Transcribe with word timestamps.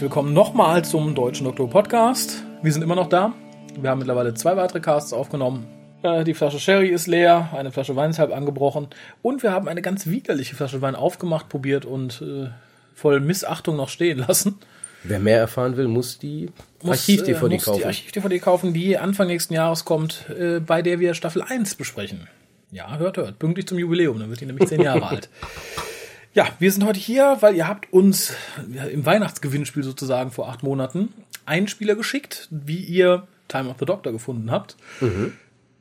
Herzlich 0.00 0.12
willkommen 0.12 0.32
nochmal 0.32 0.82
zum 0.82 1.14
Deutschen 1.14 1.44
Doktor 1.44 1.68
Podcast. 1.68 2.42
Wir 2.62 2.72
sind 2.72 2.80
immer 2.80 2.94
noch 2.94 3.10
da. 3.10 3.34
Wir 3.78 3.90
haben 3.90 3.98
mittlerweile 3.98 4.32
zwei 4.32 4.56
weitere 4.56 4.80
Casts 4.80 5.12
aufgenommen. 5.12 5.66
Äh, 6.02 6.24
die 6.24 6.32
Flasche 6.32 6.58
Sherry 6.58 6.88
ist 6.88 7.06
leer, 7.06 7.50
eine 7.54 7.70
Flasche 7.70 7.96
Wein 7.96 8.08
ist 8.08 8.18
halb 8.18 8.34
angebrochen 8.34 8.88
und 9.20 9.42
wir 9.42 9.52
haben 9.52 9.68
eine 9.68 9.82
ganz 9.82 10.06
widerliche 10.06 10.56
Flasche 10.56 10.80
Wein 10.80 10.94
aufgemacht, 10.94 11.50
probiert 11.50 11.84
und 11.84 12.22
äh, 12.22 12.48
voll 12.94 13.20
Missachtung 13.20 13.76
noch 13.76 13.90
stehen 13.90 14.16
lassen. 14.26 14.58
Wer 15.04 15.18
mehr 15.18 15.36
erfahren 15.36 15.76
will, 15.76 15.86
muss 15.86 16.18
die 16.18 16.48
Archiv-DVD 16.82 17.56
äh, 17.56 17.58
kaufen. 17.58 17.78
Die 17.80 17.84
Archiv-DVD 17.84 18.38
kaufen, 18.38 18.72
die 18.72 18.96
Anfang 18.96 19.26
nächsten 19.26 19.52
Jahres 19.52 19.84
kommt, 19.84 20.30
äh, 20.30 20.60
bei 20.60 20.80
der 20.80 20.98
wir 21.00 21.12
Staffel 21.12 21.42
1 21.42 21.74
besprechen. 21.74 22.26
Ja, 22.70 22.96
hört, 22.96 23.18
hört. 23.18 23.38
Pünktlich 23.38 23.66
zum 23.68 23.78
Jubiläum, 23.78 24.18
dann 24.18 24.30
wird 24.30 24.40
die 24.40 24.46
nämlich 24.46 24.66
zehn 24.66 24.80
Jahre 24.80 25.06
alt. 25.08 25.28
Ja, 26.32 26.46
wir 26.60 26.70
sind 26.70 26.84
heute 26.84 27.00
hier, 27.00 27.38
weil 27.40 27.56
ihr 27.56 27.66
habt 27.66 27.92
uns 27.92 28.34
im 28.92 29.04
Weihnachtsgewinnspiel 29.04 29.82
sozusagen 29.82 30.30
vor 30.30 30.48
acht 30.48 30.62
Monaten 30.62 31.12
einen 31.44 31.66
Spieler 31.66 31.96
geschickt, 31.96 32.46
wie 32.50 32.78
ihr 32.78 33.26
Time 33.48 33.68
of 33.68 33.76
the 33.80 33.84
Doctor 33.84 34.12
gefunden 34.12 34.52
habt. 34.52 34.76
Mhm. 35.00 35.32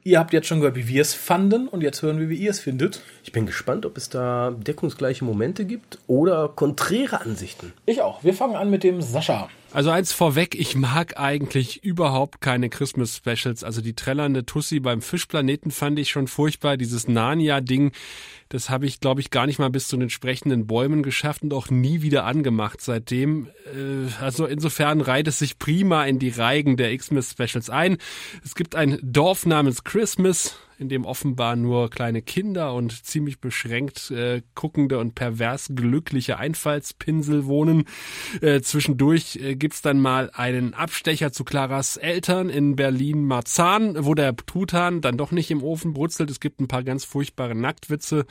Ihr 0.03 0.17
habt 0.17 0.33
jetzt 0.33 0.47
schon 0.47 0.59
gehört, 0.59 0.75
wie 0.75 0.87
wir 0.87 1.01
es 1.01 1.13
fanden 1.13 1.67
und 1.67 1.81
jetzt 1.81 2.01
hören 2.01 2.19
wir, 2.19 2.29
wie 2.29 2.37
ihr 2.37 2.49
es 2.49 2.59
findet. 2.59 3.03
Ich 3.23 3.31
bin 3.31 3.45
gespannt, 3.45 3.85
ob 3.85 3.95
es 3.95 4.09
da 4.09 4.49
deckungsgleiche 4.51 5.23
Momente 5.23 5.65
gibt 5.65 5.99
oder 6.07 6.47
konträre 6.47 7.21
Ansichten. 7.21 7.73
Ich 7.85 8.01
auch. 8.01 8.23
Wir 8.23 8.33
fangen 8.33 8.55
an 8.55 8.71
mit 8.71 8.83
dem 8.83 9.03
Sascha. 9.03 9.49
Also 9.71 9.91
eins 9.91 10.11
vorweg, 10.11 10.55
ich 10.55 10.75
mag 10.75 11.19
eigentlich 11.19 11.83
überhaupt 11.83 12.41
keine 12.41 12.69
Christmas 12.69 13.15
Specials. 13.15 13.63
Also 13.63 13.81
die 13.81 13.93
trällernde 13.93 14.43
Tussi 14.43 14.79
beim 14.79 15.03
Fischplaneten 15.03 15.69
fand 15.69 15.99
ich 15.99 16.09
schon 16.09 16.27
furchtbar. 16.27 16.75
Dieses 16.75 17.07
Narnia-Ding, 17.07 17.91
das 18.49 18.71
habe 18.71 18.87
ich, 18.87 18.99
glaube 18.99 19.21
ich, 19.21 19.29
gar 19.29 19.45
nicht 19.45 19.59
mal 19.59 19.69
bis 19.69 19.87
zu 19.87 19.95
den 19.97 20.09
sprechenden 20.09 20.65
Bäumen 20.65 21.03
geschafft 21.03 21.43
und 21.43 21.53
auch 21.53 21.69
nie 21.69 22.01
wieder 22.01 22.25
angemacht 22.25 22.81
seitdem. 22.81 23.47
Äh, 23.67 24.11
also 24.19 24.47
insofern 24.47 25.01
reiht 25.01 25.27
es 25.27 25.37
sich 25.37 25.59
prima 25.59 26.03
in 26.05 26.17
die 26.17 26.29
Reigen 26.29 26.75
der 26.75 26.97
Xmas 26.97 27.29
Specials 27.29 27.69
ein. 27.69 27.97
Es 28.43 28.55
gibt 28.55 28.73
ein 28.73 28.97
Dorf 29.03 29.45
namens 29.45 29.83
Christmas 29.83 30.55
in 30.79 30.89
dem 30.89 31.05
offenbar 31.05 31.55
nur 31.55 31.89
kleine 31.89 32.21
Kinder 32.21 32.73
und 32.73 33.05
ziemlich 33.05 33.39
beschränkt 33.39 34.11
äh, 34.11 34.41
guckende 34.55 34.97
und 34.97 35.13
pervers 35.13 35.71
glückliche 35.75 36.37
Einfallspinsel 36.37 37.45
wohnen. 37.45 37.83
Äh, 38.41 38.61
zwischendurch 38.61 39.37
äh, 39.41 39.55
gibt's 39.55 39.81
dann 39.81 39.99
mal 39.99 40.31
einen 40.33 40.73
Abstecher 40.73 41.31
zu 41.31 41.43
Claras 41.43 41.97
Eltern 41.97 42.49
in 42.49 42.75
Berlin-Marzahn, 42.75 44.05
wo 44.05 44.13
der 44.13 44.35
Truthahn 44.35 45.01
dann 45.01 45.17
doch 45.17 45.31
nicht 45.31 45.51
im 45.51 45.63
Ofen 45.63 45.93
brutzelt. 45.93 46.29
Es 46.29 46.39
gibt 46.39 46.61
ein 46.61 46.67
paar 46.67 46.83
ganz 46.83 47.03
furchtbare 47.03 47.55
Nacktwitze. 47.55 48.25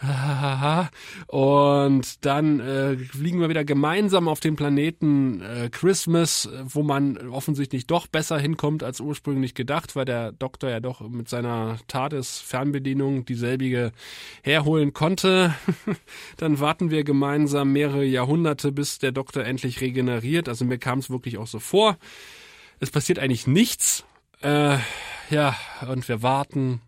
Und 1.26 2.24
dann 2.24 2.60
äh, 2.60 2.96
fliegen 2.96 3.40
wir 3.40 3.48
wieder 3.48 3.64
gemeinsam 3.64 4.28
auf 4.28 4.38
den 4.38 4.54
Planeten 4.54 5.40
äh, 5.40 5.68
Christmas, 5.70 6.48
wo 6.64 6.82
man 6.82 7.16
offensichtlich 7.28 7.86
doch 7.86 8.06
besser 8.06 8.38
hinkommt 8.38 8.84
als 8.84 9.00
ursprünglich 9.00 9.54
gedacht, 9.54 9.96
weil 9.96 10.04
der 10.04 10.32
Doktor 10.32 10.70
ja 10.70 10.78
doch 10.80 11.00
mit 11.00 11.28
seiner 11.28 11.78
TARDIS-Fernbedienung 11.88 13.24
dieselbige 13.24 13.92
herholen 14.42 14.92
konnte. 14.92 15.54
dann 16.36 16.60
warten 16.60 16.90
wir 16.90 17.02
gemeinsam 17.02 17.72
mehrere 17.72 18.04
Jahrhunderte, 18.04 18.70
bis 18.70 18.98
der 18.98 19.10
Doktor 19.10 19.44
endlich 19.44 19.80
regeneriert. 19.80 20.48
Also 20.48 20.64
mir 20.64 20.78
kam 20.78 21.00
es 21.00 21.10
wirklich 21.10 21.38
auch 21.38 21.48
so 21.48 21.58
vor. 21.58 21.96
Es 22.78 22.90
passiert 22.90 23.18
eigentlich 23.18 23.48
nichts. 23.48 24.04
Äh, 24.42 24.78
ja, 25.30 25.56
und 25.88 26.08
wir 26.08 26.22
warten 26.22 26.80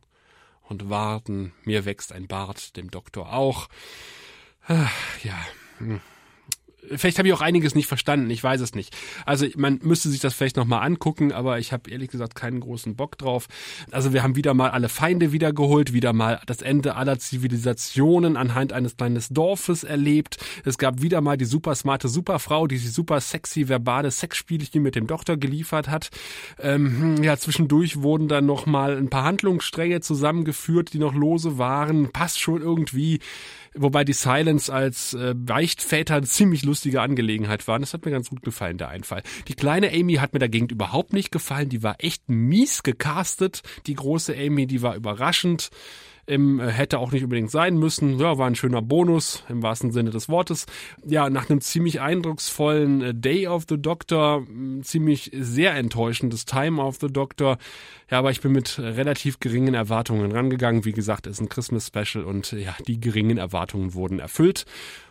und 0.70 0.88
warten. 0.88 1.52
Mir 1.64 1.84
wächst 1.84 2.12
ein 2.12 2.26
Bart, 2.28 2.76
dem 2.76 2.90
Doktor 2.90 3.32
auch. 3.32 3.68
Ja. 5.22 5.38
Hm. 6.90 6.98
Vielleicht 6.98 7.18
habe 7.18 7.28
ich 7.28 7.34
auch 7.34 7.40
einiges 7.40 7.74
nicht 7.74 7.86
verstanden, 7.86 8.28
ich 8.30 8.42
weiß 8.42 8.60
es 8.60 8.74
nicht. 8.74 8.96
Also 9.24 9.46
man 9.56 9.80
müsste 9.82 10.08
sich 10.08 10.20
das 10.20 10.34
vielleicht 10.34 10.56
nochmal 10.56 10.84
angucken, 10.84 11.32
aber 11.32 11.58
ich 11.58 11.72
habe 11.72 11.90
ehrlich 11.90 12.10
gesagt 12.10 12.34
keinen 12.34 12.60
großen 12.60 12.96
Bock 12.96 13.16
drauf. 13.16 13.46
Also 13.90 14.12
wir 14.12 14.22
haben 14.22 14.36
wieder 14.36 14.54
mal 14.54 14.70
alle 14.70 14.88
Feinde 14.88 15.32
wiedergeholt, 15.32 15.92
wieder 15.92 16.12
mal 16.12 16.40
das 16.46 16.62
Ende 16.62 16.96
aller 16.96 17.18
Zivilisationen 17.18 18.36
anhand 18.36 18.72
eines 18.72 18.96
kleinen 18.96 19.22
Dorfes 19.30 19.84
erlebt. 19.84 20.38
Es 20.64 20.78
gab 20.78 21.02
wieder 21.02 21.20
mal 21.20 21.36
die 21.36 21.44
super 21.44 21.74
smarte 21.74 22.08
Superfrau, 22.08 22.66
die 22.66 22.78
sich 22.78 22.92
super 22.92 23.20
sexy 23.20 23.68
verbale 23.68 24.10
Sexspielchen 24.10 24.82
mit 24.82 24.94
dem 24.94 25.06
Doktor 25.06 25.36
geliefert 25.36 25.88
hat. 25.88 26.10
Ähm, 26.60 27.22
ja, 27.22 27.36
zwischendurch 27.36 28.02
wurden 28.02 28.28
dann 28.28 28.46
nochmal 28.46 28.96
ein 28.96 29.10
paar 29.10 29.24
Handlungsstränge 29.24 30.00
zusammengeführt, 30.00 30.92
die 30.92 30.98
noch 30.98 31.14
lose 31.14 31.58
waren. 31.58 32.10
Passt 32.10 32.40
schon 32.40 32.62
irgendwie. 32.62 33.20
Wobei 33.74 34.02
die 34.02 34.14
Silence 34.14 34.72
als 34.72 35.14
äh, 35.14 35.34
Beichtväter 35.36 36.16
eine 36.16 36.26
ziemlich 36.26 36.64
lustige 36.64 37.00
Angelegenheit 37.00 37.68
waren. 37.68 37.82
Das 37.82 37.94
hat 37.94 38.04
mir 38.04 38.10
ganz 38.10 38.28
gut 38.28 38.42
gefallen, 38.42 38.78
der 38.78 38.88
Einfall. 38.88 39.22
Die 39.46 39.54
kleine 39.54 39.92
Amy 39.92 40.14
hat 40.14 40.32
mir 40.32 40.40
dagegen 40.40 40.66
überhaupt 40.68 41.12
nicht 41.12 41.30
gefallen. 41.30 41.68
Die 41.68 41.84
war 41.84 41.96
echt 41.98 42.28
mies 42.28 42.82
gecastet. 42.82 43.62
Die 43.86 43.94
große 43.94 44.34
Amy, 44.36 44.66
die 44.66 44.82
war 44.82 44.96
überraschend. 44.96 45.70
Ähm, 46.26 46.60
hätte 46.60 46.98
auch 46.98 47.12
nicht 47.12 47.24
unbedingt 47.24 47.50
sein 47.50 47.76
müssen. 47.76 48.18
Ja, 48.18 48.38
war 48.38 48.46
ein 48.46 48.54
schöner 48.54 48.82
Bonus 48.82 49.44
im 49.48 49.62
wahrsten 49.62 49.90
Sinne 49.90 50.10
des 50.10 50.28
Wortes. 50.28 50.66
Ja, 51.04 51.30
nach 51.30 51.50
einem 51.50 51.60
ziemlich 51.60 52.00
eindrucksvollen 52.00 53.02
äh, 53.02 53.14
Day 53.14 53.46
of 53.46 53.64
the 53.68 53.80
Doctor, 53.80 54.46
ziemlich 54.82 55.30
sehr 55.34 55.74
enttäuschendes 55.74 56.44
Time 56.44 56.82
of 56.82 56.98
the 57.00 57.08
Doctor. 57.08 57.58
Ja, 58.10 58.18
aber 58.18 58.30
ich 58.30 58.40
bin 58.40 58.52
mit 58.52 58.78
relativ 58.78 59.40
geringen 59.40 59.74
Erwartungen 59.74 60.32
rangegangen. 60.32 60.84
Wie 60.84 60.92
gesagt, 60.92 61.26
es 61.26 61.34
ist 61.34 61.40
ein 61.40 61.48
Christmas 61.48 61.86
Special 61.86 62.24
und 62.24 62.52
ja, 62.52 62.74
die 62.86 63.00
geringen 63.00 63.38
Erwartungen 63.38 63.94
wurden 63.94 64.18
erfüllt. 64.18 64.64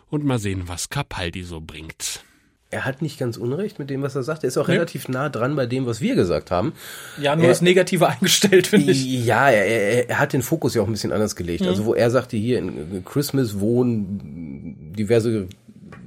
Und 0.08 0.24
mal 0.24 0.38
sehen, 0.38 0.64
was 0.66 0.88
Capaldi 0.88 1.44
so 1.44 1.60
bringt 1.60 2.24
er 2.70 2.84
hat 2.84 3.02
nicht 3.02 3.18
ganz 3.18 3.36
unrecht 3.36 3.78
mit 3.78 3.90
dem, 3.90 4.02
was 4.02 4.14
er 4.14 4.22
sagt. 4.22 4.44
Er 4.44 4.48
ist 4.48 4.56
auch 4.56 4.68
nee. 4.68 4.74
relativ 4.74 5.08
nah 5.08 5.28
dran 5.28 5.56
bei 5.56 5.66
dem, 5.66 5.86
was 5.86 6.00
wir 6.00 6.14
gesagt 6.14 6.50
haben. 6.50 6.72
Ja, 7.20 7.34
nur 7.34 7.46
er, 7.46 7.50
das 7.50 7.62
Negative 7.62 8.06
eingestellt, 8.08 8.68
finde 8.68 8.92
ich. 8.92 9.04
Ja, 9.04 9.50
er, 9.50 10.08
er, 10.08 10.18
hat 10.18 10.32
den 10.32 10.42
Fokus 10.42 10.74
ja 10.74 10.82
auch 10.82 10.86
ein 10.86 10.92
bisschen 10.92 11.12
anders 11.12 11.34
gelegt. 11.34 11.62
Mhm. 11.62 11.68
Also 11.68 11.84
wo 11.84 11.94
er 11.94 12.10
sagte, 12.10 12.36
hier 12.36 12.58
in 12.58 13.04
Christmas 13.04 13.58
wohnen 13.58 14.92
diverse 14.96 15.48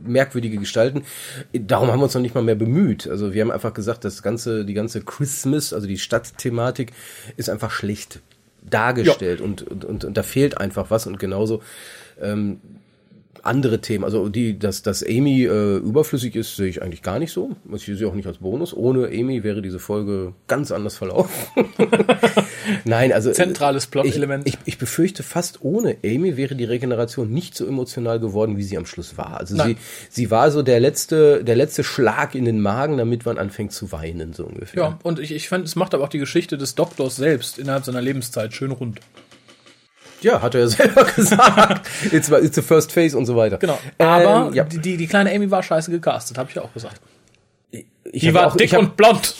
merkwürdige 0.05 0.57
Gestalten. 0.57 1.03
Darum 1.53 1.89
haben 1.89 1.99
wir 1.99 2.05
uns 2.05 2.13
noch 2.13 2.21
nicht 2.21 2.35
mal 2.35 2.43
mehr 2.43 2.55
bemüht. 2.55 3.07
Also 3.07 3.33
wir 3.33 3.41
haben 3.41 3.51
einfach 3.51 3.73
gesagt, 3.73 4.05
das 4.05 4.21
ganze, 4.21 4.65
die 4.65 4.73
ganze 4.73 5.01
Christmas, 5.01 5.73
also 5.73 5.87
die 5.87 5.97
Stadtthematik, 5.97 6.91
ist 7.37 7.49
einfach 7.49 7.71
schlecht 7.71 8.19
dargestellt 8.69 9.39
ja. 9.39 9.45
und, 9.45 9.61
und, 9.63 9.85
und, 9.85 10.05
und 10.05 10.17
da 10.17 10.23
fehlt 10.23 10.57
einfach 10.57 10.89
was 10.89 11.07
und 11.07 11.19
genauso 11.19 11.61
ähm, 12.21 12.59
andere 13.43 13.81
Themen. 13.81 14.05
Also 14.05 14.29
die, 14.29 14.57
dass, 14.57 14.81
dass 14.81 15.03
Amy 15.03 15.43
äh, 15.43 15.77
überflüssig 15.77 16.35
ist, 16.35 16.55
sehe 16.55 16.67
ich 16.67 16.81
eigentlich 16.81 17.01
gar 17.01 17.19
nicht 17.19 17.31
so. 17.31 17.51
Ich 17.73 17.83
sehe 17.83 17.95
sie 17.95 18.05
auch 18.05 18.13
nicht 18.13 18.25
als 18.25 18.37
Bonus. 18.37 18.73
Ohne 18.73 19.07
Amy 19.07 19.43
wäre 19.43 19.61
diese 19.61 19.79
Folge 19.79 20.33
ganz 20.47 20.71
anders 20.71 20.95
verlaufen. 20.95 21.31
Nein, 22.85 23.11
also 23.11 23.31
zentrales 23.31 23.87
Plot-Element. 23.87 24.47
Ich, 24.47 24.53
ich, 24.53 24.59
ich, 24.65 24.77
befürchte, 24.77 25.23
fast 25.23 25.59
ohne 25.61 25.97
Amy 26.05 26.37
wäre 26.37 26.55
die 26.55 26.63
Regeneration 26.63 27.31
nicht 27.31 27.55
so 27.55 27.67
emotional 27.67 28.19
geworden, 28.19 28.57
wie 28.57 28.63
sie 28.63 28.77
am 28.77 28.85
Schluss 28.85 29.17
war. 29.17 29.37
Also 29.37 29.61
sie, 29.61 29.75
sie 30.09 30.31
war 30.31 30.49
so 30.49 30.61
der 30.61 30.79
letzte, 30.79 31.43
der 31.43 31.57
letzte 31.57 31.83
Schlag 31.83 32.35
in 32.35 32.45
den 32.45 32.61
Magen, 32.61 32.97
damit 32.97 33.25
man 33.25 33.37
anfängt 33.37 33.73
zu 33.73 33.91
weinen, 33.91 34.31
so 34.31 34.45
ungefähr. 34.45 34.81
Ja, 34.81 34.99
und 35.03 35.19
ich, 35.19 35.31
ich 35.33 35.49
fand, 35.49 35.65
es 35.65 35.75
macht 35.75 35.93
aber 35.93 36.05
auch 36.05 36.09
die 36.09 36.19
Geschichte 36.19 36.57
des 36.57 36.75
Doktors 36.75 37.17
selbst 37.17 37.59
innerhalb 37.59 37.83
seiner 37.83 38.01
Lebenszeit 38.01 38.53
schön 38.53 38.71
rund. 38.71 39.01
Ja, 40.23 40.41
hat 40.41 40.55
er 40.55 40.61
ja 40.61 40.67
selber 40.69 41.03
gesagt. 41.03 41.89
it's, 42.11 42.29
it's 42.29 42.55
the 42.55 42.61
first 42.61 42.91
phase 42.91 43.17
und 43.17 43.25
so 43.25 43.35
weiter. 43.35 43.57
Genau. 43.57 43.77
Aber 43.97 44.47
ähm, 44.47 44.53
ja. 44.53 44.63
die, 44.63 44.97
die, 44.97 45.07
kleine 45.07 45.31
Amy 45.31 45.49
war 45.51 45.63
scheiße 45.63 45.91
gecastet, 45.91 46.37
habe 46.37 46.49
ich 46.49 46.55
ja 46.55 46.61
auch 46.61 46.73
gesagt. 46.73 47.01
Ich 47.71 48.21
die 48.21 48.33
war 48.33 48.47
auch, 48.47 48.57
dick 48.57 48.73
hab, 48.73 48.79
und 48.79 48.97
blond. 48.97 49.35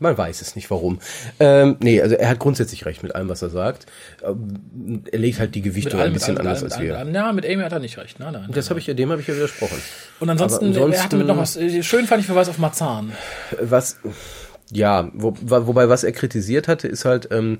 Man 0.00 0.18
weiß 0.18 0.42
es 0.42 0.56
nicht, 0.56 0.70
warum. 0.70 0.98
Ähm, 1.38 1.76
nee, 1.80 2.00
also 2.02 2.16
er 2.16 2.28
hat 2.28 2.38
grundsätzlich 2.38 2.84
recht 2.84 3.02
mit 3.02 3.14
allem, 3.14 3.28
was 3.28 3.42
er 3.42 3.48
sagt. 3.48 3.86
Ähm, 4.22 5.02
er 5.10 5.18
legt 5.18 5.38
halt 5.38 5.54
die 5.54 5.62
Gewichte 5.62 5.96
allem, 5.96 6.08
ein 6.08 6.12
bisschen 6.12 6.36
anders 6.36 6.62
allem, 6.62 6.72
als 6.72 6.80
wir. 6.80 6.98
Allem, 6.98 7.14
ja, 7.14 7.32
mit 7.32 7.46
Amy 7.46 7.62
hat 7.62 7.72
er 7.72 7.78
nicht 7.78 7.96
recht. 7.96 8.18
Nein, 8.18 8.32
nein, 8.32 8.48
das 8.52 8.70
habe 8.70 8.80
ich, 8.80 8.86
dem 8.86 9.10
habe 9.10 9.20
ich 9.20 9.28
ja 9.28 9.34
widersprochen. 9.34 9.80
Und 10.20 10.30
ansonsten, 10.30 10.66
ansonsten, 10.66 10.92
er 10.92 11.04
hatte 11.04 11.16
mit 11.16 11.26
noch 11.26 11.36
was. 11.36 11.56
Äh, 11.56 11.82
schön 11.82 12.06
fand 12.06 12.20
ich 12.20 12.26
Verweis 12.26 12.48
auf 12.48 12.58
Marzahn. 12.58 13.12
Was, 13.60 13.98
ja, 14.70 15.10
wo, 15.14 15.34
wobei 15.40 15.88
was 15.88 16.04
er 16.04 16.12
kritisiert 16.12 16.68
hatte, 16.68 16.88
ist 16.88 17.04
halt, 17.04 17.28
ähm, 17.30 17.56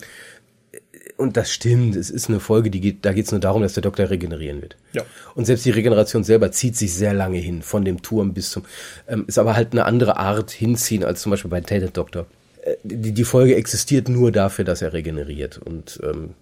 und 1.17 1.37
das 1.37 1.53
stimmt, 1.53 1.95
es 1.95 2.11
ist 2.11 2.29
eine 2.29 2.41
Folge, 2.41 2.71
die 2.71 2.81
geht, 2.81 3.05
da 3.05 3.13
geht 3.13 3.27
es 3.27 3.31
nur 3.31 3.41
darum, 3.41 3.63
dass 3.63 3.75
der 3.75 3.83
Doktor 3.83 4.11
regenerieren 4.11 4.61
wird. 4.63 4.77
Ja. 4.93 5.03
Und 5.35 5.45
selbst 5.45 5.65
die 5.65 5.71
Regeneration 5.71 6.25
selber 6.25 6.51
zieht 6.51 6.77
sich 6.77 6.93
sehr 6.93 7.15
lange 7.15 7.39
hin, 7.39 7.63
von 7.63 7.85
dem 7.85 8.03
Turm 8.03 8.35
bis 8.35 8.51
zum, 8.51 8.65
ähm, 9.07 9.25
ist 9.29 9.39
aber 9.39 9.55
halt 9.55 9.73
eine 9.73 9.85
andere 9.85 10.17
Art 10.17 10.51
hinziehen 10.51 11.05
als 11.05 11.23
zum 11.23 11.31
Beispiel 11.31 11.51
bei 11.51 11.61
Tainted 11.61 11.97
Doctor. 11.97 12.27
Äh, 12.63 12.75
die, 12.83 13.13
die 13.13 13.25
Folge 13.25 13.55
existiert 13.55 14.09
nur 14.09 14.33
dafür, 14.33 14.65
dass 14.65 14.83
er 14.83 14.93
regeneriert. 14.93 15.59
Und 15.59 16.01
ähm, 16.03 16.35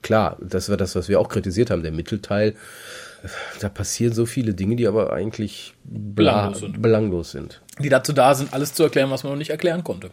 klar, 0.00 0.38
das 0.40 0.70
war 0.70 0.78
das, 0.78 0.96
was 0.96 1.08
wir 1.08 1.20
auch 1.20 1.28
kritisiert 1.28 1.70
haben, 1.70 1.82
der 1.82 1.92
Mittelteil. 1.92 2.54
Da 3.60 3.68
passieren 3.68 4.14
so 4.14 4.24
viele 4.24 4.54
Dinge, 4.54 4.76
die 4.76 4.86
aber 4.86 5.12
eigentlich 5.12 5.74
belanglos 5.84 6.60
sind. 6.60 6.80
belanglos 6.80 7.30
sind. 7.32 7.60
Die 7.78 7.90
dazu 7.90 8.14
da 8.14 8.34
sind, 8.34 8.54
alles 8.54 8.72
zu 8.72 8.82
erklären, 8.82 9.10
was 9.10 9.24
man 9.24 9.32
noch 9.32 9.38
nicht 9.38 9.50
erklären 9.50 9.84
konnte. 9.84 10.10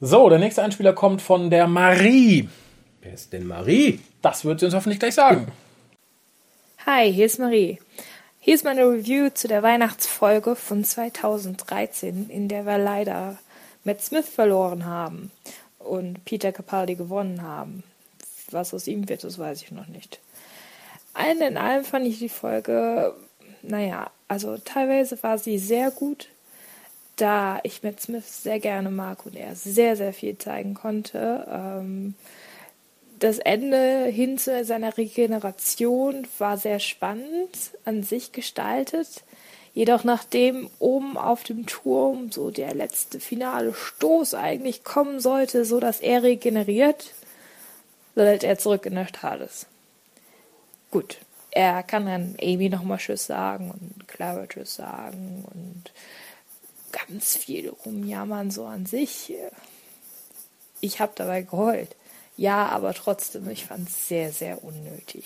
So, 0.00 0.30
der 0.30 0.38
nächste 0.38 0.62
Einspieler 0.62 0.94
kommt 0.94 1.20
von 1.20 1.50
der 1.50 1.66
Marie. 1.66 2.48
Wer 3.06 3.14
ist 3.14 3.32
denn 3.32 3.46
Marie? 3.46 4.00
Das 4.20 4.44
wird 4.44 4.58
sie 4.58 4.66
uns 4.66 4.74
hoffentlich 4.74 4.98
gleich 4.98 5.14
sagen. 5.14 5.46
Hi, 6.84 7.12
hier 7.12 7.26
ist 7.26 7.38
Marie. 7.38 7.78
Hier 8.40 8.56
ist 8.56 8.64
meine 8.64 8.82
Review 8.82 9.30
zu 9.30 9.46
der 9.46 9.62
Weihnachtsfolge 9.62 10.56
von 10.56 10.82
2013, 10.82 12.28
in 12.28 12.48
der 12.48 12.66
wir 12.66 12.78
leider 12.78 13.38
Matt 13.84 14.02
Smith 14.02 14.28
verloren 14.28 14.86
haben 14.86 15.30
und 15.78 16.24
Peter 16.24 16.50
Capaldi 16.50 16.96
gewonnen 16.96 17.42
haben. 17.42 17.84
Was 18.50 18.74
aus 18.74 18.88
ihm 18.88 19.08
wird, 19.08 19.22
das 19.22 19.38
weiß 19.38 19.62
ich 19.62 19.70
noch 19.70 19.86
nicht. 19.86 20.18
Allen 21.14 21.40
in 21.42 21.56
allem 21.58 21.84
fand 21.84 22.08
ich 22.08 22.18
die 22.18 22.28
Folge, 22.28 23.14
naja, 23.62 24.10
also 24.26 24.58
teilweise 24.58 25.22
war 25.22 25.38
sie 25.38 25.58
sehr 25.58 25.92
gut, 25.92 26.28
da 27.14 27.60
ich 27.62 27.84
Matt 27.84 28.00
Smith 28.00 28.42
sehr 28.42 28.58
gerne 28.58 28.90
mag 28.90 29.24
und 29.26 29.36
er 29.36 29.54
sehr, 29.54 29.94
sehr 29.94 30.12
viel 30.12 30.36
zeigen 30.38 30.74
konnte. 30.74 31.46
Ähm, 31.48 32.16
das 33.18 33.38
Ende 33.38 34.06
hin 34.06 34.38
zu 34.38 34.64
seiner 34.64 34.96
Regeneration 34.96 36.26
war 36.38 36.58
sehr 36.58 36.80
spannend 36.80 37.56
an 37.84 38.02
sich 38.02 38.32
gestaltet. 38.32 39.22
Jedoch 39.74 40.04
nachdem 40.04 40.70
oben 40.78 41.18
auf 41.18 41.42
dem 41.42 41.66
Turm 41.66 42.32
so 42.32 42.50
der 42.50 42.74
letzte 42.74 43.20
finale 43.20 43.74
Stoß 43.74 44.34
eigentlich 44.34 44.84
kommen 44.84 45.20
sollte, 45.20 45.66
so 45.66 45.80
dass 45.80 46.00
er 46.00 46.22
regeneriert, 46.22 47.12
landet 48.14 48.42
er 48.42 48.58
zurück 48.58 48.86
in 48.86 48.94
der 48.94 49.06
TARDIS. 49.06 49.66
Gut, 50.90 51.18
er 51.50 51.82
kann 51.82 52.06
dann 52.06 52.36
Amy 52.40 52.70
nochmal 52.70 52.98
Tschüss 52.98 53.26
sagen 53.26 53.70
und 53.70 54.08
Clara 54.08 54.46
Tschüss 54.46 54.76
sagen 54.76 55.44
und 55.52 55.92
ganz 56.92 57.36
viel 57.36 57.68
rumjammern 57.68 58.50
so 58.50 58.64
an 58.64 58.86
sich. 58.86 59.34
Ich 60.80 61.00
habe 61.00 61.12
dabei 61.14 61.42
geheult. 61.42 61.94
Ja, 62.36 62.66
aber 62.68 62.92
trotzdem, 62.94 63.48
ich 63.48 63.64
fand 63.64 63.88
es 63.88 64.08
sehr, 64.08 64.32
sehr 64.32 64.62
unnötig. 64.62 65.24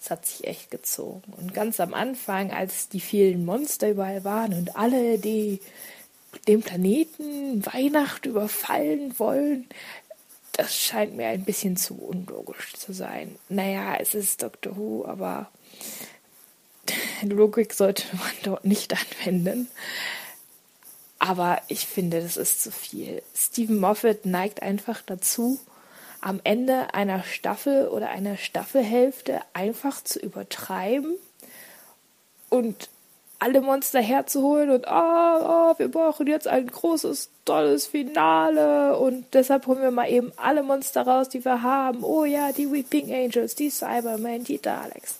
Es 0.00 0.10
hat 0.10 0.26
sich 0.26 0.46
echt 0.46 0.70
gezogen. 0.70 1.32
Und 1.36 1.54
ganz 1.54 1.80
am 1.80 1.94
Anfang, 1.94 2.50
als 2.50 2.88
die 2.88 3.00
vielen 3.00 3.44
Monster 3.44 3.90
überall 3.90 4.24
waren 4.24 4.52
und 4.52 4.76
alle, 4.76 5.18
die 5.18 5.60
den 6.48 6.62
Planeten 6.62 7.64
Weihnacht 7.64 8.26
überfallen 8.26 9.18
wollen, 9.18 9.66
das 10.52 10.76
scheint 10.76 11.16
mir 11.16 11.28
ein 11.28 11.44
bisschen 11.44 11.76
zu 11.76 11.94
unlogisch 11.94 12.74
zu 12.74 12.92
sein. 12.92 13.36
Naja, 13.48 13.96
es 13.98 14.14
ist 14.14 14.42
Doctor 14.42 14.76
Who, 14.76 15.04
aber 15.06 15.50
Logik 17.22 17.72
sollte 17.72 18.04
man 18.16 18.32
dort 18.42 18.64
nicht 18.64 18.92
anwenden. 18.92 19.68
Aber 21.18 21.62
ich 21.68 21.86
finde, 21.86 22.20
das 22.20 22.36
ist 22.36 22.62
zu 22.62 22.70
viel. 22.70 23.22
Stephen 23.34 23.80
Moffat 23.80 24.26
neigt 24.26 24.62
einfach 24.62 25.00
dazu, 25.02 25.58
am 26.24 26.40
Ende 26.42 26.94
einer 26.94 27.22
Staffel 27.22 27.86
oder 27.88 28.08
einer 28.08 28.38
Staffelhälfte 28.38 29.42
einfach 29.52 30.02
zu 30.02 30.18
übertreiben 30.18 31.16
und 32.48 32.88
alle 33.40 33.60
Monster 33.60 34.00
herzuholen 34.00 34.70
und 34.70 34.86
oh, 34.86 34.90
oh, 34.90 35.74
wir 35.76 35.88
brauchen 35.88 36.26
jetzt 36.26 36.48
ein 36.48 36.66
großes, 36.66 37.28
tolles 37.44 37.88
Finale 37.88 38.96
und 38.96 39.26
deshalb 39.34 39.66
holen 39.66 39.82
wir 39.82 39.90
mal 39.90 40.10
eben 40.10 40.32
alle 40.36 40.62
Monster 40.62 41.02
raus, 41.02 41.28
die 41.28 41.44
wir 41.44 41.60
haben. 41.60 42.02
Oh 42.02 42.24
ja, 42.24 42.52
die 42.52 42.72
Weeping 42.72 43.12
Angels, 43.12 43.54
die 43.54 43.68
Cybermen, 43.68 44.44
die 44.44 44.62
Daleks. 44.62 45.16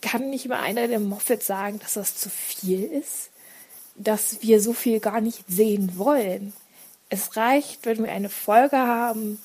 Kann 0.00 0.30
nicht 0.30 0.46
mal 0.46 0.60
einer 0.60 0.86
der 0.86 1.00
Moffat 1.00 1.42
sagen, 1.42 1.80
dass 1.80 1.94
das 1.94 2.16
zu 2.16 2.30
viel 2.30 2.84
ist? 2.84 3.30
Dass 3.96 4.42
wir 4.42 4.60
so 4.60 4.72
viel 4.72 5.00
gar 5.00 5.20
nicht 5.20 5.42
sehen 5.48 5.94
wollen? 5.96 6.52
Es 7.08 7.36
reicht, 7.36 7.86
wenn 7.86 8.04
wir 8.04 8.12
eine 8.12 8.28
Folge 8.28 8.76
haben, 8.76 9.40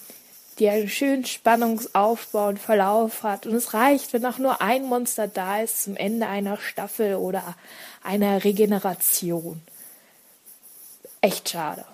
die 0.60 0.70
einen 0.70 0.90
schönen 0.90 1.26
Spannungsaufbau 1.26 2.50
und 2.50 2.60
Verlauf 2.60 3.24
hat. 3.24 3.46
Und 3.46 3.56
es 3.56 3.74
reicht, 3.74 4.14
wenn 4.14 4.26
auch 4.26 4.38
nur 4.38 4.62
ein 4.62 4.84
Monster 4.84 5.28
da 5.28 5.62
ist 5.62 5.84
zum 5.84 5.96
Ende 5.96 6.28
einer 6.28 6.58
Staffel 6.58 7.16
oder 7.16 7.56
einer 8.04 8.44
Regeneration. 8.44 9.62
Echt 11.22 11.50
schade. 11.50 11.86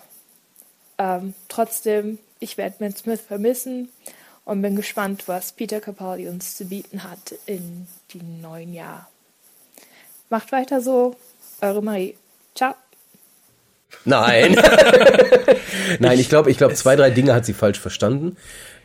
Ähm, 0.98 1.34
trotzdem, 1.48 2.18
ich 2.40 2.58
werde 2.58 2.76
Matt 2.80 2.98
Smith 2.98 3.20
vermissen 3.20 3.90
und 4.44 4.60
bin 4.60 4.76
gespannt, 4.76 5.28
was 5.28 5.52
Peter 5.52 5.80
Capaldi 5.80 6.28
uns 6.28 6.56
zu 6.56 6.64
bieten 6.64 7.04
hat 7.04 7.34
in 7.46 7.86
dem 8.12 8.40
neuen 8.40 8.74
Jahr. 8.74 9.08
Macht 10.28 10.52
weiter 10.52 10.80
so, 10.80 11.16
eure 11.60 11.82
Marie. 11.82 12.16
Ciao. 12.54 12.74
Nein. 14.04 14.56
Nein, 15.98 16.18
ich 16.18 16.28
glaube, 16.28 16.50
ich 16.50 16.58
glaube, 16.58 16.74
zwei, 16.74 16.96
drei 16.96 17.10
Dinge 17.10 17.34
hat 17.34 17.44
sie 17.44 17.52
falsch 17.52 17.80
verstanden 17.80 18.36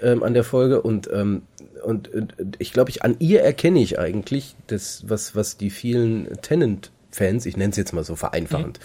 ähm, 0.01 0.23
an 0.23 0.33
der 0.33 0.43
Folge 0.43 0.81
und 0.81 1.09
ähm, 1.11 1.43
und, 1.83 2.07
und 2.07 2.33
ich 2.57 2.73
glaube, 2.73 2.89
ich 2.89 3.03
an 3.03 3.15
ihr 3.19 3.41
erkenne 3.43 3.79
ich 3.79 3.99
eigentlich 3.99 4.55
das, 4.67 5.03
was 5.07 5.35
was 5.35 5.57
die 5.57 5.69
vielen 5.69 6.41
Tenant-Fans, 6.41 7.45
ich 7.45 7.57
nenne 7.57 7.71
es 7.71 7.77
jetzt 7.77 7.93
mal 7.93 8.03
so 8.03 8.15
vereinfachend, 8.15 8.79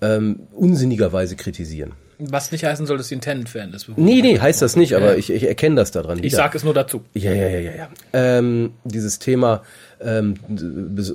mhm. 0.00 0.06
ähm, 0.06 0.40
unsinnigerweise 0.52 1.36
kritisieren. 1.36 1.92
Was 2.18 2.50
nicht 2.50 2.64
heißen 2.64 2.86
soll, 2.86 2.96
dass 2.96 3.08
sie 3.08 3.16
ein 3.16 3.20
Tenant-Fan 3.20 3.74
ist. 3.74 3.88
Nee, 3.96 4.22
nee, 4.22 4.38
heißt 4.38 4.62
das 4.62 4.76
nicht, 4.76 4.94
aber 4.94 5.12
ja. 5.12 5.14
ich, 5.16 5.30
ich 5.30 5.46
erkenne 5.46 5.76
das 5.76 5.90
daran. 5.90 6.22
Ich 6.22 6.34
sage 6.34 6.56
es 6.56 6.64
nur 6.64 6.72
dazu. 6.72 7.02
Ja, 7.12 7.32
ja, 7.32 7.48
ja, 7.48 7.58
ja, 7.58 7.72
ja. 7.74 7.88
Ähm, 8.12 8.72
dieses 8.84 9.18
Thema 9.18 9.62
ähm, 10.00 10.34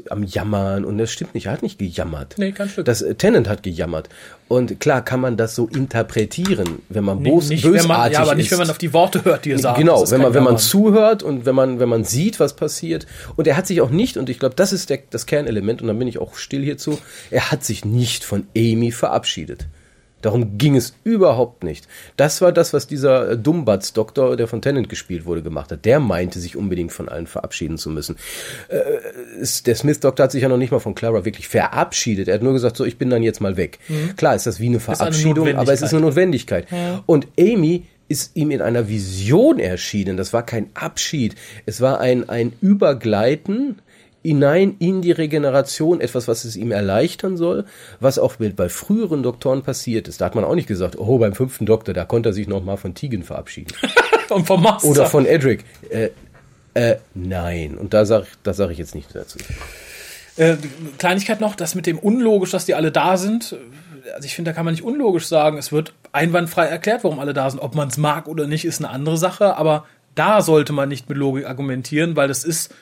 am 0.10 0.24
Jammern 0.24 0.86
und 0.86 0.98
das 0.98 1.12
stimmt 1.12 1.34
nicht, 1.34 1.46
er 1.48 1.54
hat 1.54 1.64
nicht 1.64 1.78
gejammert. 1.78 2.36
Nee, 2.38 2.52
kein 2.52 2.70
Stück. 2.70 2.86
Das 2.86 3.02
äh, 3.02 3.16
Tenant 3.16 3.48
hat 3.48 3.64
gejammert. 3.64 4.10
Und 4.48 4.80
klar 4.80 5.04
kann 5.04 5.22
man 5.22 5.38
das 5.38 5.56
so 5.56 5.68
interpretieren, 5.68 6.80
wenn 6.90 7.04
man 7.04 7.24
bos 7.24 7.50
nicht, 7.50 7.64
bösartig 7.64 7.88
man, 7.88 8.12
Ja, 8.12 8.22
aber 8.22 8.36
nicht, 8.36 8.46
ist. 8.46 8.52
wenn 8.52 8.60
man 8.60 8.70
auf 8.70 8.78
die 8.78 8.94
Worte 8.94 9.24
hört, 9.24 9.46
die 9.46 9.52
er 9.52 9.60
sagt. 9.60 9.78
Genau, 9.78 10.10
wenn 10.10 10.22
man, 10.22 10.34
wenn 10.34 10.44
man 10.44 10.58
zuhört 10.58 11.24
und 11.24 11.46
wenn 11.46 11.56
man, 11.56 11.80
wenn 11.80 11.90
man 11.90 12.04
sieht, 12.04 12.40
was 12.40 12.56
passiert. 12.56 13.06
Und 13.36 13.48
er 13.48 13.56
hat 13.56 13.68
sich 13.68 13.82
auch 13.82 13.92
nicht, 13.92 14.18
und 14.18 14.30
ich 14.30 14.40
glaube, 14.40 14.56
das 14.56 14.74
ist 14.74 14.90
der, 14.90 15.00
das 15.10 15.26
Kernelement, 15.26 15.82
und 15.82 15.88
dann 15.88 16.00
bin 16.00 16.08
ich 16.08 16.18
auch 16.18 16.36
still 16.36 16.64
hierzu, 16.64 17.00
er 17.30 17.52
hat 17.52 17.64
sich 17.64 17.86
nicht 17.86 18.24
von 18.24 18.48
Amy 18.56 18.92
verabschiedet. 18.92 19.68
Darum 20.22 20.58
ging 20.58 20.76
es 20.76 20.94
überhaupt 21.04 21.64
nicht. 21.64 21.88
Das 22.18 22.42
war 22.42 22.52
das, 22.52 22.74
was 22.74 22.88
dieser 22.88 23.32
äh, 23.32 23.38
Dummbatz-Doktor, 23.38 24.36
der 24.38 24.48
von 24.48 24.62
Tennant 24.62 24.90
gespielt 24.90 25.26
wurde, 25.26 25.42
gemacht 25.42 25.72
hat. 25.72 25.86
Der 25.86 26.00
meinte, 26.00 26.40
sich 26.40 26.56
unbedingt 26.56 26.92
von 26.92 27.10
allen 27.10 27.28
verabschieden 27.28 27.78
zu 27.78 27.90
müssen. 27.90 28.18
Äh, 28.68 28.82
der 29.66 29.76
Smith-Doktor 29.76 30.24
hat 30.24 30.32
sich 30.32 30.44
ja 30.44 30.50
noch 30.50 30.58
nicht 30.58 30.72
mal 30.72 30.80
von 30.80 30.96
Clara 30.96 31.26
wirklich 31.26 31.48
verabschiedet. 31.48 32.28
Er 32.28 32.36
hat 32.36 32.44
nur 32.44 32.54
gesagt, 32.54 32.78
so, 32.78 32.86
ich 32.86 32.98
bin 32.98 33.10
dann 33.10 33.24
jetzt 33.24 33.42
mal 33.42 33.58
weg. 33.58 33.80
Mhm. 33.88 34.16
Klar 34.16 34.36
ist 34.36 34.48
das 34.48 34.60
wie 34.60 34.68
eine 34.68 34.80
Verabschiedung, 34.80 35.48
eine 35.48 35.58
aber 35.58 35.74
es 35.74 35.82
ist 35.82 35.94
eine 35.94 36.02
Notwendigkeit. 36.02 36.70
Ja. 36.72 37.04
Und 37.06 37.28
Amy 37.40 37.86
ist 38.12 38.36
ihm 38.36 38.52
in 38.52 38.62
einer 38.62 38.90
Vision 38.90 39.58
erschienen. 39.58 40.18
Das 40.18 40.34
war 40.34 40.46
kein 40.46 40.70
Abschied. 40.74 41.36
Es 41.66 41.80
war 41.80 42.02
ein, 42.02 42.28
ein 42.28 42.52
Übergleiten 42.62 43.82
hinein 44.24 44.76
in 44.80 45.02
die 45.02 45.12
Regeneration, 45.12 46.02
etwas, 46.02 46.28
was 46.28 46.46
es 46.46 46.56
ihm 46.56 46.72
erleichtern 46.72 47.38
soll, 47.38 47.66
was 48.00 48.20
auch 48.20 48.40
mit, 48.40 48.56
bei 48.56 48.70
früheren 48.70 49.24
Doktoren 49.24 49.64
passiert 49.64 50.08
ist. 50.08 50.22
Da 50.22 50.26
hat 50.26 50.36
man 50.36 50.44
auch 50.44 50.56
nicht 50.56 50.68
gesagt, 50.68 50.98
oh, 50.98 51.18
beim 51.18 51.34
fünften 51.34 51.66
Doktor, 51.66 51.94
da 51.94 52.06
konnte 52.06 52.30
er 52.30 52.34
sich 52.34 52.48
noch 52.48 52.64
mal 52.64 52.78
von 52.78 52.94
Tegan 52.94 53.24
verabschieden. 53.24 53.74
Und 54.30 54.48
vom 54.48 54.64
Master. 54.64 54.88
Oder 54.88 55.06
von 55.08 55.26
Edric. 55.26 55.66
Äh, 55.90 56.10
äh, 56.74 56.98
nein. 57.14 57.78
Und 57.78 57.94
da 57.94 58.06
sage 58.06 58.28
da 58.44 58.54
sag 58.54 58.70
ich 58.72 58.78
jetzt 58.78 58.96
nichts 58.96 59.14
dazu. 59.14 59.40
Äh, 60.38 60.56
Kleinigkeit 60.98 61.42
noch, 61.42 61.56
das 61.56 61.76
mit 61.76 61.86
dem 61.86 62.00
unlogisch, 62.00 62.52
dass 62.52 62.66
die 62.66 62.76
alle 62.76 62.92
da 62.92 63.18
sind. 63.18 63.58
Also 64.16 64.26
ich 64.26 64.36
finde, 64.36 64.52
da 64.52 64.56
kann 64.56 64.66
man 64.66 64.74
nicht 64.74 64.84
unlogisch 64.84 65.28
sagen. 65.28 65.58
Es 65.58 65.72
wird 65.72 65.94
einwandfrei 66.14 66.66
erklärt, 66.66 67.04
warum 67.04 67.20
alle 67.20 67.34
da 67.34 67.50
sind. 67.50 67.60
Ob 67.60 67.76
man 67.76 67.90
es 67.90 67.98
mag 67.98 68.28
oder 68.28 68.48
nicht, 68.48 68.64
ist 68.64 68.80
eine 68.80 68.90
andere 68.90 69.18
Sache. 69.18 69.58
Aber 69.58 69.86
da 70.16 70.42
sollte 70.42 70.72
man 70.74 70.90
nicht 70.90 71.10
mit 71.10 71.18
Logik 71.18 71.46
argumentieren, 71.46 72.16
weil 72.16 72.28
das 72.28 72.44
ist 72.44 72.74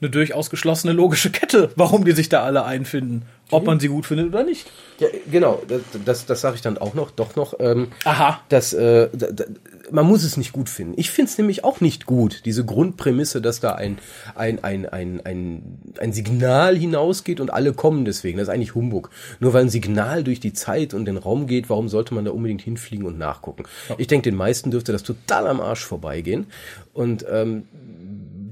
eine 0.00 0.10
durchaus 0.10 0.50
geschlossene 0.50 0.92
logische 0.92 1.30
Kette, 1.30 1.70
warum 1.76 2.04
die 2.04 2.12
sich 2.12 2.28
da 2.28 2.42
alle 2.42 2.64
einfinden, 2.64 3.22
ob 3.50 3.64
man 3.64 3.78
sie 3.78 3.88
gut 3.88 4.06
findet 4.06 4.28
oder 4.28 4.42
nicht. 4.42 4.70
Ja, 4.98 5.08
genau, 5.30 5.62
das, 5.68 5.80
das, 6.04 6.26
das 6.26 6.40
sage 6.40 6.56
ich 6.56 6.62
dann 6.62 6.78
auch 6.78 6.94
noch, 6.94 7.10
doch 7.10 7.36
noch. 7.36 7.54
Ähm, 7.60 7.88
Aha. 8.04 8.40
Dass, 8.48 8.72
äh, 8.72 9.08
da, 9.12 9.28
da, 9.30 9.44
man 9.90 10.06
muss 10.06 10.24
es 10.24 10.36
nicht 10.36 10.52
gut 10.52 10.68
finden. 10.68 10.94
Ich 10.96 11.10
finde 11.10 11.30
es 11.30 11.38
nämlich 11.38 11.64
auch 11.64 11.80
nicht 11.80 12.06
gut, 12.06 12.42
diese 12.44 12.64
Grundprämisse, 12.64 13.40
dass 13.40 13.60
da 13.60 13.72
ein, 13.74 13.98
ein, 14.34 14.62
ein, 14.64 14.86
ein, 14.86 15.20
ein, 15.24 15.78
ein 15.98 16.12
Signal 16.12 16.76
hinausgeht 16.76 17.40
und 17.40 17.52
alle 17.52 17.72
kommen 17.72 18.04
deswegen. 18.04 18.38
Das 18.38 18.48
ist 18.48 18.54
eigentlich 18.54 18.74
Humbug. 18.74 19.10
Nur 19.40 19.52
weil 19.52 19.62
ein 19.62 19.70
Signal 19.70 20.24
durch 20.24 20.40
die 20.40 20.52
Zeit 20.52 20.94
und 20.94 21.04
den 21.04 21.16
Raum 21.16 21.46
geht, 21.46 21.70
warum 21.70 21.88
sollte 21.88 22.14
man 22.14 22.24
da 22.24 22.30
unbedingt 22.32 22.62
hinfliegen 22.62 23.06
und 23.06 23.18
nachgucken? 23.18 23.64
Ja. 23.88 23.94
Ich 23.98 24.06
denke, 24.06 24.30
den 24.30 24.36
meisten 24.36 24.70
dürfte 24.70 24.92
das 24.92 25.02
total 25.02 25.46
am 25.46 25.60
Arsch 25.60 25.84
vorbeigehen. 25.84 26.46
Und 26.92 27.24
ähm, 27.30 27.64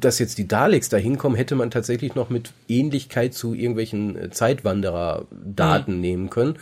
dass 0.05 0.19
jetzt 0.19 0.39
die 0.39 0.49
Daleks 0.49 0.89
da 0.89 0.97
hinkommen, 0.97 1.37
hätte 1.37 1.55
man 1.55 1.71
tatsächlich 1.71 2.15
noch 2.15 2.31
mit 2.31 2.53
Ähnlichkeit 2.69 3.35
zu 3.35 3.55
irgendwelchen 3.55 4.17
äh, 4.17 4.31
Zeitwanderer-Daten 4.31 5.95
mhm. 5.95 6.01
nehmen 6.01 6.31
können. 6.31 6.59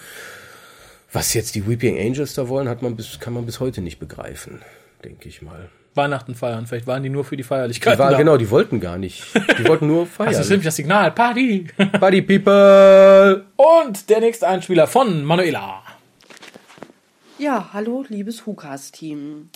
Was 1.12 1.34
jetzt 1.34 1.54
die 1.54 1.66
Weeping 1.66 1.98
Angels 1.98 2.34
da 2.34 2.48
wollen, 2.48 2.68
hat 2.68 2.82
man 2.82 2.94
bis, 2.94 3.18
kann 3.18 3.32
man 3.32 3.46
bis 3.46 3.58
heute 3.58 3.80
nicht 3.80 3.98
begreifen, 3.98 4.60
denke 5.04 5.28
ich 5.28 5.42
mal. 5.42 5.68
Weihnachten 5.94 6.36
feiern, 6.36 6.68
vielleicht 6.68 6.86
waren 6.86 7.02
die 7.02 7.08
nur 7.08 7.24
für 7.24 7.36
die 7.36 7.42
Feierlichkeit. 7.42 7.98
Die 7.98 8.16
genau, 8.16 8.36
die 8.36 8.48
wollten 8.50 8.78
gar 8.78 8.96
nicht. 8.96 9.24
Die 9.58 9.66
wollten 9.66 9.88
nur 9.88 10.06
feiern. 10.06 10.30
Das 10.30 10.40
ist 10.40 10.50
nämlich 10.50 10.66
das 10.66 10.76
Signal. 10.76 11.10
Party! 11.10 11.66
Party 11.98 12.22
People! 12.22 13.44
Und 13.56 14.08
der 14.08 14.20
nächste 14.20 14.46
Einspieler 14.46 14.86
von 14.86 15.24
Manuela. 15.24 15.82
Ja, 17.38 17.70
hallo, 17.72 18.04
liebes 18.08 18.46
Hukas-Team. 18.46 19.50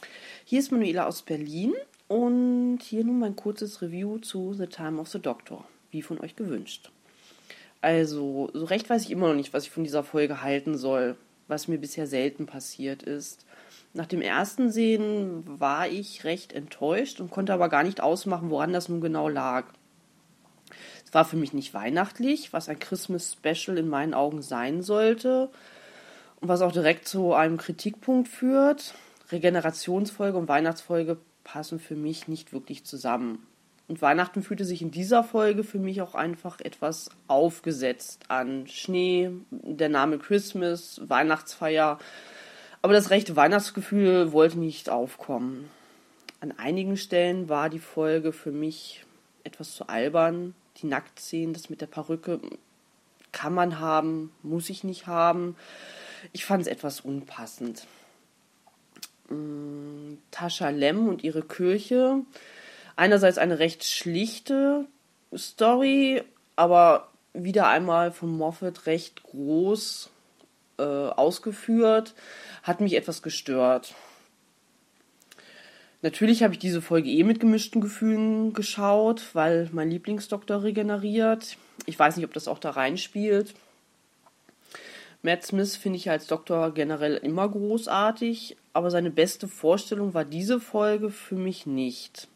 Hier 0.45 0.59
ist 0.59 0.73
Manuela 0.73 1.07
aus 1.07 1.23
Berlin 1.23 1.73
und 2.15 2.79
hier 2.81 3.03
nun 3.03 3.19
mein 3.19 3.35
kurzes 3.35 3.83
Review 3.83 4.19
zu 4.19 4.55
The 4.55 4.69
Time 4.69 5.01
of 5.01 5.09
the 5.09 5.19
Doctor. 5.19 5.65
wie 5.91 6.01
von 6.01 6.21
euch 6.21 6.37
gewünscht. 6.37 6.93
Also, 7.81 8.51
so 8.53 8.65
recht 8.67 8.89
weiß 8.89 9.03
ich 9.03 9.11
immer 9.11 9.27
noch 9.27 9.35
nicht, 9.35 9.53
was 9.53 9.65
ich 9.65 9.71
von 9.71 9.83
dieser 9.83 10.05
Folge 10.05 10.41
halten 10.41 10.77
soll, 10.77 11.17
was 11.49 11.67
mir 11.67 11.79
bisher 11.79 12.07
selten 12.07 12.47
passiert 12.47 13.03
ist. 13.03 13.45
Nach 13.95 14.07
dem 14.07 14.23
ersten 14.23 14.71
Sehen 14.71 15.43
war 15.59 15.89
ich 15.89 16.23
recht 16.23 16.53
enttäuscht 16.53 17.21
und 17.21 17.33
konnte 17.33 17.53
aber 17.53 17.69
gar 17.69 17.83
nicht 17.83 18.01
ausmachen, 18.01 18.49
woran 18.49 18.73
das 18.73 18.89
nun 18.89 19.01
genau 19.01 19.29
lag. 19.29 19.67
Es 21.05 21.13
war 21.15 21.25
für 21.25 21.37
mich 21.37 21.53
nicht 21.53 21.75
weihnachtlich, 21.75 22.53
was 22.53 22.69
ein 22.69 22.79
Christmas 22.79 23.33
Special 23.33 23.77
in 23.77 23.89
meinen 23.89 24.15
Augen 24.15 24.41
sein 24.41 24.83
sollte 24.83 25.51
und 26.41 26.47
was 26.47 26.61
auch 26.61 26.73
direkt 26.73 27.09
zu 27.09 27.35
einem 27.35 27.57
Kritikpunkt 27.57 28.29
führt. 28.29 28.95
Regenerationsfolge 29.33 30.39
und 30.39 30.49
Weihnachtsfolge 30.49 31.19
passen 31.45 31.79
für 31.79 31.97
mich 31.97 32.27
nicht 32.27 32.53
wirklich 32.53 32.85
zusammen. 32.85 33.47
Und 33.87 34.01
Weihnachten 34.01 34.43
fühlte 34.43 34.65
sich 34.65 34.81
in 34.81 34.91
dieser 34.91 35.23
Folge 35.23 35.63
für 35.63 35.79
mich 35.79 36.01
auch 36.01 36.15
einfach 36.15 36.61
etwas 36.61 37.11
aufgesetzt 37.29 38.25
an. 38.29 38.67
Schnee, 38.67 39.31
der 39.51 39.91
Name 39.91 40.19
Christmas, 40.19 41.01
Weihnachtsfeier 41.07 41.99
aber 42.85 42.93
das 42.93 43.09
rechte 43.09 43.35
Weihnachtsgefühl 43.35 44.33
wollte 44.33 44.59
nicht 44.59 44.91
aufkommen. 44.91 45.71
An 46.41 46.53
einigen 46.59 46.99
Stellen 46.99 47.49
war 47.49 47.71
die 47.71 47.79
Folge 47.79 48.31
für 48.31 48.53
mich 48.53 49.07
etwas 49.43 49.73
zu 49.73 49.89
albern. 49.89 50.55
Die 50.77 50.87
Nacktszenen, 50.87 51.55
das 51.55 51.71
mit 51.71 51.81
der 51.81 51.87
Perücke, 51.87 52.43
kann 53.33 53.55
man 53.55 53.81
haben, 53.81 54.35
muss 54.43 54.69
ich 54.69 54.85
nicht 54.85 55.07
haben. 55.07 55.57
Ich 56.35 56.45
fand 56.45 56.61
es 56.61 56.69
etwas 56.69 57.01
unpassend. 57.01 57.87
Mm, 59.29 60.15
Tascha 60.31 60.69
Lem 60.69 61.09
und 61.09 61.25
ihre 61.25 61.43
Kirche. 61.43 62.21
Einerseits 62.97 63.39
eine 63.39 63.59
recht 63.59 63.85
schlichte 63.85 64.87
Story, 65.37 66.23
aber 66.57 67.09
wieder 67.33 67.69
einmal 67.69 68.13
von 68.13 68.37
Moffat 68.37 68.87
recht 68.87 69.23
groß 69.25 70.11
äh, 70.79 70.83
ausgeführt, 70.83 72.15
hat 72.63 72.81
mich 72.81 72.95
etwas 72.95 73.23
gestört. 73.23 73.95
Natürlich 76.03 76.43
habe 76.43 76.53
ich 76.53 76.59
diese 76.59 76.83
Folge 76.83 77.09
eh 77.09 77.25
mit 77.25 77.41
gemischten 77.41 77.81
Gefühlen 77.81 78.53
geschaut, 78.53 79.31
weil 79.33 79.71
mein 79.73 79.91
Lieblingsdoktor 79.91 80.63
regeneriert. 80.63 81.57
Ich 81.87 81.99
weiß 81.99 82.17
nicht, 82.17 82.27
ob 82.27 82.35
das 82.35 82.47
auch 82.47 82.59
da 82.59 82.71
reinspielt. 82.71 83.55
Matt 85.25 85.43
Smith 85.43 85.75
finde 85.75 85.97
ich 85.97 86.11
als 86.11 86.27
Doktor 86.27 86.75
generell 86.75 87.17
immer 87.17 87.49
großartig, 87.49 88.59
aber 88.75 88.91
seine 88.91 89.11
beste 89.11 89.49
Vorstellung 89.49 90.13
war 90.13 90.27
diese 90.27 90.61
Folge 90.61 91.09
für 91.09 91.37
mich 91.37 91.65
nicht. 91.65 92.29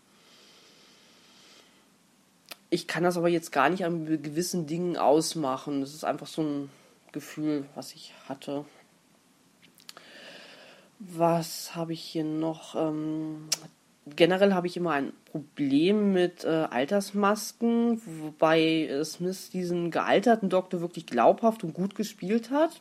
Ich 2.71 2.87
kann 2.87 3.03
das 3.03 3.19
aber 3.19 3.29
jetzt 3.29 3.53
gar 3.53 3.69
nicht 3.69 3.85
an 3.85 4.23
gewissen 4.23 4.67
Dingen 4.67 4.97
ausmachen. 4.97 5.83
Das 5.83 5.93
ist 5.93 6.05
einfach 6.05 6.27
so 6.27 6.41
ein 6.41 6.71
Gefühl, 7.13 7.67
was 7.75 7.93
ich 7.93 8.15
hatte. 8.27 8.65
Was 10.99 11.77
habe 11.77 11.93
ich 11.93 12.01
hier 12.01 12.25
noch? 12.25 12.75
Ähm, 12.75 13.51
generell 14.17 14.55
habe 14.55 14.67
ich 14.67 14.77
immer 14.77 14.93
ein 14.93 15.13
Problem 15.25 16.13
mit 16.13 16.45
äh, 16.45 16.49
Altersmasken, 16.49 18.01
wobei 18.05 19.03
Smith 19.05 19.51
diesen 19.51 19.91
gealterten 19.91 20.49
Doktor 20.49 20.81
wirklich 20.81 21.07
glaubhaft 21.07 21.65
und 21.65 21.75
gut 21.75 21.95
gespielt 21.95 22.51
hat. 22.51 22.81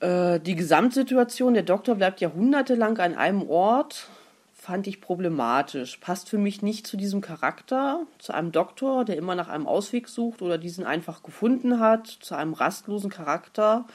Äh, 0.00 0.40
die 0.40 0.56
Gesamtsituation, 0.56 1.54
der 1.54 1.62
Doktor 1.62 1.94
bleibt 1.94 2.20
jahrhundertelang 2.20 2.98
an 2.98 3.14
einem 3.14 3.48
Ort, 3.48 4.08
fand 4.52 4.86
ich 4.86 5.00
problematisch. 5.00 5.96
Passt 5.98 6.28
für 6.28 6.38
mich 6.38 6.62
nicht 6.62 6.86
zu 6.86 6.96
diesem 6.96 7.20
Charakter, 7.20 8.00
zu 8.18 8.32
einem 8.32 8.52
Doktor, 8.52 9.04
der 9.04 9.16
immer 9.16 9.34
nach 9.34 9.48
einem 9.48 9.66
Ausweg 9.66 10.08
sucht 10.08 10.42
oder 10.42 10.58
diesen 10.58 10.84
einfach 10.84 11.22
gefunden 11.22 11.80
hat, 11.80 12.06
zu 12.06 12.34
einem 12.34 12.52
rastlosen 12.52 13.10
Charakter. 13.10 13.86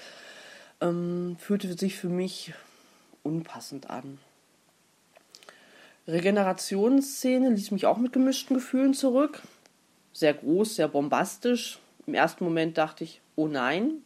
Ähm, 0.79 1.35
fühlte 1.39 1.77
sich 1.77 1.97
für 1.97 2.09
mich 2.09 2.53
unpassend 3.23 3.89
an. 3.89 4.17
Regenerationsszene 6.07 7.49
ließ 7.49 7.71
mich 7.71 7.85
auch 7.85 7.97
mit 7.97 8.13
gemischten 8.13 8.55
Gefühlen 8.55 8.93
zurück. 8.93 9.41
Sehr 10.13 10.33
groß, 10.33 10.75
sehr 10.75 10.87
bombastisch. 10.87 11.79
Im 12.07 12.13
ersten 12.13 12.43
Moment 12.43 12.77
dachte 12.77 13.03
ich, 13.03 13.21
oh 13.35 13.47
nein. 13.47 14.03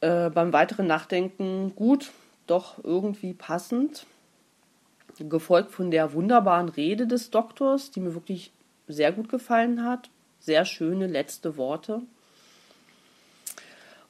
Äh, 0.00 0.30
beim 0.30 0.52
weiteren 0.52 0.86
Nachdenken, 0.86 1.74
gut, 1.74 2.12
doch 2.46 2.82
irgendwie 2.82 3.34
passend 3.34 4.06
gefolgt 5.18 5.72
von 5.72 5.90
der 5.90 6.12
wunderbaren 6.12 6.68
Rede 6.68 7.06
des 7.06 7.30
Doktors, 7.30 7.90
die 7.90 8.00
mir 8.00 8.14
wirklich 8.14 8.50
sehr 8.88 9.12
gut 9.12 9.28
gefallen 9.28 9.84
hat. 9.84 10.10
Sehr 10.40 10.64
schöne 10.64 11.06
letzte 11.06 11.56
Worte. 11.56 12.02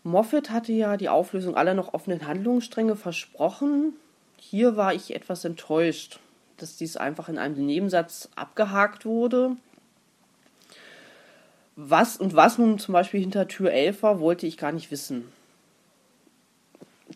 Moffat 0.02 0.50
hatte 0.50 0.72
ja 0.72 0.96
die 0.96 1.08
Auflösung 1.08 1.56
aller 1.56 1.74
noch 1.74 1.94
offenen 1.94 2.26
Handlungsstränge 2.26 2.96
versprochen. 2.96 3.94
Hier 4.38 4.76
war 4.76 4.94
ich 4.94 5.14
etwas 5.14 5.44
enttäuscht, 5.44 6.18
dass 6.56 6.76
dies 6.76 6.96
einfach 6.96 7.28
in 7.28 7.38
einem 7.38 7.64
Nebensatz 7.66 8.28
abgehakt 8.36 9.04
wurde. 9.04 9.56
Was 11.76 12.16
und 12.16 12.34
was 12.34 12.58
nun 12.58 12.78
zum 12.78 12.92
Beispiel 12.92 13.20
hinter 13.20 13.48
Tür 13.48 13.72
11 13.72 14.02
war, 14.02 14.20
wollte 14.20 14.46
ich 14.46 14.58
gar 14.58 14.72
nicht 14.72 14.90
wissen 14.90 15.32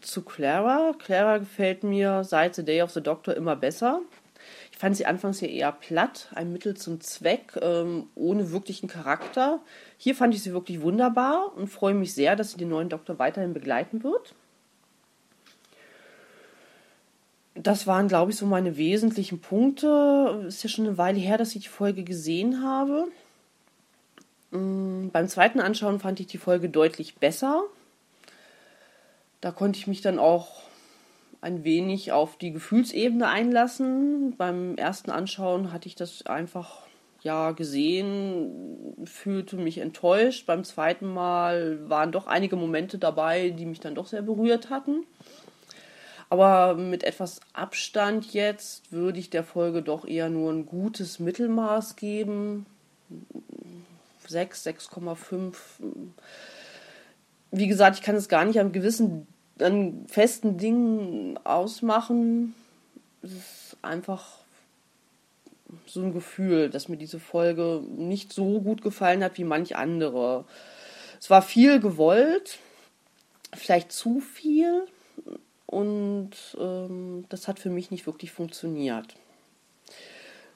zu 0.00 0.22
Clara. 0.22 0.94
Clara 0.98 1.38
gefällt 1.38 1.82
mir 1.82 2.24
seit 2.24 2.54
The 2.54 2.64
Day 2.64 2.82
of 2.82 2.90
the 2.90 3.02
Doctor 3.02 3.34
immer 3.34 3.56
besser. 3.56 4.00
Ich 4.70 4.78
fand 4.78 4.96
sie 4.96 5.06
anfangs 5.06 5.40
ja 5.40 5.48
eher 5.48 5.72
platt, 5.72 6.28
ein 6.34 6.52
Mittel 6.52 6.76
zum 6.76 7.00
Zweck, 7.00 7.58
ähm, 7.60 8.08
ohne 8.14 8.52
wirklichen 8.52 8.88
Charakter. 8.88 9.60
Hier 9.96 10.14
fand 10.14 10.34
ich 10.34 10.42
sie 10.42 10.52
wirklich 10.52 10.82
wunderbar 10.82 11.52
und 11.56 11.68
freue 11.68 11.94
mich 11.94 12.14
sehr, 12.14 12.36
dass 12.36 12.52
sie 12.52 12.58
den 12.58 12.68
neuen 12.68 12.88
Doktor 12.88 13.18
weiterhin 13.18 13.54
begleiten 13.54 14.04
wird. 14.04 14.34
Das 17.62 17.86
waren, 17.86 18.08
glaube 18.08 18.30
ich, 18.30 18.36
so 18.36 18.46
meine 18.46 18.76
wesentlichen 18.76 19.40
Punkte. 19.40 20.44
Ist 20.46 20.62
ja 20.62 20.68
schon 20.68 20.86
eine 20.86 20.98
Weile 20.98 21.18
her, 21.18 21.38
dass 21.38 21.54
ich 21.54 21.62
die 21.64 21.68
Folge 21.68 22.04
gesehen 22.04 22.62
habe. 22.62 23.08
Ähm, 24.52 25.10
beim 25.12 25.28
zweiten 25.28 25.60
Anschauen 25.60 26.00
fand 26.00 26.20
ich 26.20 26.26
die 26.26 26.38
Folge 26.38 26.68
deutlich 26.68 27.16
besser 27.16 27.64
da 29.40 29.52
konnte 29.52 29.78
ich 29.78 29.86
mich 29.86 30.00
dann 30.00 30.18
auch 30.18 30.62
ein 31.40 31.62
wenig 31.62 32.12
auf 32.12 32.36
die 32.36 32.52
Gefühlsebene 32.52 33.28
einlassen. 33.28 34.34
Beim 34.36 34.76
ersten 34.76 35.10
Anschauen 35.12 35.72
hatte 35.72 35.86
ich 35.86 35.94
das 35.94 36.26
einfach 36.26 36.80
ja 37.22 37.52
gesehen, 37.52 38.96
fühlte 39.04 39.56
mich 39.56 39.78
enttäuscht. 39.78 40.46
Beim 40.46 40.64
zweiten 40.64 41.06
Mal 41.06 41.88
waren 41.88 42.10
doch 42.10 42.26
einige 42.26 42.56
Momente 42.56 42.98
dabei, 42.98 43.50
die 43.50 43.66
mich 43.66 43.78
dann 43.78 43.94
doch 43.94 44.06
sehr 44.06 44.22
berührt 44.22 44.70
hatten. 44.70 45.04
Aber 46.28 46.74
mit 46.74 47.04
etwas 47.04 47.40
Abstand 47.52 48.32
jetzt 48.32 48.90
würde 48.92 49.18
ich 49.18 49.30
der 49.30 49.44
Folge 49.44 49.82
doch 49.82 50.06
eher 50.06 50.28
nur 50.28 50.52
ein 50.52 50.66
gutes 50.66 51.20
Mittelmaß 51.20 51.96
geben. 51.96 52.66
6, 54.26 54.66
6,5 54.66 55.54
wie 57.50 57.66
gesagt, 57.66 57.96
ich 57.96 58.02
kann 58.02 58.14
es 58.14 58.28
gar 58.28 58.44
nicht 58.44 58.60
an 58.60 58.72
gewissen, 58.72 59.26
an 59.58 60.06
festen 60.08 60.58
Dingen 60.58 61.38
ausmachen. 61.44 62.54
Es 63.22 63.32
ist 63.32 63.76
einfach 63.82 64.38
so 65.86 66.00
ein 66.02 66.12
Gefühl, 66.12 66.70
dass 66.70 66.88
mir 66.88 66.96
diese 66.96 67.18
Folge 67.18 67.82
nicht 67.96 68.32
so 68.32 68.60
gut 68.60 68.82
gefallen 68.82 69.24
hat 69.24 69.38
wie 69.38 69.44
manch 69.44 69.76
andere. 69.76 70.44
Es 71.20 71.30
war 71.30 71.42
viel 71.42 71.80
gewollt, 71.80 72.58
vielleicht 73.54 73.90
zu 73.90 74.20
viel 74.20 74.86
und 75.66 76.30
ähm, 76.58 77.24
das 77.28 77.48
hat 77.48 77.58
für 77.58 77.70
mich 77.70 77.90
nicht 77.90 78.06
wirklich 78.06 78.32
funktioniert. 78.32 79.16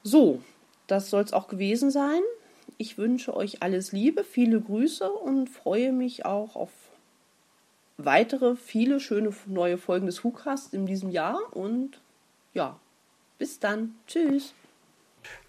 So, 0.02 0.40
das 0.86 1.10
soll 1.10 1.22
es 1.22 1.32
auch 1.32 1.48
gewesen 1.48 1.90
sein. 1.90 2.20
Ich 2.78 2.96
wünsche 2.96 3.36
euch 3.36 3.62
alles 3.62 3.92
Liebe, 3.92 4.24
viele 4.24 4.60
Grüße 4.60 5.10
und 5.10 5.48
freue 5.48 5.92
mich 5.92 6.24
auch 6.24 6.56
auf 6.56 6.70
weitere 7.98 8.56
viele 8.56 9.00
schöne 9.00 9.32
neue 9.46 9.78
Folgen 9.78 10.06
des 10.06 10.24
WhoCast 10.24 10.72
in 10.72 10.86
diesem 10.86 11.10
Jahr 11.10 11.38
und 11.54 12.00
ja, 12.54 12.78
bis 13.38 13.60
dann. 13.60 13.94
Tschüss. 14.06 14.54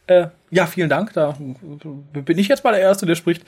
Äh, 0.07 0.27
ja, 0.49 0.65
vielen 0.65 0.89
Dank. 0.89 1.13
Da 1.13 1.37
bin 1.39 2.37
ich 2.37 2.47
jetzt 2.47 2.63
mal 2.63 2.71
der 2.71 2.81
Erste, 2.81 3.05
der 3.05 3.15
spricht. 3.15 3.45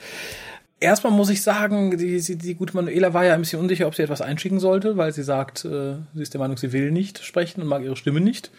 Erstmal 0.84 1.14
muss 1.14 1.30
ich 1.30 1.40
sagen, 1.42 1.96
die, 1.96 2.20
die, 2.20 2.36
die 2.36 2.54
gute 2.54 2.76
Manuela 2.76 3.14
war 3.14 3.24
ja 3.24 3.32
ein 3.32 3.40
bisschen 3.40 3.58
unsicher, 3.58 3.86
ob 3.86 3.94
sie 3.94 4.02
etwas 4.02 4.20
einschicken 4.20 4.60
sollte, 4.60 4.98
weil 4.98 5.12
sie 5.14 5.22
sagt, 5.22 5.64
äh, 5.64 5.94
sie 6.14 6.22
ist 6.22 6.34
der 6.34 6.40
Meinung, 6.40 6.58
sie 6.58 6.74
will 6.74 6.90
nicht 6.90 7.24
sprechen 7.24 7.62
und 7.62 7.68
mag 7.68 7.82
ihre 7.82 7.96
Stimme 7.96 8.20
nicht. 8.20 8.50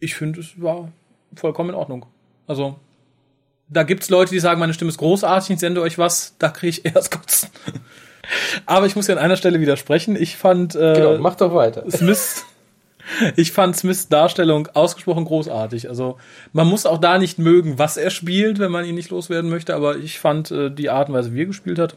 Ich 0.00 0.16
finde, 0.16 0.40
es 0.40 0.60
war 0.60 0.90
vollkommen 1.36 1.70
in 1.70 1.76
Ordnung. 1.76 2.06
Also, 2.48 2.80
da 3.68 3.84
gibt's 3.84 4.10
Leute, 4.10 4.32
die 4.32 4.40
sagen, 4.40 4.58
meine 4.58 4.74
Stimme 4.74 4.88
ist 4.88 4.98
großartig, 4.98 5.50
ich 5.50 5.60
sende 5.60 5.80
euch 5.80 5.96
was, 5.96 6.34
da 6.40 6.48
kriege 6.48 6.70
ich 6.70 6.84
erst 6.84 7.12
Kotzen. 7.12 7.50
Aber 8.66 8.86
ich 8.86 8.96
muss 8.96 9.06
ja 9.06 9.14
an 9.14 9.22
einer 9.22 9.36
Stelle 9.36 9.60
widersprechen. 9.60 10.16
Ich 10.16 10.36
fand. 10.36 10.74
Äh, 10.74 10.94
genau, 10.94 11.18
mach 11.18 11.36
doch 11.36 11.54
weiter. 11.54 11.88
Smith, 11.88 12.44
Ich 13.36 13.52
fand 13.52 13.76
Smiths 13.76 14.08
Darstellung 14.08 14.68
ausgesprochen 14.74 15.24
großartig. 15.24 15.88
Also 15.88 16.18
man 16.52 16.66
muss 16.66 16.86
auch 16.86 16.98
da 16.98 17.18
nicht 17.18 17.38
mögen, 17.38 17.78
was 17.78 17.96
er 17.96 18.10
spielt, 18.10 18.58
wenn 18.58 18.70
man 18.70 18.84
ihn 18.84 18.94
nicht 18.94 19.10
loswerden 19.10 19.50
möchte, 19.50 19.74
aber 19.74 19.96
ich 19.96 20.18
fand 20.18 20.50
äh, 20.50 20.70
die 20.70 20.90
Art 20.90 21.08
und 21.08 21.14
Weise, 21.14 21.34
wie 21.34 21.42
er 21.42 21.46
gespielt 21.46 21.78
hat, 21.78 21.96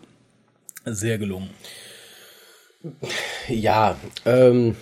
sehr 0.86 1.18
gelungen. 1.18 1.50
Ja, 3.48 3.98
ähm, 4.26 4.76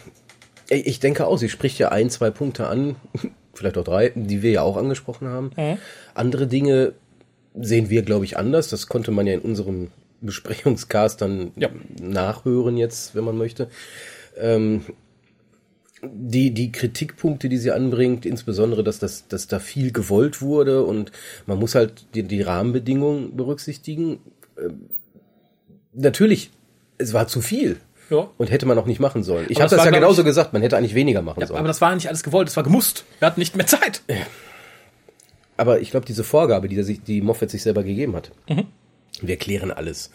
ich 0.70 1.00
denke 1.00 1.28
auch, 1.28 1.38
sie 1.38 1.50
spricht 1.50 1.80
ja 1.80 1.90
ein, 1.90 2.10
zwei 2.10 2.30
Punkte 2.30 2.68
an, 2.68 2.96
vielleicht 3.54 3.78
auch 3.78 3.84
drei, 3.84 4.12
die 4.16 4.42
wir 4.42 4.52
ja 4.52 4.62
auch 4.62 4.78
angesprochen 4.78 5.28
haben. 5.28 5.52
Mhm. 5.56 5.78
Andere 6.14 6.48
Dinge 6.48 6.94
sehen 7.56 7.90
wir, 7.90 8.02
glaube 8.02 8.26
ich, 8.26 8.38
anders. 8.38 8.70
Das 8.70 8.88
konnte 8.88 9.12
man 9.12 9.28
ja 9.28 9.34
in 9.34 9.42
unserem 9.42 9.92
Besprechungscast 10.22 11.22
dann 11.22 11.52
ja. 11.56 11.70
nachhören 12.02 12.78
jetzt, 12.78 13.16
wenn 13.16 13.24
man 13.24 13.38
möchte. 13.38 13.70
Ähm, 14.38 14.84
die, 16.04 16.52
die 16.52 16.72
Kritikpunkte, 16.72 17.50
die 17.50 17.58
sie 17.58 17.72
anbringt, 17.72 18.26
insbesondere, 18.26 18.84
dass, 18.84 19.00
das, 19.00 19.28
dass 19.28 19.48
da 19.48 19.60
viel 19.60 19.92
gewollt 19.92 20.42
wurde 20.42 20.84
und 20.84 21.12
man 21.46 21.60
muss 21.60 21.76
halt 21.76 22.06
die, 22.14 22.24
die 22.24 22.42
Rahmenbedingungen 22.42 23.36
berücksichtigen. 23.36 24.20
Ähm, 24.60 24.90
natürlich, 25.94 26.52
es 26.98 27.14
war 27.14 27.28
zu 27.28 27.42
viel. 27.42 27.78
Ja. 28.10 28.30
Und 28.38 28.52
hätte 28.52 28.66
man 28.66 28.78
auch 28.78 28.86
nicht 28.86 29.00
machen 29.00 29.24
sollen. 29.24 29.46
Ich 29.50 29.60
habe 29.60 29.70
das, 29.70 29.78
das 29.78 29.86
ja 29.86 29.92
genauso 29.92 30.22
ich, 30.22 30.26
gesagt, 30.26 30.52
man 30.54 30.62
hätte 30.62 30.78
eigentlich 30.78 30.94
weniger 30.94 31.22
machen 31.22 31.40
ja, 31.40 31.48
sollen. 31.48 31.60
Aber 31.60 31.68
das 31.68 31.80
war 31.80 31.96
nicht 31.96 32.10
alles 32.10 32.22
gewollt, 32.22 32.50
das 32.50 32.56
war 32.58 32.64
gemusst. 32.64 33.06
Wir 33.20 33.28
hatten 33.28 33.40
nicht 33.40 33.56
mehr 33.56 33.66
Zeit. 33.66 34.02
Ja. 34.08 34.18
Aber 35.56 35.80
ich 35.80 35.92
glaube, 35.92 36.06
diese 36.06 36.24
Vorgabe, 36.24 36.68
die, 36.68 36.82
sich, 36.84 37.02
die 37.02 37.22
Moffat 37.22 37.50
sich 37.50 37.64
selber 37.64 37.84
gegeben 37.84 38.16
hat, 38.16 38.32
mhm. 38.50 38.68
wir 39.22 39.38
klären 39.38 39.72
alles. 39.72 40.12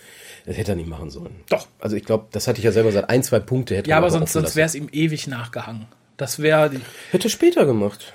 Das 0.47 0.57
hätte 0.57 0.73
er 0.73 0.77
nicht 0.77 0.89
machen 0.89 1.11
sollen. 1.11 1.35
Doch. 1.49 1.67
Also 1.79 1.97
ich 1.97 2.05
glaube, 2.05 2.27
das 2.33 2.47
hatte 2.47 2.59
ich 2.59 2.65
ja 2.65 2.73
selber 2.73 2.91
gesagt, 2.91 3.11
ein, 3.11 3.23
zwei 3.23 3.41
Punkte 3.41 3.77
hätte 3.77 3.91
Ja, 3.91 3.99
aber 3.99 4.11
sonst, 4.11 4.33
sonst 4.33 4.57
wäre 4.57 4.67
es 4.67 4.75
ihm 4.75 4.89
ewig 4.93 5.27
nachgehangen. 5.27 5.87
Das 6.17 6.41
wäre 6.41 6.71
die. 6.71 6.81
Hätte 7.11 7.31
später 7.31 7.65
gemacht. 7.67 8.13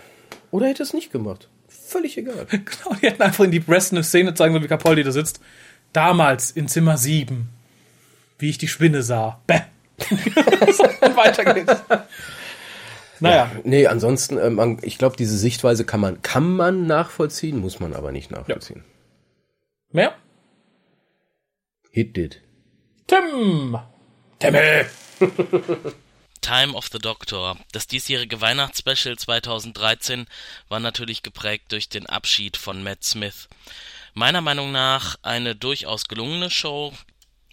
Oder 0.51 0.67
hätte 0.67 0.83
es 0.83 0.93
nicht 0.93 1.11
gemacht. 1.11 1.49
Völlig 1.67 2.17
egal. 2.17 2.45
genau, 2.49 2.95
die 3.01 3.07
hätten 3.07 3.21
einfach 3.21 3.43
in 3.43 3.51
die 3.51 3.59
Breast 3.59 3.91
eine 3.91 4.03
Szene 4.03 4.33
zeigen 4.33 4.53
sollen, 4.53 4.63
wie 4.63 4.67
Capaldi 4.67 5.03
da 5.03 5.11
sitzt. 5.11 5.39
Damals 5.93 6.51
in 6.51 6.67
Zimmer 6.67 6.97
7. 6.97 7.49
Wie 8.39 8.49
ich 8.49 8.57
die 8.57 8.67
Spinne 8.67 9.03
sah. 9.03 9.41
Bäh. 9.47 9.61
Weiter 11.15 11.53
geht's. 11.53 11.81
Naja. 13.19 13.35
Ja, 13.35 13.51
nee, 13.63 13.87
ansonsten, 13.87 14.37
ähm, 14.37 14.79
ich 14.81 14.97
glaube, 14.97 15.15
diese 15.15 15.37
Sichtweise 15.37 15.85
kann 15.85 16.01
man, 16.01 16.21
kann 16.21 16.55
man 16.55 16.87
nachvollziehen, 16.87 17.57
muss 17.59 17.79
man 17.79 17.93
aber 17.93 18.11
nicht 18.11 18.31
nachvollziehen. 18.31 18.83
Ja. 19.93 19.95
Mehr? 19.95 20.15
Hit 21.95 22.17
it. 22.17 22.41
Tim! 23.05 23.77
Timmel! 24.39 24.89
Time 26.41 26.73
of 26.73 26.89
the 26.91 26.97
Doctor. 26.97 27.55
Das 27.71 27.85
diesjährige 27.85 28.41
Weihnachtsspecial 28.41 29.15
2013 29.15 30.25
war 30.69 30.79
natürlich 30.79 31.21
geprägt 31.21 31.71
durch 31.71 31.89
den 31.89 32.07
Abschied 32.07 32.57
von 32.57 32.81
Matt 32.81 33.03
Smith. 33.03 33.47
Meiner 34.15 34.41
Meinung 34.41 34.71
nach 34.71 35.17
eine 35.21 35.55
durchaus 35.55 36.07
gelungene 36.07 36.49
Show, 36.49 36.93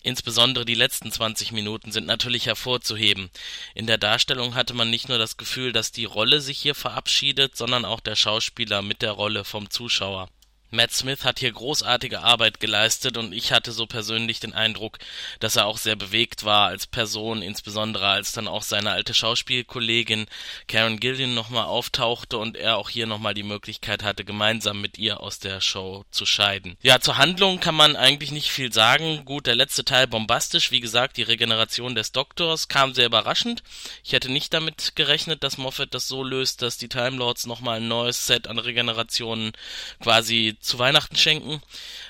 Insbesondere 0.02 0.64
die 0.64 0.74
letzten 0.74 1.12
20 1.12 1.52
Minuten 1.52 1.92
sind 1.92 2.06
natürlich 2.06 2.46
hervorzuheben. 2.46 3.28
In 3.74 3.86
der 3.86 3.98
Darstellung 3.98 4.54
hatte 4.54 4.72
man 4.72 4.88
nicht 4.88 5.10
nur 5.10 5.18
das 5.18 5.36
Gefühl, 5.36 5.74
dass 5.74 5.92
die 5.92 6.06
Rolle 6.06 6.40
sich 6.40 6.58
hier 6.58 6.74
verabschiedet, 6.74 7.54
sondern 7.58 7.84
auch 7.84 8.00
der 8.00 8.16
Schauspieler 8.16 8.80
mit 8.80 9.02
der 9.02 9.12
Rolle 9.12 9.44
vom 9.44 9.68
Zuschauer 9.68 10.30
Matt 10.70 10.92
Smith 10.92 11.24
hat 11.24 11.40
hier 11.40 11.50
großartige 11.50 12.20
Arbeit 12.20 12.60
geleistet 12.60 13.16
und 13.16 13.32
ich 13.32 13.52
hatte 13.52 13.72
so 13.72 13.86
persönlich 13.86 14.38
den 14.38 14.54
Eindruck, 14.54 14.98
dass 15.40 15.56
er 15.56 15.66
auch 15.66 15.78
sehr 15.78 15.96
bewegt 15.96 16.44
war 16.44 16.68
als 16.68 16.86
Person, 16.86 17.42
insbesondere 17.42 18.06
als 18.06 18.32
dann 18.32 18.46
auch 18.46 18.62
seine 18.62 18.92
alte 18.92 19.12
Schauspielkollegin 19.12 20.26
Karen 20.68 21.00
Gillian 21.00 21.34
nochmal 21.34 21.64
auftauchte 21.64 22.38
und 22.38 22.56
er 22.56 22.76
auch 22.76 22.88
hier 22.88 23.06
nochmal 23.06 23.34
die 23.34 23.42
Möglichkeit 23.42 24.04
hatte, 24.04 24.24
gemeinsam 24.24 24.80
mit 24.80 24.96
ihr 24.96 25.20
aus 25.20 25.40
der 25.40 25.60
Show 25.60 26.04
zu 26.12 26.24
scheiden. 26.24 26.76
Ja, 26.82 27.00
zur 27.00 27.18
Handlung 27.18 27.58
kann 27.58 27.74
man 27.74 27.96
eigentlich 27.96 28.30
nicht 28.30 28.50
viel 28.50 28.72
sagen. 28.72 29.24
Gut, 29.24 29.46
der 29.46 29.56
letzte 29.56 29.84
Teil 29.84 30.06
bombastisch, 30.06 30.70
wie 30.70 30.80
gesagt, 30.80 31.16
die 31.16 31.22
Regeneration 31.22 31.96
des 31.96 32.12
Doktors 32.12 32.68
kam 32.68 32.94
sehr 32.94 33.06
überraschend. 33.06 33.64
Ich 34.04 34.12
hätte 34.12 34.30
nicht 34.30 34.54
damit 34.54 34.94
gerechnet, 34.94 35.42
dass 35.42 35.58
Moffat 35.58 35.94
das 35.94 36.06
so 36.06 36.22
löst, 36.22 36.62
dass 36.62 36.78
die 36.78 36.88
Time 36.88 37.16
Lords 37.16 37.46
nochmal 37.46 37.78
ein 37.78 37.88
neues 37.88 38.26
Set 38.26 38.46
an 38.46 38.58
Regenerationen 38.58 39.52
quasi 40.00 40.56
zu 40.60 40.78
Weihnachten 40.78 41.16
schenken. 41.16 41.62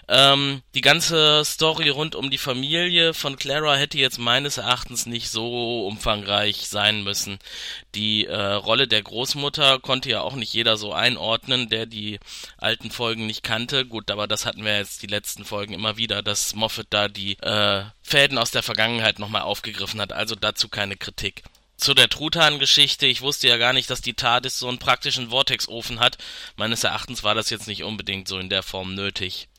Ähm, 0.09 0.63
die 0.75 0.81
ganze 0.81 1.45
Story 1.45 1.89
rund 1.89 2.17
um 2.17 2.31
die 2.31 2.39
Familie 2.39 3.15
von 3.15 3.37
Clara 3.37 3.77
hätte 3.77 3.97
jetzt 3.99 4.19
meines 4.19 4.59
Erachtens 4.59 5.07
nicht 5.07 5.31
so 5.31 5.87
umfangreich 5.87 6.69
sein 6.69 7.05
müssen. 7.05 7.39
Die 7.95 8.27
äh, 8.27 8.37
Rolle 8.37 8.89
der 8.89 9.03
Großmutter 9.03 9.79
konnte 9.79 10.11
ja 10.11 10.21
auch 10.23 10.35
nicht 10.35 10.53
jeder 10.53 10.77
so 10.77 10.93
einordnen, 10.93 11.69
der 11.69 11.87
die 11.87 12.19
alten 12.59 12.91
Folgen 12.91 13.27
nicht 13.27 13.45
kannte. 13.45 13.87
Gut, 13.87 14.11
aber 14.11 14.27
das 14.27 14.47
hatten 14.47 14.65
wir 14.65 14.77
jetzt 14.77 15.03
die 15.03 15.07
letzten 15.07 15.45
Folgen 15.45 15.73
immer 15.73 15.97
wieder, 15.97 16.23
dass 16.23 16.55
Moffat 16.57 16.89
da 16.91 17.07
die 17.09 17.39
äh, 17.39 17.85
Fäden 18.03 18.37
aus 18.37 18.51
der 18.51 18.65
Vergangenheit 18.65 19.21
nochmal 19.21 19.43
aufgegriffen 19.43 20.01
hat. 20.01 20.13
Also 20.13 20.35
dazu 20.35 20.69
keine 20.69 20.97
Kritik 20.97 21.45
zu 21.81 21.95
der 21.95 22.09
Truthahn-Geschichte. 22.09 23.07
Ich 23.07 23.23
wusste 23.23 23.49
ja 23.49 23.57
gar 23.57 23.73
nicht, 23.73 23.91
dass 23.91 24.01
die 24.01 24.15
TARDIS 24.15 24.59
so 24.59 24.69
einen 24.69 24.79
praktischen 24.79 25.31
Vortex-Ofen 25.31 26.01
hat. 26.01 26.19
Meines 26.57 26.85
Erachtens 26.85 27.23
war 27.25 27.35
das 27.35 27.51
jetzt 27.51 27.67
nicht 27.67 27.85
unbedingt 27.85 28.29
so 28.29 28.39
in 28.39 28.49
der 28.49 28.63
Form 28.63 28.95
nötig. 28.95 29.50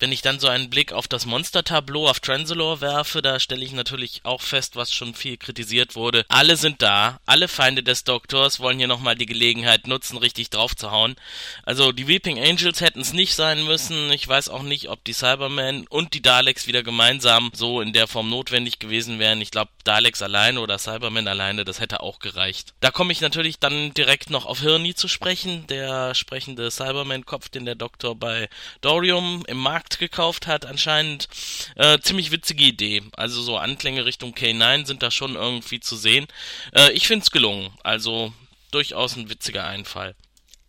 Wenn 0.00 0.12
ich 0.12 0.22
dann 0.22 0.40
so 0.40 0.48
einen 0.48 0.70
Blick 0.70 0.94
auf 0.94 1.08
das 1.08 1.26
Monster-Tableau 1.26 2.08
auf 2.08 2.20
Transalore 2.20 2.80
werfe, 2.80 3.20
da 3.20 3.38
stelle 3.38 3.62
ich 3.62 3.72
natürlich 3.72 4.22
auch 4.24 4.40
fest, 4.40 4.74
was 4.74 4.94
schon 4.94 5.14
viel 5.14 5.36
kritisiert 5.36 5.94
wurde. 5.94 6.24
Alle 6.28 6.56
sind 6.56 6.80
da, 6.80 7.20
alle 7.26 7.48
Feinde 7.48 7.82
des 7.82 8.04
Doktors 8.04 8.60
wollen 8.60 8.78
hier 8.78 8.88
nochmal 8.88 9.14
die 9.14 9.26
Gelegenheit 9.26 9.86
nutzen, 9.86 10.16
richtig 10.16 10.48
draufzuhauen. 10.48 11.16
Also 11.64 11.92
die 11.92 12.08
Weeping 12.08 12.38
Angels 12.42 12.80
hätten 12.80 13.00
es 13.00 13.12
nicht 13.12 13.34
sein 13.34 13.66
müssen. 13.66 14.10
Ich 14.10 14.26
weiß 14.26 14.48
auch 14.48 14.62
nicht, 14.62 14.88
ob 14.88 15.04
die 15.04 15.12
Cybermen 15.12 15.86
und 15.88 16.14
die 16.14 16.22
Daleks 16.22 16.66
wieder 16.66 16.82
gemeinsam 16.82 17.50
so 17.52 17.82
in 17.82 17.92
der 17.92 18.06
Form 18.06 18.30
notwendig 18.30 18.78
gewesen 18.78 19.18
wären. 19.18 19.42
Ich 19.42 19.50
glaube, 19.50 19.70
Daleks 19.84 20.22
alleine 20.22 20.60
oder 20.60 20.78
Cybermen 20.78 21.28
alleine, 21.28 21.66
das 21.66 21.78
hätte 21.78 22.00
auch 22.00 22.20
gereicht. 22.20 22.72
Da 22.80 22.90
komme 22.90 23.12
ich 23.12 23.20
natürlich 23.20 23.58
dann 23.58 23.92
direkt 23.92 24.30
noch 24.30 24.46
auf 24.46 24.60
Hirni 24.60 24.94
zu 24.94 25.08
sprechen, 25.08 25.66
der 25.66 26.14
sprechende 26.14 26.70
Cyberman-Kopf, 26.70 27.50
den 27.50 27.66
der 27.66 27.74
Doktor 27.74 28.14
bei 28.14 28.48
Dorium 28.80 29.44
im 29.46 29.58
Markt 29.58 29.89
Markt 29.90 29.98
gekauft 29.98 30.46
hat, 30.46 30.66
anscheinend 30.66 31.28
äh, 31.74 31.98
ziemlich 31.98 32.30
witzige 32.30 32.64
Idee. 32.64 33.02
Also 33.16 33.42
so 33.42 33.56
Anklänge 33.56 34.04
Richtung 34.04 34.34
K9 34.34 34.86
sind 34.86 35.02
da 35.02 35.10
schon 35.10 35.34
irgendwie 35.34 35.80
zu 35.80 35.96
sehen. 35.96 36.26
Äh, 36.72 36.92
ich 36.92 37.08
find's 37.08 37.30
gelungen. 37.30 37.72
Also 37.82 38.32
durchaus 38.70 39.16
ein 39.16 39.28
witziger 39.30 39.66
Einfall. 39.66 40.14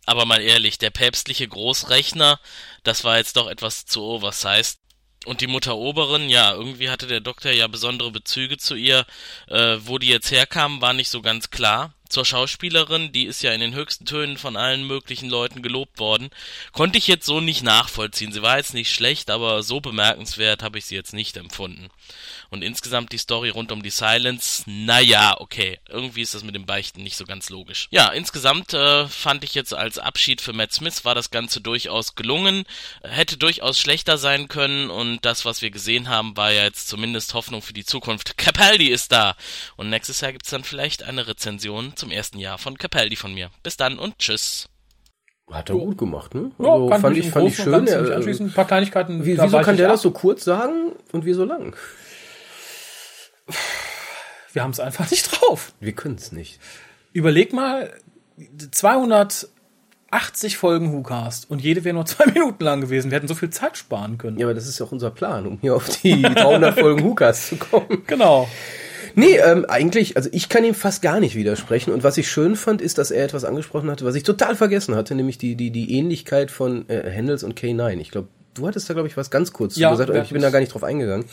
Aber 0.06 0.24
mal 0.24 0.42
ehrlich, 0.42 0.78
der 0.78 0.90
päpstliche 0.90 1.46
Großrechner, 1.46 2.40
das 2.82 3.04
war 3.04 3.18
jetzt 3.18 3.36
doch 3.36 3.48
etwas 3.48 3.86
zu 3.86 4.02
oversized. 4.02 4.80
Und 5.24 5.40
die 5.40 5.46
Mutter 5.46 5.76
Oberin, 5.76 6.28
ja, 6.28 6.52
irgendwie 6.52 6.90
hatte 6.90 7.06
der 7.06 7.20
Doktor 7.20 7.52
ja 7.52 7.68
besondere 7.68 8.10
Bezüge 8.10 8.56
zu 8.56 8.74
ihr. 8.74 9.06
Äh, 9.48 9.78
wo 9.80 9.98
die 9.98 10.08
jetzt 10.08 10.30
herkamen, 10.30 10.80
war 10.80 10.92
nicht 10.92 11.10
so 11.10 11.22
ganz 11.22 11.50
klar 11.50 11.94
zur 12.12 12.24
Schauspielerin, 12.26 13.10
die 13.10 13.24
ist 13.24 13.42
ja 13.42 13.52
in 13.52 13.60
den 13.60 13.74
höchsten 13.74 14.04
Tönen 14.04 14.36
von 14.36 14.56
allen 14.56 14.86
möglichen 14.86 15.30
Leuten 15.30 15.62
gelobt 15.62 15.98
worden, 15.98 16.28
konnte 16.72 16.98
ich 16.98 17.06
jetzt 17.06 17.24
so 17.24 17.40
nicht 17.40 17.62
nachvollziehen. 17.62 18.32
Sie 18.32 18.42
war 18.42 18.58
jetzt 18.58 18.74
nicht 18.74 18.92
schlecht, 18.92 19.30
aber 19.30 19.62
so 19.62 19.80
bemerkenswert 19.80 20.62
habe 20.62 20.76
ich 20.76 20.84
sie 20.84 20.94
jetzt 20.94 21.14
nicht 21.14 21.38
empfunden. 21.38 21.88
Und 22.52 22.60
insgesamt 22.60 23.12
die 23.12 23.18
Story 23.18 23.48
rund 23.48 23.72
um 23.72 23.82
die 23.82 23.88
Silence, 23.88 24.64
naja, 24.66 25.36
okay, 25.40 25.78
irgendwie 25.88 26.20
ist 26.20 26.34
das 26.34 26.44
mit 26.44 26.54
dem 26.54 26.66
Beichten 26.66 27.02
nicht 27.02 27.16
so 27.16 27.24
ganz 27.24 27.48
logisch. 27.48 27.88
Ja, 27.90 28.08
insgesamt 28.08 28.74
äh, 28.74 29.08
fand 29.08 29.42
ich 29.42 29.54
jetzt 29.54 29.72
als 29.72 29.98
Abschied 29.98 30.42
für 30.42 30.52
Matt 30.52 30.70
Smith 30.70 31.06
war 31.06 31.14
das 31.14 31.30
Ganze 31.30 31.62
durchaus 31.62 32.14
gelungen, 32.14 32.64
hätte 33.02 33.38
durchaus 33.38 33.80
schlechter 33.80 34.18
sein 34.18 34.48
können 34.48 34.90
und 34.90 35.24
das, 35.24 35.46
was 35.46 35.62
wir 35.62 35.70
gesehen 35.70 36.10
haben, 36.10 36.36
war 36.36 36.52
ja 36.52 36.64
jetzt 36.64 36.88
zumindest 36.88 37.32
Hoffnung 37.32 37.62
für 37.62 37.72
die 37.72 37.86
Zukunft. 37.86 38.36
Capaldi 38.36 38.88
ist 38.88 39.12
da! 39.12 39.34
Und 39.76 39.88
nächstes 39.88 40.20
Jahr 40.20 40.32
gibt's 40.32 40.50
dann 40.50 40.62
vielleicht 40.62 41.04
eine 41.04 41.26
Rezension 41.26 41.96
zum 41.96 42.10
ersten 42.10 42.38
Jahr 42.38 42.58
von 42.58 42.76
Capaldi 42.76 43.16
von 43.16 43.32
mir. 43.32 43.50
Bis 43.62 43.78
dann 43.78 43.98
und 43.98 44.18
tschüss. 44.18 44.68
Hat 45.50 45.70
er 45.70 45.76
gut 45.76 45.96
gemacht, 45.96 46.34
ne? 46.34 46.50
Also 46.58 46.90
ja, 46.90 46.98
fand 46.98 47.16
ich, 47.16 47.30
fand 47.30 47.48
ich 47.48 47.56
schön. 47.56 47.86
Er, 47.86 48.14
anschließend 48.14 48.50
ein 48.50 48.54
paar 48.54 48.66
Kleinigkeiten. 48.66 49.24
Wie, 49.24 49.38
wieso 49.40 49.58
kann 49.60 49.78
der 49.78 49.86
ab. 49.86 49.94
das 49.94 50.02
so 50.02 50.10
kurz 50.10 50.44
sagen 50.44 50.92
und 51.12 51.24
wieso 51.24 51.46
lang? 51.46 51.74
Wir 54.52 54.62
haben 54.62 54.70
es 54.70 54.80
einfach 54.80 55.10
nicht 55.10 55.30
drauf. 55.30 55.72
Wir 55.80 55.92
können 55.92 56.16
es 56.16 56.32
nicht. 56.32 56.60
Überleg 57.12 57.52
mal, 57.52 57.92
280 58.70 60.56
Folgen 60.56 60.92
WhoCast 60.92 61.50
und 61.50 61.62
jede 61.62 61.84
wäre 61.84 61.94
nur 61.94 62.06
zwei 62.06 62.26
Minuten 62.32 62.64
lang 62.64 62.80
gewesen. 62.80 63.10
Wir 63.10 63.16
hätten 63.16 63.28
so 63.28 63.34
viel 63.34 63.50
Zeit 63.50 63.76
sparen 63.76 64.18
können. 64.18 64.38
Ja, 64.38 64.46
aber 64.46 64.54
das 64.54 64.66
ist 64.66 64.78
ja 64.78 64.86
auch 64.86 64.92
unser 64.92 65.10
Plan, 65.10 65.46
um 65.46 65.58
hier 65.60 65.74
auf 65.74 65.88
die 65.88 66.22
300 66.22 66.78
Folgen 66.78 67.02
WhoCast 67.04 67.48
zu 67.48 67.56
kommen. 67.56 68.02
Genau. 68.06 68.48
Nee, 69.14 69.36
ähm, 69.36 69.66
eigentlich, 69.68 70.16
also 70.16 70.30
ich 70.32 70.48
kann 70.48 70.64
ihm 70.64 70.74
fast 70.74 71.02
gar 71.02 71.20
nicht 71.20 71.34
widersprechen. 71.34 71.92
Und 71.92 72.02
was 72.02 72.16
ich 72.16 72.30
schön 72.30 72.56
fand, 72.56 72.80
ist, 72.80 72.96
dass 72.96 73.10
er 73.10 73.24
etwas 73.24 73.44
angesprochen 73.44 73.90
hatte, 73.90 74.06
was 74.06 74.14
ich 74.14 74.22
total 74.22 74.56
vergessen 74.56 74.94
hatte, 74.94 75.14
nämlich 75.14 75.36
die, 75.36 75.54
die, 75.54 75.70
die 75.70 75.98
Ähnlichkeit 75.98 76.50
von 76.50 76.88
äh, 76.88 77.12
Handels 77.14 77.42
und 77.42 77.58
K9. 77.58 77.98
Ich 77.98 78.10
glaube, 78.10 78.28
du 78.54 78.66
hattest 78.66 78.88
da, 78.88 78.94
glaube 78.94 79.08
ich, 79.08 79.16
was 79.16 79.30
ganz 79.30 79.52
kurz 79.52 79.76
Ja, 79.76 79.90
gesagt, 79.90 80.10
ich 80.14 80.30
bin 80.30 80.42
da 80.42 80.50
gar 80.50 80.60
nicht 80.60 80.72
drauf 80.74 80.84
eingegangen. 80.84 81.24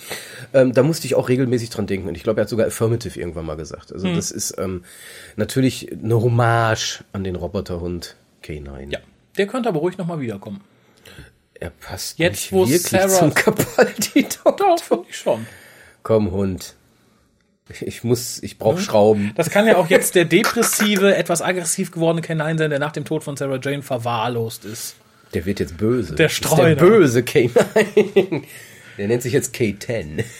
Ähm, 0.53 0.73
da 0.73 0.83
musste 0.83 1.05
ich 1.07 1.15
auch 1.15 1.29
regelmäßig 1.29 1.69
dran 1.69 1.87
denken. 1.87 2.07
Und 2.07 2.15
ich 2.15 2.23
glaube, 2.23 2.39
er 2.39 2.43
hat 2.43 2.49
sogar 2.49 2.67
Affirmative 2.67 3.19
irgendwann 3.19 3.45
mal 3.45 3.55
gesagt. 3.57 3.89
Hm. 3.89 3.95
Also 3.95 4.13
das 4.15 4.31
ist 4.31 4.57
ähm, 4.57 4.83
natürlich 5.35 5.91
eine 5.91 6.21
Hommage 6.21 7.03
an 7.13 7.23
den 7.23 7.35
Roboterhund 7.35 8.15
K9. 8.43 8.91
Ja. 8.91 8.99
Der 9.37 9.47
könnte 9.47 9.69
aber 9.69 9.79
ruhig 9.79 9.97
nochmal 9.97 10.19
wiederkommen. 10.19 10.61
Er 11.53 11.71
passt 11.71 12.19
Jetzt, 12.19 12.35
nicht 12.35 12.51
wo 12.53 12.59
wirklich 12.69 12.81
Sarah- 12.83 13.09
zum 13.09 13.33
Capaldi-Doktor. 13.33 14.55
Doch, 14.57 14.79
finde 14.83 15.05
ich 15.09 15.17
schon. 15.17 15.45
Komm, 16.03 16.31
Hund. 16.31 16.75
Ich- 17.81 18.03
muss, 18.03 18.41
ich 18.41 18.51
Hm? 18.53 18.57
brauche 18.59 18.81
Schrauben. 18.81 19.31
Das 19.35 19.49
kann 19.49 19.67
ja 19.67 19.75
auch 19.77 19.89
jetzt 19.89 20.15
der 20.15 20.25
depressive, 20.25 21.15
etwas 21.15 21.41
aggressiv 21.41 21.91
gewordene 21.91 22.25
K9 22.25 22.57
sein, 22.57 22.69
der 22.69 22.79
nach 22.79 22.93
dem 22.93 23.05
Tod 23.05 23.23
von 23.23 23.35
Sarah 23.37 23.59
Jane 23.61 23.83
verwahrlost 23.83 24.65
ist. 24.65 24.95
Der 25.33 25.45
wird 25.45 25.59
jetzt 25.59 25.77
böse. 25.77 26.15
Der 26.15 26.27
Das 26.27 26.33
ist 26.33 26.37
Streuner. 26.37 26.75
Der 26.75 26.85
böse 26.85 27.19
K9. 27.21 28.43
Der 28.97 29.07
nennt 29.07 29.21
sich 29.21 29.33
jetzt 29.33 29.55
K10. 29.55 30.23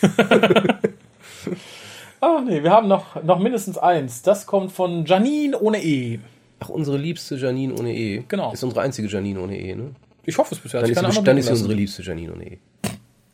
Ah, 2.22 2.42
nee, 2.46 2.64
wir 2.64 2.72
haben 2.72 2.90
noch, 2.90 3.24
noch 3.24 3.40
mindestens 3.40 3.78
eins. 3.78 4.22
Das 4.22 4.46
kommt 4.46 4.74
von 4.74 5.06
Janine 5.06 5.58
ohne 5.58 5.82
E. 5.82 6.20
Ach, 6.60 6.68
unsere 6.68 6.98
liebste 6.98 7.36
Janine 7.36 7.74
ohne 7.74 7.96
E. 7.96 8.26
Genau. 8.28 8.52
Ist 8.52 8.62
unsere 8.62 8.82
einzige 8.82 9.08
Janine 9.08 9.40
ohne 9.40 9.58
E, 9.58 9.74
ne? 9.74 9.92
Ich 10.26 10.38
hoffe 10.38 10.54
es 10.54 10.60
bisher. 10.60 10.82
Dann 10.82 10.88
Sie 10.88 10.92
ist, 10.92 11.16
sie, 11.16 11.24
dann 11.24 11.38
ist 11.38 11.46
sie 11.46 11.52
unsere 11.54 11.74
liebste 11.74 12.02
Janine 12.02 12.34
ohne 12.34 12.46
E. 12.46 12.58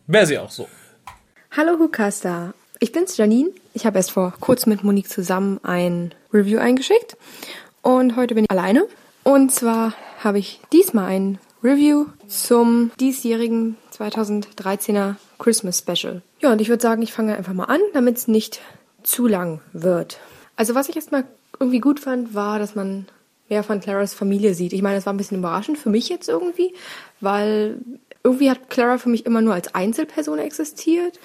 Wäre 0.05 0.25
sie 0.27 0.37
auch 0.37 0.51
so. 0.51 0.67
Hallo 1.57 1.79
Hukasta, 1.79 2.53
ich 2.79 2.91
bin's 2.91 3.17
Janine. 3.17 3.49
Ich 3.73 3.87
habe 3.87 3.97
erst 3.97 4.11
vor 4.11 4.33
kurzem 4.39 4.71
mit 4.71 4.83
Monique 4.83 5.09
zusammen 5.09 5.59
ein 5.63 6.13
Review 6.31 6.59
eingeschickt 6.59 7.17
und 7.81 8.15
heute 8.15 8.35
bin 8.35 8.43
ich 8.43 8.51
alleine. 8.51 8.85
Und 9.23 9.51
zwar 9.51 9.93
habe 10.23 10.37
ich 10.37 10.59
diesmal 10.71 11.05
ein 11.05 11.39
Review 11.65 12.05
zum 12.27 12.91
diesjährigen 12.99 13.75
2013er 13.91 15.15
Christmas 15.39 15.79
Special. 15.79 16.21
Ja, 16.39 16.51
und 16.51 16.61
ich 16.61 16.69
würde 16.69 16.83
sagen, 16.83 17.01
ich 17.01 17.11
fange 17.11 17.35
einfach 17.35 17.53
mal 17.53 17.63
an, 17.63 17.79
damit 17.93 18.17
es 18.17 18.27
nicht 18.27 18.61
zu 19.01 19.25
lang 19.25 19.61
wird. 19.73 20.19
Also 20.55 20.75
was 20.75 20.89
ich 20.89 20.95
erstmal 20.95 21.23
irgendwie 21.59 21.79
gut 21.79 21.99
fand, 21.99 22.35
war, 22.35 22.59
dass 22.59 22.75
man 22.75 23.07
mehr 23.49 23.63
von 23.63 23.79
Claras 23.79 24.13
Familie 24.13 24.53
sieht. 24.53 24.73
Ich 24.73 24.83
meine, 24.83 24.97
das 24.97 25.07
war 25.07 25.13
ein 25.13 25.17
bisschen 25.17 25.39
überraschend 25.39 25.79
für 25.79 25.89
mich 25.89 26.07
jetzt 26.07 26.29
irgendwie, 26.29 26.71
weil 27.19 27.79
irgendwie 28.23 28.51
hat 28.51 28.69
Clara 28.69 28.99
für 28.99 29.09
mich 29.09 29.25
immer 29.25 29.41
nur 29.41 29.55
als 29.55 29.73
Einzelperson 29.73 30.37
existiert 30.37 31.19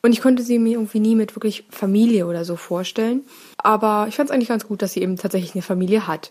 und 0.00 0.12
ich 0.12 0.22
konnte 0.22 0.42
sie 0.42 0.58
mir 0.58 0.72
irgendwie 0.72 1.00
nie 1.00 1.14
mit 1.14 1.36
wirklich 1.36 1.66
Familie 1.68 2.26
oder 2.26 2.46
so 2.46 2.56
vorstellen. 2.56 3.22
Aber 3.58 4.06
ich 4.08 4.16
fand 4.16 4.30
es 4.30 4.34
eigentlich 4.34 4.48
ganz 4.48 4.66
gut, 4.66 4.80
dass 4.80 4.94
sie 4.94 5.02
eben 5.02 5.16
tatsächlich 5.16 5.54
eine 5.54 5.62
Familie 5.62 6.06
hat. 6.06 6.30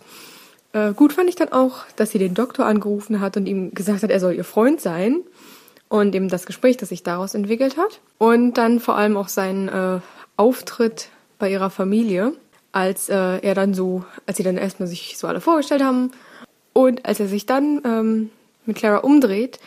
Äh, 0.73 0.93
gut 0.93 1.13
fand 1.13 1.29
ich 1.29 1.35
dann 1.35 1.51
auch, 1.51 1.85
dass 1.95 2.11
sie 2.11 2.19
den 2.19 2.33
Doktor 2.33 2.65
angerufen 2.65 3.19
hat 3.19 3.37
und 3.37 3.45
ihm 3.45 3.73
gesagt 3.73 4.03
hat, 4.03 4.09
er 4.09 4.19
soll 4.19 4.33
ihr 4.33 4.43
Freund 4.43 4.81
sein. 4.81 5.21
Und 5.87 6.15
eben 6.15 6.27
das 6.27 6.47
Gespräch, 6.47 6.77
das 6.77 6.89
sich 6.89 7.03
daraus 7.03 7.35
entwickelt 7.35 7.77
hat. 7.77 8.01
Und 8.17 8.55
dann 8.55 8.79
vor 8.79 8.95
allem 8.95 9.15
auch 9.15 9.27
sein 9.27 9.69
äh, 9.69 9.99
Auftritt 10.37 11.09
bei 11.37 11.51
ihrer 11.51 11.69
Familie, 11.69 12.33
als 12.71 13.09
äh, 13.09 13.39
er 13.39 13.53
dann 13.53 13.73
so, 13.73 14.03
als 14.25 14.37
sie 14.37 14.43
dann 14.43 14.57
erstmal 14.57 14.87
sich 14.87 15.17
so 15.17 15.27
alle 15.27 15.41
vorgestellt 15.41 15.83
haben 15.83 16.11
und 16.73 17.05
als 17.05 17.19
er 17.19 17.27
sich 17.27 17.45
dann 17.45 17.81
ähm, 17.85 18.29
mit 18.65 18.77
Clara 18.77 18.97
umdreht 18.97 19.59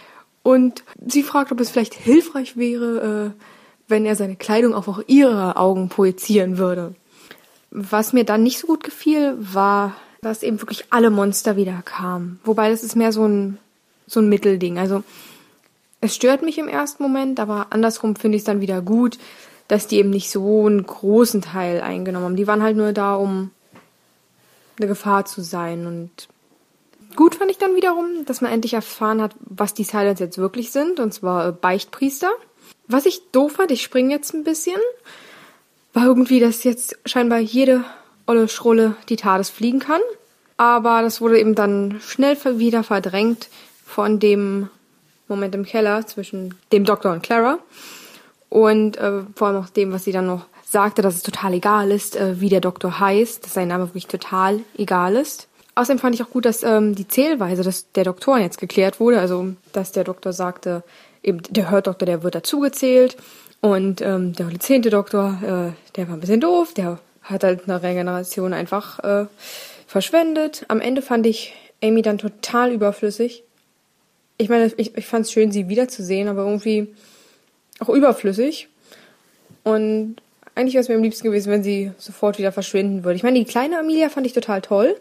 und 0.43 0.83
sie 1.07 1.23
fragt, 1.23 1.53
ob 1.53 1.61
es 1.61 1.71
vielleicht 1.71 1.95
hilfreich 1.95 2.57
wäre, 2.57 3.35
äh, 3.37 3.43
wenn 3.89 4.05
er 4.05 4.17
seine 4.17 4.37
Kleidung 4.37 4.75
auf 4.75 4.89
auch 4.89 5.01
ihre 5.07 5.57
Augen 5.57 5.89
projizieren 5.89 6.59
würde. 6.59 6.95
Was 7.71 8.13
mir 8.13 8.25
dann 8.25 8.43
nicht 8.43 8.59
so 8.59 8.67
gut 8.67 8.83
gefiel, 8.83 9.37
war, 9.39 9.95
dass 10.27 10.43
eben 10.43 10.61
wirklich 10.61 10.85
alle 10.91 11.11
Monster 11.11 11.57
wieder 11.57 11.83
kamen. 11.85 12.41
Wobei 12.45 12.71
das 12.71 12.83
ist 12.83 12.97
mehr 12.97 13.13
so 13.13 13.27
ein, 13.27 13.59
so 14.07 14.21
ein 14.21 14.29
Mittelding. 14.29 14.79
Also 14.79 15.03
es 16.01 16.15
stört 16.15 16.43
mich 16.43 16.59
im 16.59 16.69
ersten 16.69 17.03
Moment, 17.03 17.41
aber 17.41 17.69
andersrum 17.71 18.17
finde 18.17 18.37
ich 18.37 18.43
es 18.43 18.47
dann 18.47 18.61
wieder 18.61 18.83
gut, 18.83 19.19
dass 19.69 19.87
die 19.87 19.97
eben 19.97 20.11
nicht 20.11 20.31
so 20.31 20.67
einen 20.67 20.85
großen 20.85 21.43
Teil 21.43 21.81
eingenommen 21.81 22.27
haben. 22.27 22.37
Die 22.37 22.47
waren 22.47 22.63
halt 22.63 22.77
nur 22.77 22.93
da, 22.93 23.17
um 23.17 23.51
eine 24.79 24.87
Gefahr 24.87 25.25
zu 25.25 25.43
sein. 25.43 25.87
Und 25.87 26.29
gut 27.17 27.35
fand 27.35 27.51
ich 27.51 27.59
dann 27.59 27.75
wiederum, 27.75 28.25
dass 28.27 28.41
man 28.41 28.53
endlich 28.53 28.75
erfahren 28.75 29.21
hat, 29.21 29.35
was 29.41 29.75
die 29.75 29.85
Silence 29.85 30.23
jetzt 30.23 30.39
wirklich 30.39 30.71
sind, 30.71 31.01
und 31.01 31.13
zwar 31.13 31.49
äh, 31.49 31.53
Beichtpriester. 31.53 32.31
Was 32.89 33.07
ich 33.07 33.31
doof 33.33 33.53
fand, 33.53 33.71
ich 33.71 33.83
springe 33.83 34.15
jetzt 34.15 34.33
ein 34.35 34.45
bisschen, 34.45 34.81
war 35.93 36.05
irgendwie, 36.05 36.41
dass 36.41 36.63
jetzt 36.63 36.99
scheinbar 37.05 37.39
jede 37.39 37.85
olle 38.27 38.49
Schrulle 38.49 38.97
die 39.09 39.17
TARDIS 39.17 39.51
fliegen 39.51 39.79
kann. 39.79 40.01
Aber 40.57 41.03
das 41.03 41.21
wurde 41.21 41.39
eben 41.39 41.55
dann 41.55 42.01
schnell 42.01 42.37
wieder 42.59 42.83
verdrängt 42.83 43.49
von 43.85 44.19
dem 44.19 44.69
Moment 45.29 45.55
im 45.55 45.65
Keller 45.65 46.07
zwischen 46.07 46.55
dem 46.73 46.85
Doktor 46.85 47.13
und 47.13 47.23
Clara. 47.23 47.59
Und 48.49 48.97
äh, 48.97 49.23
vor 49.35 49.49
allem 49.49 49.63
auch 49.63 49.69
dem, 49.69 49.93
was 49.93 50.05
sie 50.05 50.13
dann 50.13 50.27
noch 50.27 50.47
sagte, 50.65 51.03
dass 51.03 51.15
es 51.15 51.23
total 51.23 51.55
egal 51.55 51.91
ist, 51.91 52.17
äh, 52.17 52.41
wie 52.41 52.49
der 52.49 52.61
Doktor 52.61 53.01
heißt, 53.01 53.45
dass 53.45 53.55
sein 53.55 53.69
Name 53.69 53.89
wirklich 53.89 54.07
total 54.07 54.61
egal 54.77 55.17
ist. 55.17 55.49
Außerdem 55.75 55.99
fand 55.99 56.15
ich 56.15 56.23
auch 56.23 56.31
gut, 56.31 56.47
dass 56.47 56.63
ähm, 56.63 56.95
die 56.95 57.07
Zählweise 57.07 57.63
des, 57.63 57.93
der 57.93 58.05
Doktoren 58.05 58.41
jetzt 58.41 58.59
geklärt 58.59 58.99
wurde. 58.99 59.21
Also, 59.21 59.49
dass 59.73 59.93
der 59.93 60.05
Doktor 60.05 60.33
sagte, 60.33 60.83
eben 61.23 61.43
der 61.51 61.71
Hörtdoktor, 61.71 62.07
der 62.07 62.23
wird 62.23 62.35
dazugezählt. 62.35 63.17
Und 63.61 64.01
ähm, 64.01 64.33
der 64.33 64.49
zehnte 64.59 64.91
Doktor, 64.91 65.39
äh, 65.43 65.97
der 65.97 66.09
war 66.09 66.15
ein 66.15 66.21
bisschen 66.21 66.41
doof, 66.41 66.73
der 66.73 66.99
hat 67.29 67.45
halt 67.45 67.69
eine 67.69 67.83
Regeneration 67.83 68.53
einfach 68.53 68.99
äh, 69.01 69.27
verschwendet. 69.87 70.65
Am 70.69 70.81
Ende 70.81 71.03
fand 71.03 71.27
ich 71.27 71.55
Amy 71.83 72.03
dann 72.03 72.19
total 72.19 72.73
überflüssig. 72.73 73.43
Ich 74.39 74.49
meine, 74.49 74.73
ich, 74.77 74.97
ich 74.97 75.07
fand 75.07 75.27
es 75.27 75.33
schön, 75.33 75.51
sie 75.51 75.69
wiederzusehen, 75.69 76.29
aber 76.29 76.43
irgendwie 76.43 76.95
auch 77.79 77.89
überflüssig. 77.89 78.69
Und 79.65 80.17
eigentlich 80.55 80.75
wäre 80.75 80.83
es 80.83 80.89
mir 80.89 80.95
am 80.95 81.03
liebsten 81.03 81.25
gewesen, 81.25 81.51
wenn 81.51 81.63
sie 81.63 81.93
sofort 81.99 82.39
wieder 82.39 82.53
verschwinden 82.53 83.05
würde. 83.05 83.17
Ich 83.17 83.23
meine, 83.23 83.39
die 83.39 83.45
kleine 83.45 83.79
Amelia 83.79 84.09
fand 84.09 84.27
ich 84.27 84.33
total 84.33 84.63
toll. 84.63 84.97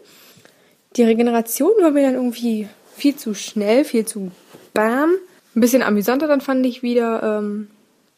Die 0.96 1.02
Regeneration 1.02 1.72
war 1.80 1.90
mir 1.90 2.02
dann 2.02 2.14
irgendwie 2.14 2.68
viel 2.94 3.16
zu 3.16 3.34
schnell, 3.34 3.84
viel 3.84 4.06
zu 4.06 4.30
bam. 4.74 5.10
Ein 5.54 5.60
bisschen 5.60 5.82
amüsanter 5.82 6.26
dann 6.26 6.40
fand 6.40 6.64
ich 6.66 6.82
wieder 6.82 7.22
ähm, 7.22 7.68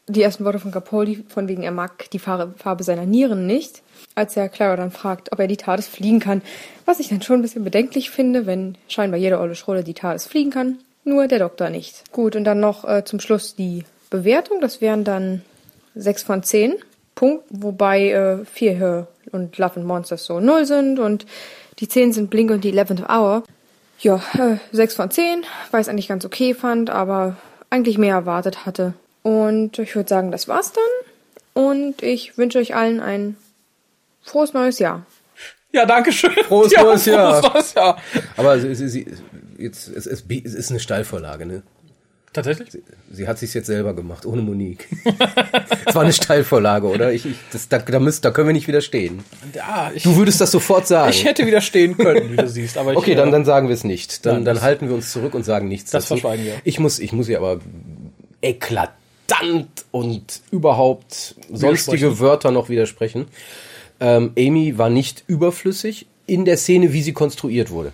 die 0.07 0.21
ersten 0.21 0.43
Worte 0.43 0.59
von 0.59 0.71
Capaldi, 0.71 1.23
von 1.27 1.47
wegen 1.47 1.63
er 1.63 1.71
mag 1.71 2.09
die 2.11 2.19
Farbe, 2.19 2.53
Farbe 2.57 2.83
seiner 2.83 3.05
Nieren 3.05 3.45
nicht. 3.45 3.81
Als 4.19 4.35
er 4.35 4.49
Clara 4.49 4.75
dann 4.75 4.91
fragt, 4.91 5.31
ob 5.31 5.39
er 5.39 5.47
die 5.47 5.55
TARDIS 5.55 5.87
fliegen 5.87 6.19
kann. 6.19 6.41
Was 6.83 6.99
ich 6.99 7.07
dann 7.07 7.21
schon 7.21 7.39
ein 7.39 7.41
bisschen 7.41 7.63
bedenklich 7.63 8.09
finde, 8.09 8.45
wenn 8.45 8.77
scheinbar 8.89 9.17
jede 9.17 9.39
olle 9.39 9.55
Schrolle 9.55 9.81
die 9.81 9.93
TARDIS 9.93 10.27
fliegen 10.27 10.51
kann. 10.51 10.79
Nur 11.05 11.27
der 11.27 11.39
Doktor 11.39 11.69
nicht. 11.69 12.11
Gut, 12.11 12.35
und 12.35 12.43
dann 12.43 12.59
noch 12.59 12.83
äh, 12.83 13.05
zum 13.05 13.21
Schluss 13.21 13.55
die 13.55 13.85
Bewertung. 14.09 14.59
Das 14.59 14.81
wären 14.81 15.05
dann 15.05 15.41
6 15.95 16.23
von 16.23 16.43
10 16.43 16.75
Punkten, 17.15 17.63
wobei 17.63 18.09
äh, 18.09 18.43
4 18.43 18.73
Her 18.73 19.07
und 19.31 19.57
Love 19.57 19.77
and 19.77 19.85
Monsters 19.85 20.25
so 20.25 20.41
0 20.41 20.65
sind 20.65 20.99
und 20.99 21.25
die 21.79 21.87
10 21.87 22.11
sind 22.11 22.29
Blink 22.29 22.51
und 22.51 22.65
die 22.65 22.73
11th 22.73 23.07
Hour. 23.07 23.43
Ja, 24.01 24.21
äh, 24.37 24.57
6 24.73 24.95
von 24.95 25.11
10, 25.11 25.45
weil 25.71 25.79
ich 25.79 25.87
es 25.87 25.89
eigentlich 25.89 26.09
ganz 26.09 26.25
okay 26.25 26.53
fand, 26.53 26.89
aber 26.89 27.37
eigentlich 27.69 27.97
mehr 27.97 28.15
erwartet 28.15 28.65
hatte. 28.65 28.95
Und 29.23 29.79
ich 29.79 29.95
würde 29.95 30.09
sagen, 30.09 30.29
das 30.29 30.49
war's 30.49 30.73
dann. 30.73 31.63
Und 31.63 32.03
ich 32.03 32.37
wünsche 32.37 32.59
euch 32.59 32.75
allen 32.75 32.99
ein 32.99 33.37
frohes 34.29 34.53
neues 34.53 34.79
Jahr. 34.79 35.05
Ja, 35.71 35.85
danke 35.85 36.11
schön. 36.11 36.31
Frohes 36.47 36.71
ja, 36.75 36.83
neues 36.83 37.05
Jahr. 37.05 37.41
Frohes 37.41 37.53
neues 37.53 37.73
Jahr. 37.73 37.97
Aber 38.37 38.59
sie, 38.59 38.73
sie, 38.75 38.87
sie, 38.89 39.05
jetzt, 39.57 39.87
es, 39.89 40.05
es, 40.07 40.23
es 40.29 40.53
ist 40.53 40.69
eine 40.71 40.79
Steilvorlage, 40.79 41.45
ne? 41.45 41.63
Tatsächlich? 42.31 42.69
Sie 43.11 43.27
hat 43.27 43.39
sich 43.39 43.53
jetzt 43.55 43.65
selber 43.65 43.95
gemacht, 43.95 44.25
ohne 44.25 44.41
Monique. 44.41 44.87
Es 45.85 45.95
war 45.95 46.03
eine 46.03 46.13
Steilvorlage, 46.13 46.85
oder? 46.85 47.11
Ich, 47.11 47.25
ich, 47.25 47.35
das, 47.51 47.67
da, 47.67 47.79
da, 47.79 47.99
müsst, 47.99 48.23
da 48.23 48.29
können 48.29 48.47
wir 48.49 48.53
nicht 48.53 48.67
widerstehen. 48.67 49.23
Ja, 49.55 49.91
ich, 49.91 50.03
Du 50.03 50.15
würdest 50.15 50.39
das 50.39 50.51
sofort 50.51 50.85
sagen. 50.85 51.09
ich 51.09 51.25
hätte 51.25 51.47
widerstehen 51.47 51.97
können, 51.97 52.31
wie 52.31 52.35
du 52.35 52.47
siehst. 52.47 52.77
Aber 52.77 52.91
ich, 52.91 52.97
okay, 52.97 53.15
dann, 53.15 53.29
äh, 53.29 53.31
dann 53.31 53.45
sagen 53.45 53.69
wir 53.69 53.73
es 53.73 53.83
nicht. 53.83 54.23
Dann, 54.27 54.35
Nein, 54.35 54.45
dann 54.45 54.61
halten 54.61 54.87
wir 54.87 54.93
uns 54.93 55.11
zurück 55.11 55.33
und 55.33 55.43
sagen 55.45 55.67
nichts 55.67 55.89
Das 55.89 56.03
dazu. 56.03 56.13
verschweigen 56.19 56.45
wir. 56.45 56.53
Ich 56.63 56.79
muss, 56.79 56.99
ich 56.99 57.11
muss 57.11 57.27
ja 57.27 57.39
aber 57.39 57.59
eklatant 58.41 59.67
und 59.89 60.41
überhaupt 60.51 61.33
sonstige. 61.51 62.19
Wörter 62.19 62.51
noch 62.51 62.69
widersprechen. 62.69 63.25
Ähm, 63.99 64.31
Amy 64.37 64.77
war 64.77 64.89
nicht 64.89 65.23
überflüssig 65.27 66.07
in 66.25 66.45
der 66.45 66.57
Szene, 66.57 66.93
wie 66.93 67.01
sie 67.01 67.13
konstruiert 67.13 67.71
wurde. 67.71 67.91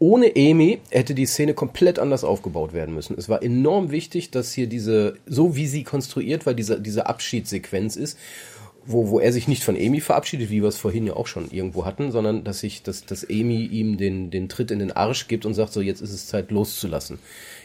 Ohne 0.00 0.32
Amy 0.36 0.78
hätte 0.90 1.14
die 1.14 1.26
Szene 1.26 1.54
komplett 1.54 1.98
anders 1.98 2.22
aufgebaut 2.22 2.72
werden 2.72 2.94
müssen. 2.94 3.16
Es 3.18 3.28
war 3.28 3.42
enorm 3.42 3.90
wichtig, 3.90 4.30
dass 4.30 4.52
hier 4.52 4.68
diese, 4.68 5.16
so 5.26 5.56
wie 5.56 5.66
sie 5.66 5.82
konstruiert 5.82 6.46
war, 6.46 6.54
diese, 6.54 6.80
diese 6.80 7.06
Abschiedssequenz 7.06 7.96
ist, 7.96 8.16
wo, 8.86 9.10
wo 9.10 9.18
er 9.18 9.32
sich 9.32 9.48
nicht 9.48 9.64
von 9.64 9.76
Amy 9.76 10.00
verabschiedet, 10.00 10.50
wie 10.50 10.62
wir 10.62 10.68
es 10.68 10.78
vorhin 10.78 11.06
ja 11.06 11.14
auch 11.14 11.26
schon 11.26 11.50
irgendwo 11.50 11.84
hatten, 11.84 12.12
sondern 12.12 12.44
dass 12.44 12.60
sich, 12.60 12.82
dass, 12.82 13.04
dass 13.04 13.28
Amy 13.28 13.64
ihm 13.64 13.98
den, 13.98 14.30
den 14.30 14.48
Tritt 14.48 14.70
in 14.70 14.78
den 14.78 14.92
Arsch 14.92 15.26
gibt 15.26 15.44
und 15.44 15.54
sagt, 15.54 15.72
so 15.72 15.80
jetzt 15.80 16.00
ist 16.00 16.12
es 16.12 16.28
Zeit 16.28 16.50
loszulassen. 16.52 17.18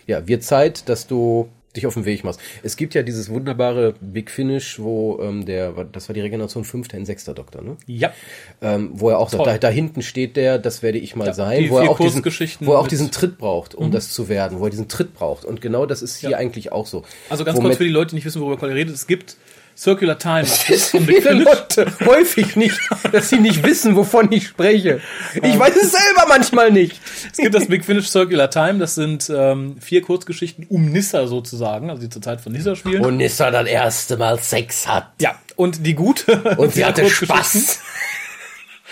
Ja, 0.08 0.28
wird 0.28 0.44
Zeit, 0.44 0.90
dass 0.90 1.06
du 1.06 1.50
dich 1.76 1.88
auf 1.88 1.96
den 1.96 2.06
Weg 2.06 2.24
machst. 2.24 2.40
Es 2.62 2.76
gibt 2.78 2.94
ja 2.94 3.02
dieses 3.04 3.30
wunderbare 3.30 3.96
Big 4.00 4.30
Finish, 4.30 4.80
wo 4.80 5.20
ähm, 5.22 5.46
der, 5.46 5.72
das 5.92 6.08
war 6.10 6.14
die 6.14 6.22
Regeneration 6.22 6.64
fünfter 6.66 6.98
in 6.98 7.06
sechster 7.06 7.34
Doktor, 7.34 7.62
ne? 7.62 7.78
Ja. 7.88 8.14
Ähm, 8.62 8.92
wo 8.94 9.10
er 9.10 9.18
auch 9.20 9.30
sagt, 9.30 9.46
da, 9.48 9.58
da 9.58 9.70
hinten 9.70 10.02
steht 10.02 10.36
der, 10.38 10.60
das 10.60 10.84
werde 10.84 11.00
ich 11.00 11.16
mal 11.16 11.26
Ja, 11.28 11.34
sein, 11.34 11.70
wo 11.70 11.80
er 11.80 11.90
auch 11.90 12.00
diesen, 12.00 12.24
wo 12.62 12.74
er 12.74 12.80
auch 12.80 12.88
diesen 12.88 13.12
Tritt 13.12 13.38
braucht, 13.38 13.74
um 13.76 13.92
das 13.92 14.12
zu 14.12 14.30
werden, 14.30 14.60
wo 14.60 14.66
er 14.66 14.70
diesen 14.70 14.88
Tritt 14.88 15.14
braucht. 15.14 15.46
Und 15.46 15.62
genau 15.62 15.86
das 15.86 16.02
ist 16.02 16.18
hier 16.18 16.32
Ja. 16.32 16.38
eigentlich 16.38 16.72
auch 16.72 16.86
so. 16.86 17.04
Also 17.30 17.44
ganz 17.44 17.58
Womit- 17.58 17.70
kurz 17.72 17.78
für 17.78 17.84
die 17.86 17.90
Leute, 17.90 18.10
die 18.12 18.16
nicht 18.16 18.26
wissen, 18.26 18.42
worüber 18.42 18.58
Collier 18.58 18.76
redet. 18.76 18.94
Es 18.94 19.08
gibt 19.08 19.38
Circular 19.76 20.18
Time. 20.18 20.46
von 20.46 21.06
Big 21.06 21.24
viele. 21.24 21.44
Leute 21.44 21.88
häufig 22.06 22.56
nicht, 22.56 22.80
dass 23.12 23.30
sie 23.30 23.40
nicht 23.40 23.64
wissen, 23.64 23.96
wovon 23.96 24.32
ich 24.32 24.48
spreche. 24.48 25.02
Ich 25.36 25.58
weiß 25.58 25.76
es 25.76 25.92
selber 25.92 26.26
manchmal 26.28 26.72
nicht. 26.72 27.00
Es 27.32 27.38
gibt 27.38 27.56
das 27.56 27.68
Big 27.68 27.84
Finish 27.84 28.10
Circular 28.10 28.50
Time. 28.50 28.80
Das 28.80 28.96
sind 28.96 29.32
ähm, 29.34 29.78
vier 29.80 30.02
Kurzgeschichten 30.02 30.66
um 30.70 30.92
Nissa 30.92 31.28
sozusagen, 31.28 31.90
also 31.90 32.02
die 32.02 32.10
zur 32.10 32.22
Zeit 32.22 32.42
von 32.42 32.54
Nissa 32.54 32.76
spielen. 32.76 33.04
Und 33.04 33.18
Nissa 33.18 33.52
das 33.52 33.68
erste 33.68 34.18
Mal 34.18 34.40
Sex 34.40 34.88
hat. 34.88 35.12
ja, 35.20 35.36
und 35.56 35.86
die 35.86 35.94
gute. 35.94 36.56
Und 36.58 36.74
sie 36.74 36.86
hatte 36.86 37.10
Spaß. 37.10 37.80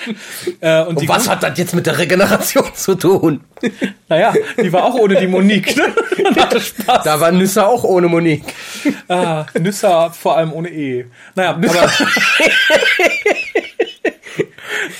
Äh, 0.62 0.84
und 0.84 0.98
Und 0.98 1.08
was 1.08 1.28
hat 1.30 1.44
das 1.44 1.58
jetzt 1.58 1.74
mit 1.76 1.86
der 1.86 1.98
Regeneration 1.98 2.66
zu 2.76 2.96
tun? 2.96 3.42
Naja, 4.10 4.34
die 4.62 4.72
war 4.74 4.84
auch 4.86 4.96
ohne 4.96 5.16
die 5.16 5.28
Monique. 5.28 5.76
Ne? 5.76 5.94
Hatte 6.42 6.60
Spaß. 6.60 7.04
Da 7.04 7.20
war 7.20 7.32
Nissa 7.32 7.66
auch 7.66 7.84
ohne 7.84 8.08
Monique. 8.08 8.44
Ah, 9.08 9.46
Nissa 9.60 10.10
vor 10.12 10.38
allem 10.38 10.54
ohne 10.54 10.70
E. 10.70 11.06
Naja, 11.36 11.52
aber, 11.52 11.90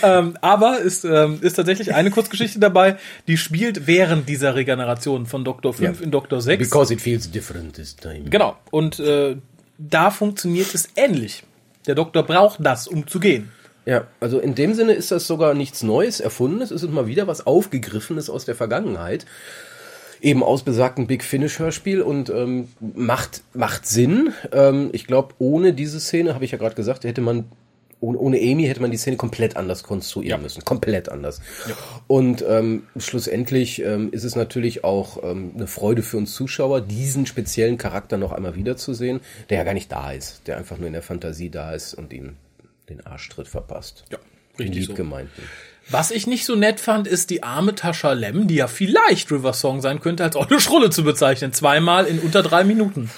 ähm, 0.04 0.38
aber 0.42 0.80
ist, 0.80 1.04
ähm, 1.06 1.40
ist 1.42 1.54
tatsächlich 1.56 1.94
eine 1.94 2.12
Kurzgeschichte 2.12 2.60
dabei, 2.60 2.98
die 3.28 3.38
spielt 3.38 3.88
während 3.88 4.28
dieser 4.30 4.56
Regeneration 4.56 5.26
von 5.26 5.44
Doktor 5.44 5.74
5 5.74 6.00
Ja. 6.00 6.04
in 6.06 6.12
Doktor 6.12 6.42
6. 6.42 6.70
Because 6.70 6.94
it 6.94 7.02
feels 7.02 7.30
different 7.30 7.76
this 7.76 7.96
time. 7.96 8.24
Genau. 8.30 8.58
Und 8.72 9.00
äh, 9.00 9.38
da 9.78 10.12
funktioniert 10.12 10.74
es 10.74 10.90
ähnlich. 10.96 11.44
Der 11.88 11.96
Doktor 11.96 12.24
braucht 12.24 12.60
das, 12.62 12.88
um 12.88 13.08
zu 13.08 13.20
gehen. 13.20 13.52
Ja, 13.86 14.06
also 14.20 14.40
in 14.40 14.54
dem 14.54 14.74
Sinne 14.74 14.94
ist 14.94 15.12
das 15.12 15.26
sogar 15.26 15.54
nichts 15.54 15.82
Neues, 15.82 16.20
Erfundenes. 16.20 16.72
Es 16.72 16.84
ist 16.84 16.92
mal 16.92 17.08
wieder 17.08 17.28
was 17.28 17.48
Aufgegriffenes 17.48 18.30
aus 18.30 18.46
der 18.46 18.56
Vergangenheit. 18.56 19.26
Eben 20.22 20.44
aus 20.44 20.62
besagtem 20.62 21.08
Big 21.08 21.24
Finish 21.24 21.58
Hörspiel 21.58 22.04
und 22.04 22.30
ähm, 22.30 22.68
macht, 22.80 23.42
macht 23.54 23.88
Sinn. 23.88 24.34
Ähm, 24.52 24.90
ich 24.94 25.08
glaube, 25.08 25.34
ohne 25.40 25.74
diese 25.74 26.00
Szene, 26.00 26.36
habe 26.36 26.46
ich 26.46 26.52
ja 26.52 26.60
gerade 26.60 26.76
gesagt, 26.76 27.06
hätte 27.06 27.22
man, 27.22 27.46
ohne, 28.00 28.20
ohne 28.20 28.38
Amy 28.38 28.66
hätte 28.66 28.84
man 28.84 28.92
die 28.92 28.98
Szene 28.98 29.18
komplett 29.18 29.58
anders 29.58 29.82
konstruieren 29.82 30.44
müssen. 30.44 30.64
Komplett 30.64 31.10
anders. 31.10 31.42
Und 32.06 32.46
ähm, 32.48 32.84
schlussendlich 32.98 33.82
ähm, 33.82 34.10
ist 34.12 34.24
es 34.24 34.36
natürlich 34.36 34.84
auch 34.84 35.24
ähm, 35.24 35.54
eine 35.56 35.66
Freude 35.66 36.04
für 36.04 36.18
uns 36.18 36.36
Zuschauer, 36.36 36.82
diesen 36.82 37.26
speziellen 37.26 37.80
Charakter 37.80 38.20
noch 38.20 38.32
einmal 38.32 38.56
wiederzusehen, 38.56 39.22
der 39.50 39.58
ja 39.58 39.64
gar 39.64 39.74
nicht 39.74 39.92
da 39.92 40.12
ist, 40.12 40.44
der 40.46 40.58
einfach 40.58 40.78
nur 40.78 40.86
in 40.86 40.94
der 40.94 41.02
Fantasie 41.02 41.50
da 41.50 41.74
ist 41.74 41.96
und 41.96 42.14
ihn 42.14 42.38
den 42.92 43.06
Arschtritt 43.06 43.48
verpasst. 43.48 44.06
Ja, 44.12 44.20
richtig 44.60 44.86
so. 44.86 44.92
Liebgemeinten. 44.92 45.44
Was 45.90 46.12
ich 46.12 46.28
nicht 46.28 46.46
so 46.46 46.56
nett 46.56 46.80
fand, 46.80 47.08
ist 47.08 47.30
die 47.30 47.44
arme 47.44 47.76
Tascha 47.76 48.14
Lem, 48.14 48.48
die 48.48 48.56
ja 48.56 48.68
vielleicht 48.68 49.32
River 49.32 49.54
Song 49.54 49.82
sein 49.82 50.00
könnte, 50.00 50.24
als 50.24 50.36
Olle 50.36 50.62
Schrulle 50.62 50.90
zu 50.90 51.04
bezeichnen. 51.04 51.54
Zweimal 51.54 52.06
in 52.06 52.20
unter 52.20 52.44
drei 52.44 52.64
Minuten. 52.64 53.10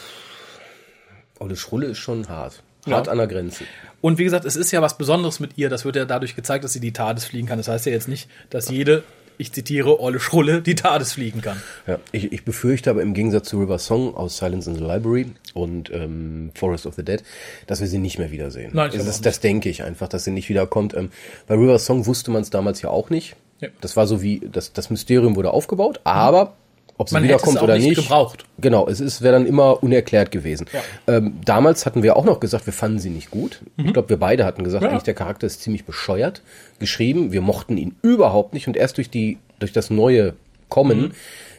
Olle 1.40 1.56
Schrulle 1.56 1.88
ist 1.88 1.98
schon 1.98 2.30
hart. 2.30 2.64
Ja. 2.86 2.98
Hart 2.98 3.10
an 3.10 3.18
der 3.18 3.28
Grenze. 3.28 3.66
Und 4.02 4.18
wie 4.18 4.24
gesagt, 4.24 4.46
es 4.46 4.56
ist 4.56 4.72
ja 4.72 4.82
was 4.82 4.98
Besonderes 4.98 5.40
mit 5.40 5.58
ihr. 5.58 5.70
Das 5.70 5.86
wird 5.86 5.96
ja 5.96 6.06
dadurch 6.06 6.36
gezeigt, 6.36 6.64
dass 6.64 6.74
sie 6.74 6.80
die 6.80 6.94
TARDIS 6.94 7.26
fliegen 7.26 7.48
kann. 7.48 7.58
Das 7.58 7.68
heißt 7.68 7.86
ja 7.86 7.92
jetzt 7.92 8.08
nicht, 8.08 8.30
dass 8.50 8.70
jede, 8.70 9.04
ich 9.38 9.52
zitiere, 9.52 10.00
Olle 10.00 10.20
Schrulle 10.20 10.62
die 10.62 10.76
TARDIS 10.76 11.14
fliegen 11.14 11.42
kann. 11.42 11.62
Ja, 11.88 12.00
ich, 12.12 12.32
ich 12.32 12.46
befürchte 12.46 12.90
aber 12.90 13.02
im 13.02 13.14
Gegensatz 13.14 13.50
zu 13.50 13.60
River 13.60 13.80
Song 13.80 14.16
aus 14.16 14.38
Silence 14.38 14.70
in 14.70 14.76
the 14.76 14.84
Library 14.84 15.28
und 15.54 15.92
ähm, 15.92 16.52
Forest 16.56 16.86
of 16.86 16.96
the 16.96 17.04
Dead, 17.04 17.24
dass 17.68 17.82
wir 17.82 17.88
sie 17.88 18.00
nicht 18.00 18.20
mehr 18.20 18.32
wiedersehen. 18.32 18.72
Nein, 18.74 18.90
ich 18.92 18.98
das, 18.98 19.08
ist, 19.08 19.26
das 19.26 19.40
denke 19.40 19.70
ich 19.70 19.84
einfach, 19.84 20.08
dass 20.08 20.24
sie 20.24 20.32
nicht 20.32 20.50
wiederkommt. 20.50 20.94
Ähm, 20.94 21.10
bei 21.48 21.56
River 21.56 21.80
Song 21.80 22.06
wusste 22.06 22.32
man 22.32 22.42
es 22.42 22.50
damals 22.50 22.82
ja 22.82 22.90
auch 22.90 23.10
nicht. 23.10 23.36
Ja. 23.60 23.70
Das 23.82 23.96
war 23.96 24.08
so 24.08 24.22
wie, 24.22 24.42
das, 24.52 24.74
das 24.74 24.90
Mysterium 24.90 25.36
wurde 25.36 25.52
aufgebaut, 25.52 26.02
aber 26.04 26.56
ob 26.98 27.10
sie 27.10 27.16
Man 27.16 27.24
wiederkommt 27.24 27.62
oder 27.62 27.78
nicht 27.78 27.96
gebraucht. 27.96 28.46
Genau, 28.60 28.88
es 28.88 29.00
ist 29.00 29.22
wäre 29.22 29.34
dann 29.34 29.46
immer 29.46 29.82
unerklärt 29.84 30.32
gewesen. 30.32 30.68
Ähm, 31.08 31.34
damals 31.44 31.86
hatten 31.86 32.04
wir 32.04 32.16
auch 32.16 32.26
noch 32.26 32.40
gesagt, 32.40 32.66
wir 32.66 32.74
fanden 32.74 33.00
sie 33.00 33.10
nicht 33.10 33.32
gut. 33.32 33.62
Ich 33.78 33.94
glaube, 33.94 34.10
wir 34.10 34.18
beide 34.18 34.46
hatten 34.46 34.64
gesagt, 34.64 34.82
Mhm. 34.82 34.86
Ja. 34.86 34.92
eigentlich 34.92 35.04
der 35.04 35.14
Charakter 35.16 35.48
ist 35.48 35.62
ziemlich 35.62 35.86
bescheuert 35.86 36.42
geschrieben. 36.80 37.32
Wir 37.32 37.42
mochten 37.42 37.78
ihn 37.78 37.96
überhaupt 38.02 38.54
nicht 38.54 38.68
und 38.68 38.78
erst 38.78 38.98
durch 38.98 39.10
die 39.10 39.38
durch 39.60 39.72
das 39.74 39.90
neue 39.90 40.34
Kommen 40.70 41.00
Mhm. 41.02 41.12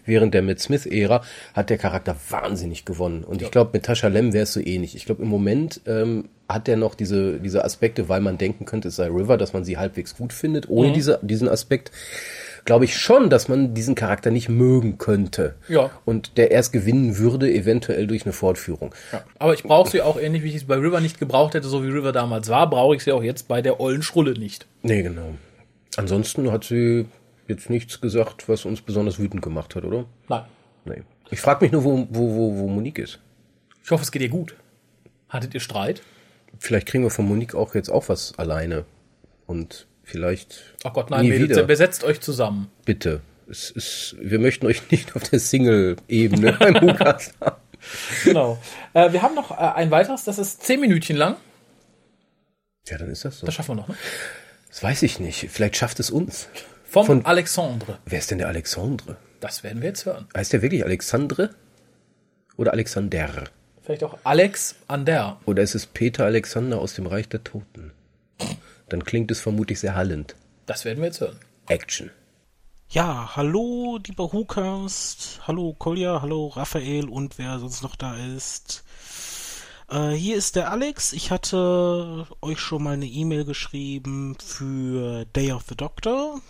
während 0.07 0.35
der 0.35 0.43
Matt 0.43 0.61
Smith 0.61 0.87
Ära 0.87 1.23
hat 1.55 1.71
der 1.71 1.79
Charakter 1.79 2.15
wahnsinnig 2.29 2.85
gewonnen. 2.85 3.25
Und 3.25 3.41
ich 3.43 3.51
glaube, 3.51 3.71
mit 3.73 3.85
Tasha 3.85 4.09
Lem 4.09 4.33
wäre 4.33 4.43
es 4.45 4.53
so 4.53 4.61
ähnlich. 4.61 4.95
Ich 4.97 5.05
glaube, 5.07 5.23
im 5.23 5.29
Moment 5.29 5.81
ähm, 5.87 6.29
hat 6.49 6.69
er 6.69 6.77
noch 6.77 6.95
diese 6.95 7.39
diese 7.41 7.65
Aspekte, 7.65 8.09
weil 8.09 8.21
man 8.21 8.37
denken 8.39 8.67
könnte, 8.67 8.89
es 8.89 8.97
sei 8.97 9.07
River, 9.07 9.37
dass 9.39 9.53
man 9.53 9.65
sie 9.65 9.79
halbwegs 9.79 10.15
gut 10.17 10.33
findet. 10.33 10.69
Ohne 10.69 10.89
Mhm. 10.91 10.95
diese 10.95 11.19
diesen 11.23 11.49
Aspekt 11.49 11.91
glaube 12.65 12.85
ich 12.85 12.97
schon, 12.97 13.31
dass 13.31 13.49
man 13.49 13.75
diesen 13.75 13.95
Charakter 13.95 14.31
nicht 14.31 14.49
mögen 14.49 14.99
könnte. 14.99 15.57
Ja. 15.69 15.91
Und 16.05 16.39
der 16.39 16.51
erst 16.51 16.73
gewinnen 16.73 17.19
würde, 17.19 17.53
eventuell 17.53 18.07
durch 18.07 18.25
eine 18.25 18.33
Fortführung. 18.33 18.95
Aber 19.39 19.55
ich 19.55 19.63
brauche 19.63 19.91
sie 19.91 20.03
auch 20.03 20.19
ähnlich, 20.19 20.43
wie 20.43 20.49
ich 20.49 20.57
es 20.57 20.65
bei 20.65 20.77
River 20.77 21.01
nicht 21.01 21.19
gebraucht 21.19 21.55
hätte, 21.55 21.69
so 21.69 21.83
wie 21.85 21.89
River 21.89 22.13
damals 22.13 22.49
war, 22.49 22.69
brauche 22.69 22.97
ich 22.97 23.05
sie 23.05 23.13
auch 23.13 23.23
jetzt 23.23 23.49
bei 23.49 23.63
der 23.63 23.81
Ollen 23.81 24.03
Schrulle 24.03 24.33
nicht. 24.33 24.67
Nee, 24.83 25.03
genau. 25.03 25.35
Ansonsten 25.97 26.51
hat 26.51 26.65
sie 26.65 27.07
jetzt 27.47 27.71
nichts 27.71 28.01
gesagt, 28.01 28.49
was 28.49 28.65
uns 28.65 28.81
besonders 28.81 29.19
wütend 29.19 29.43
gemacht 29.43 29.75
hat, 29.75 29.85
oder? 29.85 30.07
Nein. 30.29 30.45
Nee. 30.85 31.03
Ich 31.31 31.41
frage 31.41 31.65
mich 31.65 31.73
nur, 31.73 31.85
wo, 31.85 32.07
wo, 32.11 32.35
wo, 32.35 32.59
wo 32.59 32.69
Monique 32.69 32.99
ist. 32.99 33.21
Ich 33.83 33.91
hoffe, 33.91 34.03
es 34.03 34.13
geht 34.13 34.23
ihr 34.23 34.29
gut. 34.29 34.55
Hattet 35.29 35.55
ihr 35.55 35.61
Streit? 35.61 36.03
Vielleicht 36.59 36.87
kriegen 36.87 37.05
wir 37.05 37.11
von 37.11 37.27
Monique 37.27 37.55
auch 37.55 37.75
jetzt 37.75 37.91
auch 37.91 38.09
was 38.09 38.39
alleine. 38.39 38.85
Und 39.47 39.87
vielleicht. 40.05 40.75
Ach 40.85 40.93
Gott, 40.93 41.11
nein, 41.11 41.27
Mädels, 41.27 41.67
besetzt 41.67 42.05
euch 42.05 42.21
zusammen. 42.21 42.71
Bitte. 42.85 43.21
Es 43.51 43.71
ist, 43.71 44.17
wir 44.21 44.39
möchten 44.39 44.67
euch 44.67 44.91
nicht 44.91 45.15
auf 45.17 45.23
der 45.25 45.39
Single-Ebene 45.39 46.53
beim 46.59 46.81
Hukas 46.81 47.33
haben. 47.41 47.57
Genau. 48.25 48.59
äh, 48.95 49.13
wir 49.13 49.21
haben 49.21 49.35
noch 49.35 49.51
äh, 49.51 49.55
ein 49.55 49.91
weiteres, 49.91 50.25
das 50.25 50.39
ist 50.39 50.63
zehn 50.63 50.81
Minütchen 50.81 51.17
lang. 51.17 51.37
Ja, 52.89 52.97
dann 52.99 53.11
ist 53.11 53.25
das 53.25 53.41
so. 53.41 53.47
Das 53.47 53.55
schaffen 53.55 53.73
wir 53.73 53.75
noch, 53.83 53.89
ne? 53.89 53.97
Das 54.69 54.83
weiß 54.83 55.03
ich 55.03 55.21
nicht. 55.21 55.51
Vielleicht 55.51 55.77
schafft 55.77 56.01
es 56.01 56.11
uns. 56.11 56.49
Vom 56.85 57.07
Von- 57.07 57.27
Alexandre. 57.27 57.99
Wer 58.07 58.19
ist 58.19 58.31
denn 58.31 58.39
der 58.39 58.49
Alexandre? 58.49 59.17
Das 59.41 59.63
werden 59.63 59.83
wir 59.83 59.89
jetzt 59.89 60.07
hören. 60.07 60.27
Heißt 60.35 60.53
der 60.53 60.63
wirklich 60.63 60.85
Alexandre? 60.85 61.51
Oder 62.57 62.73
Alexander? 62.73 63.45
Vielleicht 63.83 64.05
auch 64.05 64.17
Alex 64.25 64.77
Ander. 64.89 65.39
Oder 65.45 65.63
ist 65.63 65.75
es 65.75 65.85
Peter 65.87 66.25
Alexander 66.25 66.79
aus 66.79 66.95
dem 66.95 67.07
Reich 67.07 67.29
der 67.29 67.45
Toten? 67.45 67.93
Dann 68.89 69.05
klingt 69.05 69.31
es 69.31 69.41
vermutlich 69.41 69.81
sehr 69.81 69.95
hallend. 69.95 70.37
Das 70.67 70.85
werden 70.85 70.99
wir 70.99 71.07
jetzt 71.07 71.21
hören. 71.21 71.39
Action. 71.67 72.11
Ja, 72.91 73.35
hallo, 73.35 73.99
lieber 74.07 74.33
Hukast. 74.33 75.41
Hallo, 75.47 75.75
Kolja. 75.79 76.23
Hallo, 76.23 76.49
Raphael 76.49 77.09
und 77.09 77.39
wer 77.39 77.59
sonst 77.59 77.83
noch 77.83 77.97
da 77.97 78.17
ist. 78.17 78.85
Äh, 79.89 80.11
hier 80.11 80.37
ist 80.37 80.57
der 80.57 80.71
Alex. 80.71 81.13
Ich 81.13 81.31
hatte 81.31 82.27
euch 82.41 82.61
schon 82.61 82.83
mal 82.83 82.95
eine 82.95 83.07
E-Mail 83.07 83.45
geschrieben 83.45 84.37
für 84.39 85.25
Day 85.27 85.53
of 85.53 85.65
the 85.69 85.77
Doctor. 85.77 86.41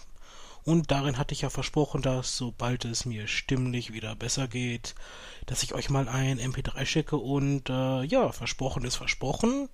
Und 0.65 0.91
darin 0.91 1.19
hatte 1.19 1.35
ich 1.35 1.43
ja 1.43 1.51
versprochen, 1.51 2.03
dass 2.03 2.37
sobald 2.37 2.85
es 2.85 3.05
mir 3.05 3.27
stimmlich 3.29 3.93
wieder 3.93 4.17
besser 4.17 4.49
geht, 4.49 4.95
dass 5.47 5.63
ich 5.63 5.75
euch 5.75 5.91
mal 5.91 6.09
ein 6.09 6.39
MP3 6.39 6.87
schicke. 6.87 7.17
Und 7.17 7.71
äh, 7.71 8.03
ja, 8.03 8.33
versprochen 8.33 8.85
ist 8.85 8.97
versprochen. 8.97 9.69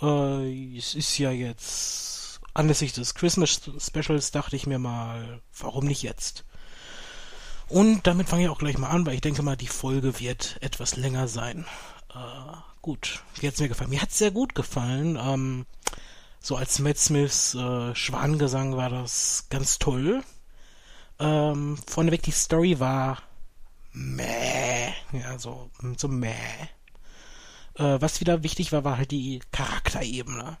Äh, 0.00 0.76
es 0.76 0.94
ist 0.94 1.18
ja 1.18 1.30
jetzt 1.30 2.40
anlässlich 2.54 2.92
des 2.92 3.14
Christmas 3.14 3.60
Specials 3.78 4.30
dachte 4.30 4.56
ich 4.56 4.66
mir 4.66 4.78
mal, 4.78 5.40
warum 5.58 5.86
nicht 5.86 6.02
jetzt? 6.02 6.44
Und 7.68 8.06
damit 8.06 8.28
fange 8.28 8.44
ich 8.44 8.48
auch 8.48 8.58
gleich 8.58 8.78
mal 8.78 8.88
an, 8.88 9.06
weil 9.06 9.14
ich 9.14 9.20
denke 9.20 9.42
mal, 9.42 9.56
die 9.56 9.68
Folge 9.68 10.18
wird 10.20 10.56
etwas 10.60 10.96
länger 10.96 11.28
sein. 11.28 11.66
Äh, 12.14 12.56
gut, 12.80 13.22
wie 13.40 13.46
hat's 13.46 13.60
mir 13.60 13.68
gefallen? 13.68 13.90
Mir 13.90 14.00
hat's 14.00 14.18
sehr 14.18 14.30
gut 14.30 14.54
gefallen. 14.54 15.18
Ähm, 15.20 15.66
so 16.40 16.56
als 16.56 16.78
Matt 16.78 16.98
Smiths 16.98 17.54
äh, 17.54 17.94
Schwanengesang 17.94 18.76
war 18.76 18.88
das 18.88 19.46
ganz 19.50 19.78
toll. 19.78 20.22
Ähm, 21.18 21.78
vorneweg 21.86 22.22
die 22.22 22.30
Story 22.30 22.80
war 22.80 23.18
meh, 23.92 24.92
ja 25.12 25.38
so 25.38 25.70
so 25.96 26.08
meh. 26.08 26.34
Äh, 27.78 28.00
was 28.00 28.20
wieder 28.20 28.42
wichtig 28.42 28.72
war, 28.72 28.84
war 28.84 28.98
halt 28.98 29.10
die 29.12 29.40
Charakterebene. 29.52 30.58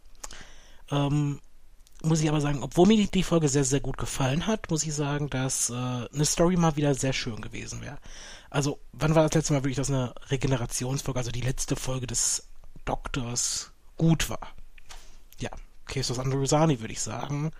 Ähm, 0.90 1.40
muss 2.02 2.20
ich 2.20 2.28
aber 2.28 2.40
sagen, 2.40 2.62
obwohl 2.62 2.86
mir 2.86 3.06
die- 3.06 3.22
Folge 3.24 3.48
sehr, 3.48 3.64
sehr 3.64 3.80
gut 3.80 3.98
gefallen 3.98 4.46
hat, 4.46 4.70
muss 4.70 4.84
ich 4.86 4.94
sagen, 4.94 5.28
dass 5.30 5.70
äh, 5.70 5.74
eine 5.74 6.24
Story 6.24 6.56
mal 6.56 6.76
wieder 6.76 6.94
sehr 6.94 7.12
schön 7.12 7.40
gewesen 7.40 7.82
wäre. 7.82 7.98
Also, 8.50 8.78
wann 8.92 9.14
war 9.14 9.24
das 9.24 9.34
letzte 9.34 9.52
Mal 9.52 9.60
wirklich, 9.64 9.76
dass 9.76 9.90
eine 9.90 10.14
Regenerationsfolge, 10.30 11.18
also 11.18 11.30
die 11.32 11.40
letzte 11.40 11.76
Folge 11.76 12.06
des 12.06 12.48
Doktors, 12.84 13.72
gut 13.96 14.30
war? 14.30 14.54
Ja, 15.40 15.50
of 16.10 16.18
Androsani, 16.18 16.80
würde 16.80 16.92
ich 16.92 17.00
sagen. 17.00 17.50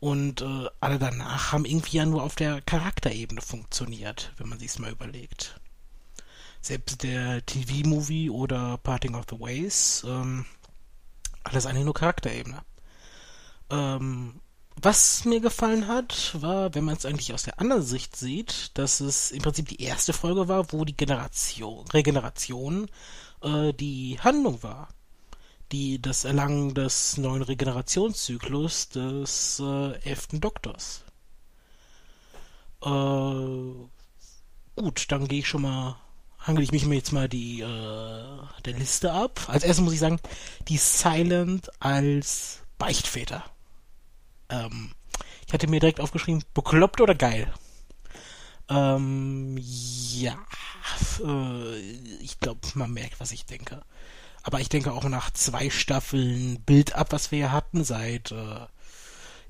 Und 0.00 0.40
äh, 0.40 0.66
alle 0.80 0.98
danach 0.98 1.52
haben 1.52 1.64
irgendwie 1.64 1.98
ja 1.98 2.06
nur 2.06 2.22
auf 2.24 2.34
der 2.34 2.60
Charakterebene 2.62 3.42
funktioniert, 3.42 4.32
wenn 4.38 4.48
man 4.48 4.58
sich's 4.58 4.78
mal 4.78 4.90
überlegt. 4.90 5.59
Selbst 6.60 7.02
der 7.02 7.44
TV-Movie 7.44 8.30
oder 8.30 8.78
Parting 8.78 9.14
of 9.14 9.26
the 9.30 9.40
Ways, 9.40 10.04
ähm, 10.06 10.44
alles 11.44 11.66
eigentlich 11.66 11.84
nur 11.84 11.94
Charakterebene. 11.94 12.62
Ähm, 13.70 14.40
was 14.82 15.24
mir 15.24 15.40
gefallen 15.40 15.88
hat, 15.88 16.34
war, 16.40 16.74
wenn 16.74 16.84
man 16.84 16.96
es 16.96 17.04
eigentlich 17.04 17.34
aus 17.34 17.42
der 17.42 17.60
anderen 17.60 17.82
Sicht 17.82 18.16
sieht, 18.16 18.76
dass 18.78 19.00
es 19.00 19.30
im 19.30 19.42
Prinzip 19.42 19.68
die 19.68 19.82
erste 19.82 20.12
Folge 20.12 20.48
war, 20.48 20.72
wo 20.72 20.84
die 20.84 20.96
Generation, 20.96 21.86
Regeneration 21.88 22.88
äh, 23.42 23.72
die 23.74 24.18
Handlung 24.20 24.62
war. 24.62 24.88
Die, 25.72 26.00
das 26.02 26.24
Erlangen 26.24 26.74
des 26.74 27.16
neuen 27.16 27.42
Regenerationszyklus 27.42 28.88
des 28.88 29.60
äh, 29.60 29.92
elften 30.02 30.40
Doktors. 30.40 31.04
Äh, 32.82 32.88
gut, 34.76 35.06
dann 35.12 35.28
gehe 35.28 35.40
ich 35.40 35.48
schon 35.48 35.62
mal, 35.62 35.96
hangel 36.40 36.62
ich 36.62 36.72
mich 36.72 36.86
mir 36.86 36.96
jetzt 36.96 37.12
mal 37.12 37.28
die 37.28 37.60
äh, 37.60 38.24
der 38.64 38.74
Liste 38.74 39.12
ab. 39.12 39.40
Als 39.48 39.64
erstes 39.64 39.84
muss 39.84 39.92
ich 39.92 40.00
sagen, 40.00 40.20
die 40.68 40.78
Silent 40.78 41.70
als 41.80 42.60
Beichtväter. 42.78 43.44
Ähm, 44.48 44.92
ich 45.46 45.52
hatte 45.52 45.68
mir 45.68 45.80
direkt 45.80 46.00
aufgeschrieben, 46.00 46.44
bekloppt 46.54 47.00
oder 47.00 47.14
geil? 47.14 47.52
Ähm, 48.68 49.58
ja, 49.58 50.38
äh, 51.24 51.78
ich 52.20 52.38
glaube, 52.38 52.60
man 52.74 52.92
merkt, 52.92 53.20
was 53.20 53.32
ich 53.32 53.44
denke. 53.46 53.82
Aber 54.42 54.60
ich 54.60 54.68
denke 54.68 54.92
auch 54.92 55.04
nach 55.04 55.30
zwei 55.32 55.68
Staffeln 55.68 56.60
Bild 56.62 56.94
ab, 56.94 57.08
was 57.10 57.30
wir 57.30 57.38
hier 57.38 57.52
hatten, 57.52 57.84
seit 57.84 58.30
äh, 58.30 58.66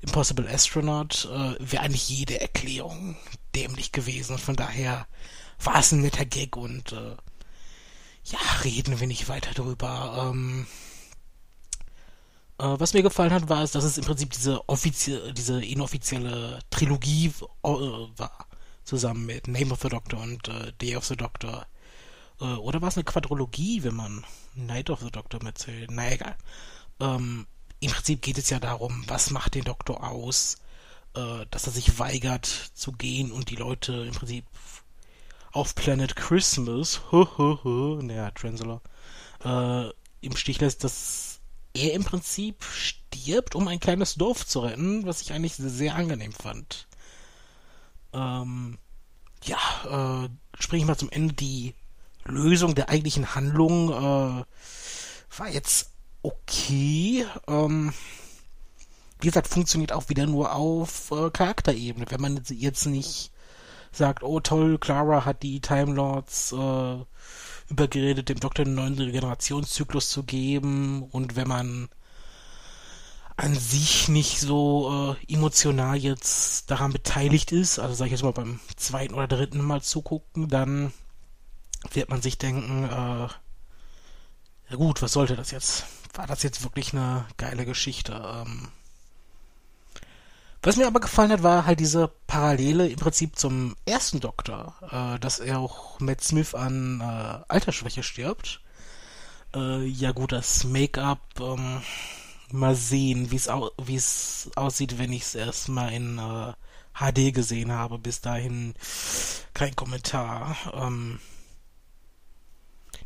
Impossible 0.01 0.47
Astronaut, 0.47 1.29
äh, 1.31 1.55
wäre 1.59 1.83
eigentlich 1.83 2.09
jede 2.09 2.41
Erklärung 2.41 3.15
dämlich 3.55 3.91
gewesen. 3.91 4.37
Von 4.37 4.55
daher 4.55 5.07
war 5.63 5.79
es 5.79 5.91
ein 5.91 6.01
netter 6.01 6.25
Gag 6.25 6.57
und 6.57 6.91
äh, 6.91 7.15
ja, 8.25 8.39
reden 8.63 8.99
wir 8.99 9.07
nicht 9.07 9.29
weiter 9.29 9.53
drüber. 9.53 10.31
Ähm, 10.31 10.67
äh, 12.59 12.79
was 12.79 12.93
mir 12.93 13.03
gefallen 13.03 13.33
hat, 13.33 13.49
war 13.49 13.63
es, 13.63 13.71
dass 13.71 13.83
es 13.83 13.97
im 13.97 14.05
Prinzip 14.05 14.31
diese 14.31 14.67
offizielle, 14.69 15.33
diese 15.33 15.63
inoffizielle 15.63 16.59
Trilogie 16.69 17.27
äh, 17.63 17.67
war. 17.67 18.47
Zusammen 18.83 19.25
mit 19.25 19.47
Name 19.47 19.71
of 19.71 19.81
the 19.81 19.89
Doctor 19.89 20.19
und 20.19 20.47
äh, 20.47 20.73
Day 20.73 20.95
of 20.95 21.05
the 21.05 21.15
Doctor. 21.15 21.65
Äh, 22.39 22.45
oder 22.45 22.81
war 22.81 22.89
es 22.89 22.97
eine 22.97 23.03
Quadrologie, 23.03 23.83
wenn 23.83 23.95
man 23.95 24.25
Night 24.55 24.89
of 24.89 24.99
the 25.01 25.11
Doctor 25.11 25.43
mitzählt? 25.43 25.89
Na 25.91 26.11
egal. 26.11 26.35
Ähm, 26.99 27.47
Im 27.79 27.91
Prinzip 27.91 28.21
geht 28.21 28.37
es 28.37 28.49
ja 28.49 28.59
darum, 28.59 29.03
was 29.07 29.31
macht 29.31 29.55
den 29.55 29.63
Doktor 29.63 30.03
aus, 30.07 30.57
äh, 31.15 31.45
dass 31.49 31.67
er 31.67 31.73
sich 31.73 31.99
weigert 31.99 32.45
zu 32.45 32.91
gehen 32.91 33.31
und 33.31 33.49
die 33.49 33.55
Leute 33.55 33.93
im 33.93 34.13
Prinzip 34.13 34.45
auf 35.51 35.75
Planet 35.75 36.15
Christmas, 36.15 37.01
naja, 37.11 38.31
Translator, 38.31 38.81
äh, 39.43 39.89
im 40.21 40.35
Stich 40.35 40.59
lässt, 40.61 40.83
dass 40.83 41.39
er 41.73 41.93
im 41.93 42.03
Prinzip 42.03 42.63
stirbt, 42.63 43.55
um 43.55 43.67
ein 43.67 43.79
kleines 43.79 44.15
Dorf 44.15 44.45
zu 44.45 44.59
retten, 44.59 45.05
was 45.05 45.21
ich 45.21 45.33
eigentlich 45.33 45.55
sehr 45.55 45.95
angenehm 45.95 46.33
fand. 46.33 46.87
Ähm, 48.13 48.77
ja, 49.43 50.25
äh, 50.25 50.29
sprich 50.59 50.85
mal 50.85 50.97
zum 50.97 51.09
Ende, 51.09 51.33
die 51.33 51.73
Lösung 52.25 52.75
der 52.75 52.89
eigentlichen 52.89 53.35
Handlung 53.35 53.89
äh, 53.89 54.43
war 55.37 55.49
jetzt 55.49 55.91
okay. 56.21 57.25
Ähm, 57.47 57.93
wie 59.19 59.27
gesagt, 59.27 59.47
funktioniert 59.47 59.91
auch 59.91 60.09
wieder 60.09 60.25
nur 60.25 60.53
auf 60.53 61.11
äh, 61.11 61.29
Charakterebene. 61.29 62.05
Wenn 62.09 62.21
man 62.21 62.43
jetzt 62.49 62.85
nicht 62.85 63.31
sagt, 63.91 64.23
oh 64.23 64.39
toll, 64.39 64.77
Clara 64.77 65.25
hat 65.25 65.43
die 65.43 65.59
Time 65.59 65.93
Lords 65.93 66.53
äh, 66.53 66.97
übergeredet, 67.69 68.29
dem 68.29 68.39
Doktor 68.39 68.65
einen 68.65 68.75
neuen 68.75 68.97
Regenerationszyklus 68.97 70.09
zu 70.09 70.23
geben 70.23 71.03
und 71.03 71.35
wenn 71.35 71.47
man 71.47 71.89
an 73.37 73.55
sich 73.55 74.07
nicht 74.07 74.39
so 74.39 75.15
äh, 75.27 75.33
emotional 75.33 75.97
jetzt 75.97 76.69
daran 76.69 76.93
beteiligt 76.93 77.51
ist, 77.51 77.79
also 77.79 77.95
sag 77.95 78.05
ich 78.05 78.11
jetzt 78.11 78.23
mal 78.23 78.33
beim 78.33 78.59
zweiten 78.75 79.15
oder 79.15 79.27
dritten 79.27 79.61
Mal 79.61 79.81
zugucken, 79.81 80.47
dann 80.47 80.93
wird 81.91 82.09
man 82.09 82.21
sich 82.21 82.37
denken, 82.37 82.83
äh, 82.83 83.27
ja 84.69 84.75
gut, 84.75 85.01
was 85.01 85.13
sollte 85.13 85.35
das 85.35 85.51
jetzt? 85.51 85.85
War 86.13 86.27
das 86.27 86.43
jetzt 86.43 86.63
wirklich 86.63 86.93
eine 86.93 87.25
geile 87.37 87.65
Geschichte? 87.65 88.21
Ähm, 88.23 88.67
was 90.63 90.77
mir 90.77 90.87
aber 90.87 90.99
gefallen 90.99 91.31
hat, 91.31 91.43
war 91.43 91.65
halt 91.65 91.79
diese 91.79 92.11
Parallele 92.27 92.87
im 92.87 92.97
Prinzip 92.97 93.37
zum 93.37 93.75
ersten 93.85 94.19
Doktor, 94.19 94.75
äh, 94.91 95.19
dass 95.19 95.39
er 95.39 95.59
auch 95.59 95.99
Matt 95.99 96.23
Smith 96.23 96.53
an 96.53 97.01
äh, 97.01 97.51
Altersschwäche 97.51 98.03
stirbt. 98.03 98.61
Äh, 99.55 99.85
ja 99.85 100.11
gut, 100.11 100.31
das 100.31 100.63
Make-up, 100.63 101.19
ähm, 101.39 101.81
mal 102.51 102.75
sehen, 102.75 103.31
wie 103.31 103.37
es 103.37 103.49
au 103.49 103.71
aussieht, 104.55 104.99
wenn 104.99 105.13
ich 105.13 105.23
es 105.23 105.35
erstmal 105.35 105.93
in 105.93 106.19
äh, 106.19 106.53
HD 106.93 107.33
gesehen 107.33 107.71
habe. 107.71 107.97
Bis 107.97 108.21
dahin 108.21 108.73
kein 109.53 109.75
Kommentar. 109.75 110.55
Ähm, 110.73 111.19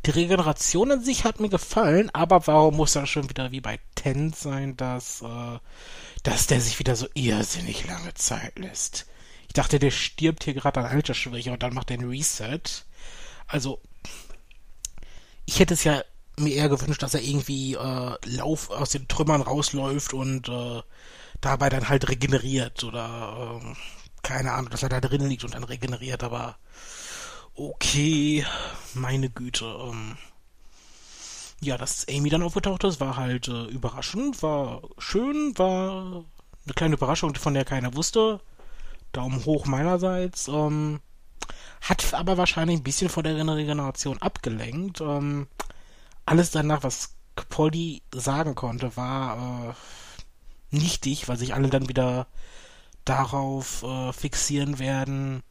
die 0.04 0.10
Regeneration 0.10 0.92
an 0.92 1.02
sich 1.02 1.24
hat 1.24 1.40
mir 1.40 1.48
gefallen, 1.48 2.10
aber 2.12 2.46
warum 2.46 2.76
muss 2.76 2.94
er 2.94 3.06
schon 3.06 3.28
wieder 3.28 3.50
wie 3.50 3.60
bei 3.60 3.80
Ten 3.94 4.32
sein, 4.32 4.76
dass 4.76 5.22
äh, 5.22 5.58
dass 6.26 6.48
der 6.48 6.60
sich 6.60 6.80
wieder 6.80 6.96
so 6.96 7.06
irrsinnig 7.14 7.86
lange 7.86 8.12
Zeit 8.14 8.58
lässt. 8.58 9.06
Ich 9.46 9.52
dachte, 9.52 9.78
der 9.78 9.92
stirbt 9.92 10.42
hier 10.42 10.54
gerade 10.54 10.80
an 10.80 10.86
Altersschwäche 10.86 11.52
und 11.52 11.62
dann 11.62 11.72
macht 11.72 11.90
er 11.90 11.98
einen 11.98 12.10
Reset. 12.10 12.60
Also, 13.46 13.80
ich 15.44 15.60
hätte 15.60 15.74
es 15.74 15.84
ja 15.84 16.02
mir 16.36 16.52
eher 16.52 16.68
gewünscht, 16.68 17.02
dass 17.02 17.14
er 17.14 17.22
irgendwie 17.22 17.74
äh, 17.74 18.16
Lauf 18.24 18.70
aus 18.70 18.90
den 18.90 19.06
Trümmern 19.06 19.40
rausläuft 19.40 20.14
und 20.14 20.48
äh, 20.48 20.82
dabei 21.40 21.68
dann 21.68 21.88
halt 21.88 22.08
regeneriert 22.08 22.82
oder 22.82 23.60
äh, 23.62 23.74
keine 24.22 24.52
Ahnung, 24.52 24.70
dass 24.70 24.82
er 24.82 24.88
da 24.88 25.00
drin 25.00 25.28
liegt 25.28 25.44
und 25.44 25.54
dann 25.54 25.62
regeneriert, 25.62 26.24
aber 26.24 26.58
okay, 27.54 28.44
meine 28.94 29.30
Güte. 29.30 29.64
Ähm, 29.64 30.18
ja, 31.60 31.78
dass 31.78 32.06
Amy 32.08 32.28
dann 32.28 32.42
aufgetaucht 32.42 32.84
ist, 32.84 33.00
war 33.00 33.16
halt 33.16 33.48
äh, 33.48 33.64
überraschend, 33.64 34.42
war 34.42 34.82
schön, 34.98 35.56
war 35.56 36.24
eine 36.64 36.74
kleine 36.74 36.94
Überraschung, 36.94 37.34
von 37.34 37.54
der 37.54 37.64
keiner 37.64 37.94
wusste. 37.94 38.40
Daumen 39.12 39.44
hoch 39.44 39.66
meinerseits. 39.66 40.48
Ähm, 40.48 41.00
hat 41.80 42.12
aber 42.14 42.36
wahrscheinlich 42.36 42.80
ein 42.80 42.84
bisschen 42.84 43.08
von 43.08 43.24
der 43.24 43.36
Regeneration 43.36 44.20
abgelenkt. 44.20 45.00
Ähm, 45.00 45.46
alles 46.26 46.50
danach, 46.50 46.82
was 46.82 47.14
Polly 47.48 48.02
sagen 48.14 48.54
konnte, 48.54 48.96
war 48.96 49.70
äh, 49.70 50.76
nichtig, 50.76 51.28
weil 51.28 51.36
sich 51.36 51.54
alle 51.54 51.68
dann 51.68 51.88
wieder 51.88 52.26
darauf 53.04 53.82
äh, 53.82 54.12
fixieren 54.12 54.78
werden. 54.78 55.42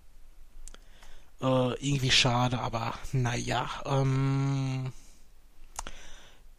Äh, 1.42 1.74
irgendwie 1.86 2.12
schade, 2.12 2.60
aber 2.60 2.94
naja. 3.14 3.70
Ähm, 3.86 4.92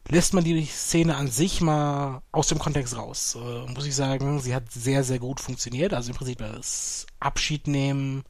lässt 0.08 0.34
man 0.34 0.44
die 0.44 0.64
Szene 0.66 1.16
an 1.16 1.30
sich 1.30 1.60
mal 1.60 2.22
aus 2.32 2.48
dem 2.48 2.58
Kontext 2.58 2.96
raus. 2.96 3.36
Äh, 3.36 3.70
muss 3.72 3.86
ich 3.86 3.94
sagen, 3.94 4.40
sie 4.40 4.54
hat 4.54 4.70
sehr, 4.70 5.04
sehr 5.04 5.18
gut 5.18 5.40
funktioniert. 5.40 5.92
Also 5.92 6.10
im 6.10 6.16
Prinzip 6.16 6.38
das 6.38 7.06
Abschiednehmen 7.20 8.24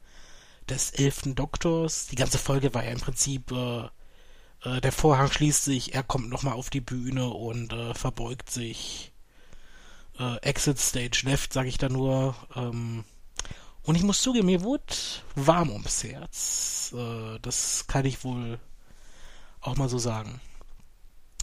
des 0.69 0.91
elften 0.91 1.35
Doktors. 1.35 2.07
Die 2.07 2.15
ganze 2.15 2.37
Folge 2.37 2.73
war 2.73 2.83
ja 2.83 2.91
im 2.91 2.99
Prinzip, 2.99 3.51
äh, 3.51 3.85
äh, 4.63 4.81
der 4.81 4.91
Vorhang 4.91 5.31
schließt 5.31 5.63
sich, 5.63 5.93
er 5.93 6.03
kommt 6.03 6.29
nochmal 6.29 6.53
auf 6.53 6.69
die 6.69 6.81
Bühne 6.81 7.29
und 7.29 7.73
äh, 7.73 7.93
verbeugt 7.93 8.49
sich. 8.49 9.11
Äh, 10.19 10.37
Exit 10.37 10.79
Stage 10.79 11.21
Left, 11.25 11.53
sage 11.53 11.69
ich 11.69 11.77
da 11.77 11.89
nur. 11.89 12.35
Ähm, 12.55 13.03
und 13.83 13.95
ich 13.95 14.03
muss 14.03 14.21
zugeben, 14.21 14.47
mir 14.47 14.63
wurde 14.63 14.93
warm 15.35 15.69
ums 15.69 16.03
Herz. 16.03 16.93
Äh, 16.95 17.39
das 17.41 17.85
kann 17.87 18.05
ich 18.05 18.23
wohl 18.23 18.59
auch 19.61 19.77
mal 19.77 19.89
so 19.89 19.99
sagen. 19.99 20.41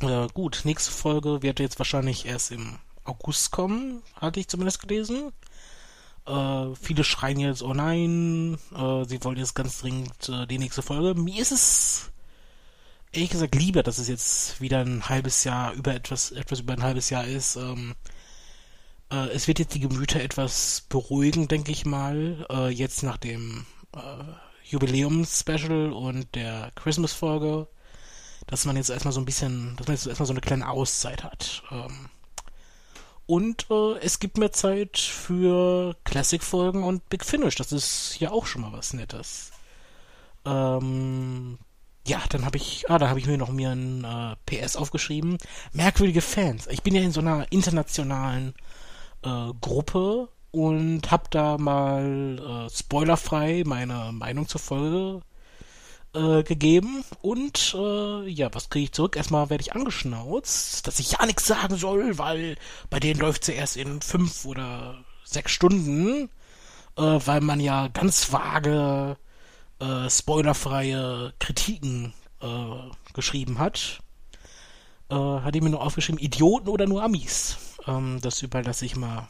Äh, 0.01 0.29
gut, 0.35 0.63
nächste 0.65 0.91
Folge 0.91 1.43
wird 1.43 1.61
jetzt 1.61 1.79
wahrscheinlich 1.79 2.27
erst 2.27 2.51
im 2.51 2.79
August 3.05 3.51
kommen, 3.51 4.03
hatte 4.15 4.40
ich 4.40 4.49
zumindest 4.49 4.81
gelesen. 4.81 5.33
Äh, 6.27 6.75
viele 6.81 7.05
schreien 7.05 7.38
jetzt, 7.38 7.63
oh 7.63 7.75
nein, 7.75 8.59
äh, 8.75 9.05
sie 9.05 9.23
wollen 9.25 9.38
jetzt 9.38 9.55
ganz 9.55 9.81
dringend 9.81 10.29
äh, 10.29 10.47
die 10.47 10.59
nächste 10.59 10.83
Folge. 10.83 11.21
Mir 11.21 11.40
ist 11.40 11.53
es 11.53 12.11
ehrlich 13.13 13.31
gesagt 13.31 13.55
lieber, 13.55 13.83
dass 13.83 13.99
es 13.99 14.09
jetzt 14.09 14.61
wieder 14.61 14.81
ein 14.81 15.09
halbes 15.09 15.45
Jahr, 15.45 15.73
über 15.75 15.95
etwas, 15.95 16.31
etwas 16.33 16.61
über 16.61 16.73
ein 16.73 16.83
halbes 16.83 17.11
Jahr 17.11 17.27
ist. 17.27 17.57
Ähm, 17.57 17.95
äh, 19.11 19.29
es 19.29 19.47
wird 19.49 19.59
jetzt 19.59 19.75
die 19.75 19.81
Gemüter 19.81 20.21
etwas 20.21 20.85
beruhigen, 20.88 21.49
denke 21.49 21.73
ich 21.73 21.87
mal, 21.87 22.47
äh, 22.51 22.69
jetzt 22.69 23.03
nach 23.03 23.19
dem 23.19 23.67
äh, 23.95 23.99
Jubiläums-Special 24.65 25.92
und 25.92 26.35
der 26.35 26.73
Christmas-Folge 26.75 27.69
dass 28.47 28.65
man 28.65 28.77
jetzt 28.77 28.90
erstmal 28.90 29.13
so 29.13 29.21
ein 29.21 29.25
bisschen, 29.25 29.77
dass 29.77 29.87
man 29.87 29.97
jetzt 29.97 30.07
erstmal 30.07 30.27
so 30.27 30.33
eine 30.33 30.40
kleine 30.40 30.69
Auszeit 30.69 31.25
hat. 31.25 31.63
Ähm, 31.71 32.09
und 33.27 33.67
äh, 33.71 33.99
es 34.01 34.19
gibt 34.19 34.37
mehr 34.37 34.53
Zeit 34.53 34.99
für 34.99 35.97
Classic-Folgen 36.05 36.83
und 36.83 37.09
Big 37.09 37.25
Finish. 37.25 37.57
Das 37.57 37.73
ist 37.73 38.19
ja 38.21 38.31
auch 38.31 38.47
schon 38.47 38.63
mal 38.63 38.73
was 38.73 38.92
Nettes. 38.92 39.51
Ähm, 40.45 41.59
ja, 42.07 42.23
dann 42.29 42.45
habe 42.45 42.59
ich, 42.59 42.85
ah, 42.90 42.99
da 42.99 43.09
habe 43.09 43.19
ich 43.19 43.27
mir 43.27 43.38
noch 43.38 43.51
mir 43.51 43.71
ein 43.71 44.05
äh, 44.05 44.37
PS 44.45 44.77
aufgeschrieben. 44.77 45.38
Merkwürdige 45.73 46.21
Fans. 46.21 46.67
Ich 46.67 46.83
bin 46.83 46.95
ja 46.95 47.01
in 47.01 47.13
so 47.13 47.21
einer 47.21 47.51
internationalen 47.51 48.55
äh, 49.23 49.53
Gruppe 49.61 50.29
und 50.51 51.11
habe 51.11 51.25
da 51.31 51.57
mal 51.57 52.67
äh, 52.69 52.71
spoilerfrei 52.71 53.63
meine 53.65 54.13
Meinung 54.13 54.47
zur 54.49 54.61
Folge 54.61 55.23
äh, 56.15 56.42
gegeben 56.42 57.04
und 57.23 57.75
äh, 57.77 58.29
ja, 58.29 58.52
was 58.54 58.71
kriege 58.71 58.85
ich 58.85 58.92
zurück? 58.92 59.17
Erstmal 59.17 59.50
werde 59.50 59.62
ich 59.62 59.75
angeschnauzt, 59.75 60.87
dass 60.87 61.00
ich 61.00 61.12
ja 61.12 61.27
nichts 61.27 61.46
sagen 61.46 61.77
soll, 61.77 62.19
weil 62.19 62.56
bei 62.90 63.00
denen 63.00 63.21
läuft 63.21 63.44
sie 63.44 63.52
erst 63.52 63.77
in 63.77 64.00
fünf 64.00 64.44
oder 64.44 65.04
sechs 65.25 65.52
Stunden, 65.52 66.31
äh, 66.96 67.02
weil 67.02 67.40
man 67.40 67.60
ja 67.60 67.88
ganz 67.88 68.33
vage 68.33 69.17
äh, 69.81 70.08
spoilerfreie 70.08 71.35
Kritiken 71.38 72.15
äh, 72.40 73.12
geschrieben 73.12 73.58
hat. 73.58 74.00
Äh, 75.10 75.15
hat 75.17 75.56
ihm 75.56 75.71
nur 75.71 75.83
aufgeschrieben, 75.83 76.21
Idioten 76.21 76.69
oder 76.69 76.87
nur 76.87 77.02
Amis. 77.02 77.56
Ähm, 77.87 78.21
das 78.23 78.42
überlasse 78.42 78.85
ich 78.87 78.96
mal 78.96 79.29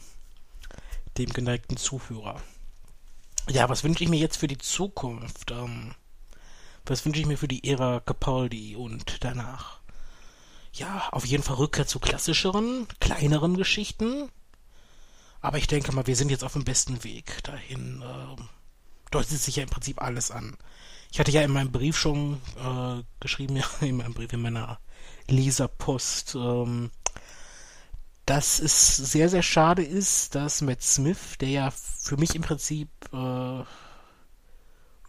dem 1.17 1.31
geneigten 1.31 1.77
Zuhörer. 1.77 2.41
Ja, 3.49 3.69
was 3.69 3.83
wünsche 3.83 4.03
ich 4.03 4.09
mir 4.09 4.19
jetzt 4.19 4.37
für 4.37 4.47
die 4.47 4.57
Zukunft? 4.57 5.51
Ähm, 5.51 5.93
was 6.85 7.05
wünsche 7.05 7.19
ich 7.19 7.25
mir 7.25 7.37
für 7.37 7.47
die 7.47 7.69
Ära 7.69 7.99
Capaldi 7.99 8.75
und 8.75 9.23
danach? 9.23 9.79
Ja, 10.73 11.07
auf 11.11 11.25
jeden 11.25 11.43
Fall 11.43 11.55
Rückkehr 11.55 11.87
zu 11.87 11.99
klassischeren, 11.99 12.87
kleineren 12.99 13.55
Geschichten. 13.55 14.29
Aber 15.41 15.57
ich 15.57 15.67
denke 15.67 15.91
mal, 15.93 16.07
wir 16.07 16.15
sind 16.15 16.31
jetzt 16.31 16.43
auf 16.43 16.53
dem 16.53 16.65
besten 16.65 17.03
Weg 17.03 17.43
dahin. 17.43 18.01
Äh, 18.01 18.41
deutet 19.11 19.39
sich 19.39 19.55
ja 19.55 19.63
im 19.63 19.69
Prinzip 19.69 20.01
alles 20.01 20.31
an. 20.31 20.57
Ich 21.11 21.19
hatte 21.19 21.31
ja 21.31 21.43
in 21.43 21.51
meinem 21.51 21.71
Brief 21.71 21.97
schon 21.97 22.41
äh, 22.57 23.03
geschrieben, 23.19 23.55
ja, 23.57 23.65
in 23.81 23.97
meinem 23.97 24.13
Brief, 24.13 24.33
in 24.33 24.41
meiner 24.41 24.79
Leserpost, 25.27 26.35
ähm, 26.35 26.91
dass 28.25 28.59
es 28.59 28.97
sehr, 28.97 29.29
sehr 29.29 29.43
schade 29.43 29.83
ist, 29.83 30.35
dass 30.35 30.61
Matt 30.61 30.81
Smith, 30.81 31.37
der 31.39 31.49
ja 31.49 31.71
für 31.71 32.17
mich 32.17 32.35
im 32.35 32.41
Prinzip 32.41 32.89
äh, 33.13 33.63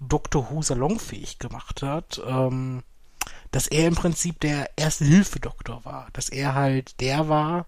Dr. 0.00 0.50
Who 0.50 0.62
salonfähig 0.62 1.38
gemacht 1.38 1.82
hat, 1.82 2.20
ähm, 2.26 2.82
dass 3.50 3.66
er 3.66 3.88
im 3.88 3.94
Prinzip 3.94 4.40
der 4.40 4.70
Erste-Hilfe-Doktor 4.76 5.84
war. 5.84 6.08
Dass 6.12 6.28
er 6.28 6.54
halt 6.54 7.00
der 7.00 7.28
war, 7.28 7.66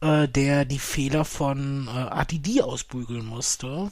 äh, 0.00 0.28
der 0.28 0.64
die 0.64 0.78
Fehler 0.78 1.24
von 1.24 1.88
äh, 1.88 1.90
ATD 1.90 2.62
ausbügeln 2.62 3.24
musste. 3.24 3.90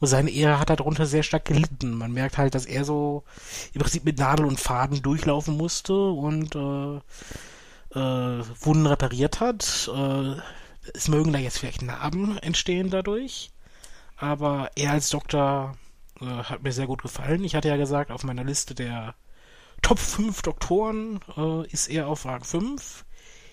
Und 0.00 0.08
seine 0.08 0.30
Ehre 0.30 0.58
hat 0.58 0.70
darunter 0.70 1.06
sehr 1.06 1.22
stark 1.22 1.44
gelitten. 1.44 1.94
Man 1.94 2.12
merkt 2.12 2.36
halt, 2.36 2.54
dass 2.54 2.66
er 2.66 2.84
so 2.84 3.24
im 3.72 3.80
Prinzip 3.80 4.04
mit 4.04 4.18
Nadel 4.18 4.44
und 4.44 4.60
Faden 4.60 5.02
durchlaufen 5.02 5.56
musste 5.56 5.94
und 5.94 6.54
äh, 6.56 6.96
äh, 7.98 8.44
Wunden 8.60 8.86
repariert 8.86 9.40
hat. 9.40 9.90
Äh, 9.94 10.34
es 10.92 11.08
mögen 11.08 11.32
da 11.32 11.38
jetzt 11.38 11.58
vielleicht 11.58 11.82
Narben 11.82 12.38
entstehen 12.38 12.90
dadurch. 12.90 13.50
Aber 14.16 14.70
er 14.76 14.92
als 14.92 15.10
Doktor 15.10 15.76
äh, 16.20 16.26
hat 16.26 16.62
mir 16.62 16.72
sehr 16.72 16.86
gut 16.86 17.02
gefallen. 17.02 17.44
Ich 17.44 17.54
hatte 17.54 17.68
ja 17.68 17.76
gesagt, 17.76 18.10
auf 18.10 18.24
meiner 18.24 18.44
Liste 18.44 18.74
der 18.74 19.14
Top 19.82 19.98
5 19.98 20.42
Doktoren 20.42 21.20
äh, 21.36 21.66
ist 21.68 21.88
er 21.88 22.08
auf 22.08 22.24
Rang 22.24 22.44
5. 22.44 23.04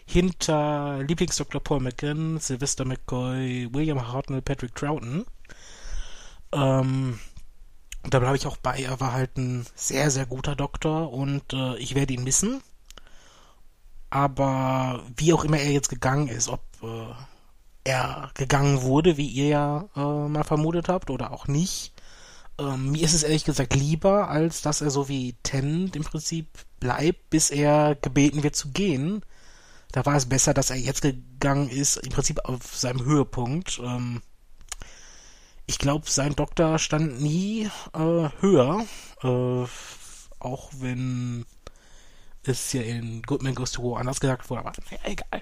Hinter 0.06 1.04
Lieblingsdoktor 1.04 1.62
Paul 1.62 1.80
McGinn, 1.82 2.40
Sylvester 2.40 2.86
McCoy, 2.86 3.70
William 3.72 4.12
Hartnell, 4.12 4.42
Patrick 4.42 4.76
Troughton. 4.76 5.26
Ähm, 6.52 7.20
da 8.04 8.20
bleibe 8.20 8.36
ich 8.36 8.48
auch 8.48 8.58
bei. 8.58 8.82
Er 8.82 9.00
war 9.00 9.14
halt 9.14 9.38
ein 9.38 9.66
sehr, 9.76 10.12
sehr 10.12 10.26
guter 10.26 10.56
Doktor 10.56 11.14
und 11.14 11.54
äh, 11.54 11.78
ich 11.78 11.96
werde 11.96 12.14
ihn 12.14 12.24
missen. 12.24 12.62
Aber 14.10 15.04
wie 15.16 15.34
auch 15.34 15.44
immer 15.46 15.58
er 15.58 15.72
jetzt 15.72 15.90
gegangen 15.90 16.28
ist, 16.28 16.50
ob 16.50 16.62
äh, 16.84 17.14
er 17.84 18.32
gegangen 18.34 18.82
wurde, 18.82 19.18
wie 19.18 19.28
ihr 19.28 19.48
ja 19.48 19.90
äh, 19.96 20.28
mal 20.28 20.44
vermutet 20.44 20.90
habt, 20.90 21.10
oder 21.10 21.32
auch 21.32 21.48
nicht, 21.48 21.94
ähm, 22.62 22.92
mir 22.92 23.04
ist 23.04 23.14
es 23.14 23.24
ehrlich 23.24 23.44
gesagt 23.44 23.76
lieber, 23.76 24.30
als 24.30 24.62
dass 24.62 24.82
er 24.82 24.92
so 24.92 25.10
wie 25.10 25.36
Tennant 25.44 25.96
im 25.96 26.04
Prinzip 26.04 26.48
bleibt, 26.80 27.30
bis 27.30 27.50
er 27.50 27.96
gebeten 27.96 28.44
wird 28.44 28.56
zu 28.56 28.70
gehen. 28.70 29.24
Da 29.92 30.06
war 30.06 30.16
es 30.16 30.28
besser, 30.28 30.54
dass 30.54 30.70
er 30.70 30.78
jetzt 30.78 31.02
gegangen 31.02 31.70
ist, 31.70 31.98
im 31.98 32.12
Prinzip 32.12 32.40
auf 32.46 32.76
seinem 32.76 33.04
Höhepunkt. 33.04 33.80
Ähm, 33.84 34.22
ich 35.66 35.80
glaube, 35.80 36.10
sein 36.10 36.36
Doktor 36.36 36.80
stand 36.80 37.22
nie 37.22 37.70
äh, 37.94 38.30
höher, 38.40 38.86
äh, 39.24 39.66
auch 40.40 40.72
wenn 40.80 41.46
es 42.44 42.74
ja 42.74 42.82
in 42.82 43.22
Goodman 43.24 43.56
Goes 43.56 43.72
to 43.72 43.84
War 43.84 44.00
anders 44.00 44.20
gesagt 44.20 44.50
wurde, 44.50 44.62
aber 44.62 44.74
naja, 44.90 45.00
egal. 45.04 45.42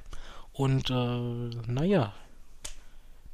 Und 0.54 0.90
äh, 0.90 1.72
naja, 1.72 2.14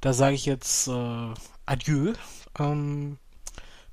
da 0.02 0.14
sage 0.14 0.36
ich 0.36 0.46
jetzt 0.46 0.88
äh, 0.88 1.34
Adieu. 1.66 2.14
Ähm, 2.60 3.18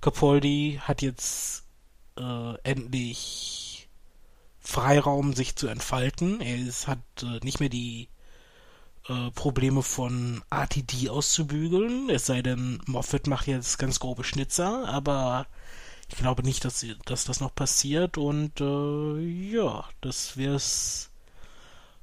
Capaldi 0.02 0.80
hat 0.82 1.00
jetzt 1.00 1.64
äh, 2.18 2.54
endlich 2.64 3.88
Freiraum, 4.58 5.32
sich 5.32 5.56
zu 5.56 5.68
entfalten. 5.68 6.40
Er 6.40 6.56
ist, 6.56 6.88
hat 6.88 6.98
äh, 7.22 7.38
nicht 7.44 7.60
mehr 7.60 7.68
die 7.68 8.08
äh, 9.08 9.30
Probleme 9.30 9.82
von 9.82 10.42
ATD 10.50 11.08
auszubügeln. 11.08 12.10
Es 12.10 12.26
sei 12.26 12.42
denn, 12.42 12.82
Moffat 12.86 13.28
macht 13.28 13.46
jetzt 13.46 13.78
ganz 13.78 14.00
grobe 14.00 14.24
Schnitzer, 14.24 14.88
aber 14.88 15.46
ich 16.08 16.16
glaube 16.16 16.42
nicht, 16.42 16.64
dass, 16.64 16.84
dass 17.06 17.24
das 17.24 17.40
noch 17.40 17.54
passiert. 17.54 18.18
Und 18.18 18.60
äh, 18.60 19.20
ja, 19.20 19.84
das 20.00 20.36
wäre 20.36 20.56
es 20.56 21.10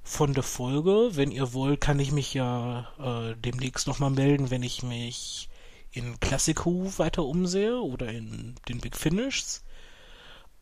von 0.03 0.33
der 0.33 0.43
Folge. 0.43 1.17
Wenn 1.17 1.31
ihr 1.31 1.51
wollt, 1.53 1.81
kann 1.81 1.99
ich 1.99 2.13
mich 2.13 2.33
ja 2.33 2.87
äh, 2.97 3.35
demnächst 3.35 3.87
nochmal 3.87 4.11
melden, 4.11 4.51
wenn 4.51 4.63
ich 4.63 4.83
mich 4.83 5.49
in 5.91 6.19
Classic 6.19 6.65
Who 6.65 6.91
weiter 6.97 7.23
umsehe 7.23 7.79
oder 7.79 8.09
in 8.09 8.55
den 8.67 8.79
Big 8.79 8.95
Finishes. 8.95 9.63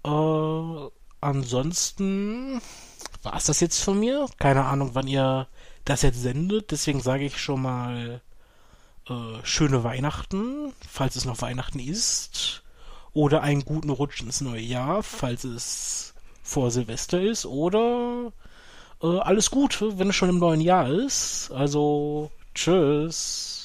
Äh, 0.03 0.89
ansonsten 1.21 2.61
war 3.23 3.35
es 3.35 3.45
das 3.45 3.59
jetzt 3.59 3.83
von 3.83 3.99
mir. 3.99 4.27
Keine 4.39 4.65
Ahnung, 4.65 4.91
wann 4.93 5.07
ihr 5.07 5.47
das 5.85 6.01
jetzt 6.01 6.21
sendet. 6.21 6.71
Deswegen 6.71 7.01
sage 7.01 7.25
ich 7.25 7.37
schon 7.37 7.61
mal 7.61 8.21
äh, 9.09 9.13
schöne 9.43 9.83
Weihnachten, 9.83 10.73
falls 10.87 11.15
es 11.15 11.25
noch 11.25 11.41
Weihnachten 11.41 11.79
ist. 11.79 12.63
Oder 13.13 13.41
einen 13.41 13.65
guten 13.65 13.89
Rutsch 13.89 14.21
ins 14.21 14.41
neue 14.41 14.61
Jahr, 14.61 15.01
falls 15.01 15.43
es 15.43 16.13
vor 16.43 16.71
Silvester 16.71 17.21
ist. 17.21 17.45
Oder 17.45 18.31
äh, 19.01 19.19
alles 19.19 19.49
Gute, 19.51 19.97
wenn 19.97 20.09
es 20.09 20.15
schon 20.15 20.29
im 20.29 20.39
neuen 20.39 20.61
Jahr 20.61 20.89
ist. 20.89 21.51
Also, 21.51 22.31
tschüss. 22.53 23.56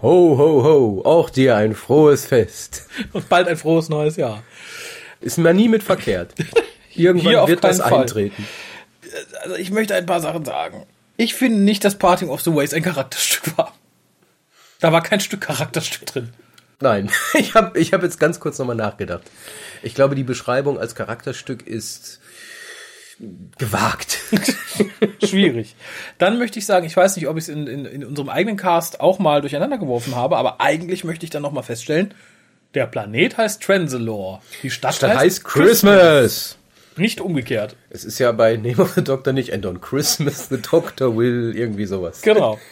Ho, 0.00 0.38
ho, 0.38 0.62
ho, 0.62 1.02
auch 1.04 1.28
dir 1.28 1.56
ein 1.56 1.74
frohes 1.74 2.24
Fest. 2.24 2.86
Und 3.12 3.28
bald 3.28 3.48
ein 3.48 3.56
frohes 3.56 3.88
neues 3.88 4.16
Jahr. 4.16 4.44
Ist 5.20 5.38
mir 5.38 5.52
nie 5.52 5.68
mit 5.68 5.82
verkehrt. 5.82 6.34
Irgendwann 6.94 7.48
wird 7.48 7.64
das 7.64 7.80
Fall. 7.80 8.02
eintreten. 8.02 8.46
Also 9.42 9.56
ich 9.56 9.70
möchte 9.70 9.94
ein 9.96 10.06
paar 10.06 10.20
Sachen 10.20 10.44
sagen. 10.44 10.86
Ich 11.16 11.34
finde 11.34 11.60
nicht, 11.60 11.84
dass 11.84 11.96
Parting 11.96 12.28
of 12.28 12.42
the 12.42 12.54
Ways 12.54 12.72
ein 12.74 12.82
Charakterstück 12.82 13.58
war. 13.58 13.74
Da 14.78 14.92
war 14.92 15.02
kein 15.02 15.18
Stück 15.18 15.40
Charakterstück 15.40 16.06
drin. 16.06 16.32
Nein, 16.80 17.10
ich 17.34 17.54
habe 17.54 17.78
ich 17.78 17.92
hab 17.92 18.04
jetzt 18.04 18.20
ganz 18.20 18.38
kurz 18.38 18.58
nochmal 18.58 18.76
nachgedacht. 18.76 19.24
Ich 19.82 19.96
glaube, 19.96 20.14
die 20.14 20.22
Beschreibung 20.22 20.78
als 20.78 20.94
Charakterstück 20.94 21.66
ist 21.66 22.20
gewagt. 23.58 24.18
Schwierig. 25.24 25.74
Dann 26.18 26.38
möchte 26.38 26.58
ich 26.58 26.66
sagen, 26.66 26.86
ich 26.86 26.96
weiß 26.96 27.16
nicht, 27.16 27.28
ob 27.28 27.36
ich 27.36 27.44
es 27.44 27.48
in, 27.48 27.66
in, 27.66 27.84
in 27.84 28.04
unserem 28.04 28.28
eigenen 28.28 28.56
Cast 28.56 29.00
auch 29.00 29.18
mal 29.18 29.40
durcheinander 29.40 29.78
geworfen 29.78 30.14
habe, 30.14 30.36
aber 30.36 30.60
eigentlich 30.60 31.04
möchte 31.04 31.24
ich 31.24 31.30
dann 31.30 31.42
nochmal 31.42 31.64
feststellen, 31.64 32.14
der 32.74 32.86
Planet 32.86 33.36
heißt 33.36 33.62
Transalore. 33.62 34.40
Die 34.62 34.70
Stadt, 34.70 34.94
Stadt 34.94 35.10
heißt, 35.10 35.20
heißt 35.20 35.44
Christmas. 35.44 36.00
Christmas. 36.00 36.58
Nicht 36.96 37.20
umgekehrt. 37.20 37.76
Es 37.90 38.04
ist 38.04 38.18
ja 38.18 38.32
bei 38.32 38.56
Name 38.56 38.78
of 38.78 38.92
the 38.94 39.02
Doctor 39.02 39.32
nicht 39.32 39.52
And 39.52 39.64
on 39.66 39.80
Christmas 39.80 40.48
the 40.48 40.60
Doctor 40.60 41.16
will 41.16 41.54
irgendwie 41.56 41.86
sowas. 41.86 42.22
Genau. 42.22 42.58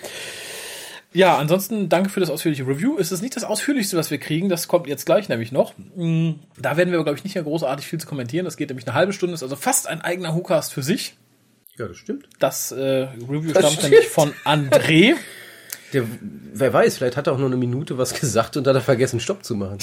Ja, 1.16 1.38
ansonsten 1.38 1.88
danke 1.88 2.10
für 2.10 2.20
das 2.20 2.28
ausführliche 2.28 2.66
Review. 2.66 2.98
Es 2.98 3.10
ist 3.10 3.22
nicht 3.22 3.34
das 3.36 3.42
ausführlichste, 3.42 3.96
was 3.96 4.10
wir 4.10 4.18
kriegen. 4.18 4.50
Das 4.50 4.68
kommt 4.68 4.86
jetzt 4.86 5.06
gleich 5.06 5.30
nämlich 5.30 5.50
noch. 5.50 5.72
Mm, 5.94 6.32
da 6.60 6.76
werden 6.76 6.92
wir, 6.92 7.02
glaube 7.02 7.16
ich, 7.16 7.24
nicht 7.24 7.34
mehr 7.34 7.42
großartig 7.42 7.86
viel 7.86 7.98
zu 7.98 8.06
kommentieren. 8.06 8.44
Das 8.44 8.58
geht 8.58 8.68
nämlich 8.68 8.86
eine 8.86 8.94
halbe 8.94 9.14
Stunde. 9.14 9.32
Ist 9.32 9.42
also 9.42 9.56
fast 9.56 9.88
ein 9.88 10.02
eigener 10.02 10.34
WhoCast 10.34 10.74
für 10.74 10.82
sich. 10.82 11.16
Ja, 11.78 11.88
das 11.88 11.96
stimmt. 11.96 12.28
Das 12.38 12.70
äh, 12.70 13.08
Review 13.30 13.52
das 13.54 13.72
stammt 13.72 13.82
nämlich 13.84 14.08
von 14.08 14.34
André. 14.44 15.14
Der, 15.94 16.04
wer 16.52 16.72
weiß, 16.74 16.98
vielleicht 16.98 17.16
hat 17.16 17.28
er 17.28 17.32
auch 17.32 17.38
nur 17.38 17.46
eine 17.46 17.56
Minute 17.56 17.96
was 17.96 18.12
gesagt 18.12 18.58
und 18.58 18.66
hat 18.66 18.74
er 18.74 18.82
vergessen, 18.82 19.18
Stopp 19.18 19.42
zu 19.42 19.54
machen. 19.54 19.78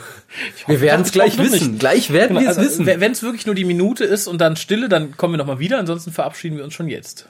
wir 0.66 0.80
werden 0.80 1.02
es 1.02 1.12
gleich 1.12 1.38
wissen. 1.38 1.70
Nicht. 1.72 1.80
Gleich 1.80 2.12
werden 2.12 2.36
genau, 2.36 2.40
wir 2.40 2.50
es 2.50 2.58
also, 2.58 2.68
wissen. 2.68 2.86
Wenn 2.86 3.12
es 3.12 3.22
wirklich 3.22 3.46
nur 3.46 3.54
die 3.54 3.64
Minute 3.64 4.02
ist 4.02 4.26
und 4.26 4.40
dann 4.40 4.56
Stille, 4.56 4.88
dann 4.88 5.16
kommen 5.16 5.34
wir 5.34 5.38
nochmal 5.38 5.60
wieder. 5.60 5.78
Ansonsten 5.78 6.10
verabschieden 6.10 6.56
wir 6.56 6.64
uns 6.64 6.74
schon 6.74 6.88
jetzt. 6.88 7.28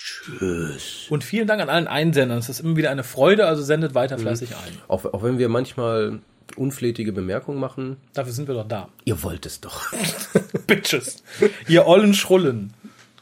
Tschüss. 0.00 1.06
Und 1.10 1.24
vielen 1.24 1.46
Dank 1.46 1.60
an 1.60 1.68
allen 1.68 1.86
Einsendern. 1.86 2.38
Es 2.38 2.48
ist 2.48 2.60
immer 2.60 2.76
wieder 2.76 2.90
eine 2.90 3.04
Freude, 3.04 3.46
also 3.46 3.62
sendet 3.62 3.94
weiter 3.94 4.16
mhm. 4.16 4.22
fleißig 4.22 4.56
ein. 4.56 4.78
Auch, 4.88 5.04
auch 5.04 5.22
wenn 5.22 5.38
wir 5.38 5.50
manchmal 5.50 6.20
unflätige 6.56 7.12
Bemerkungen 7.12 7.60
machen. 7.60 7.98
Dafür 8.14 8.32
sind 8.32 8.48
wir 8.48 8.54
doch 8.54 8.66
da. 8.66 8.88
Ihr 9.04 9.22
wollt 9.22 9.44
es 9.44 9.60
doch. 9.60 9.92
Bitches. 10.66 11.22
Ihr 11.68 11.86
ollen 11.86 12.14
Schrullen. 12.14 12.72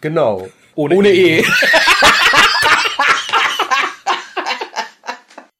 Genau. 0.00 0.48
Ohne, 0.76 0.94
Ohne 0.94 1.10
E. 1.10 1.44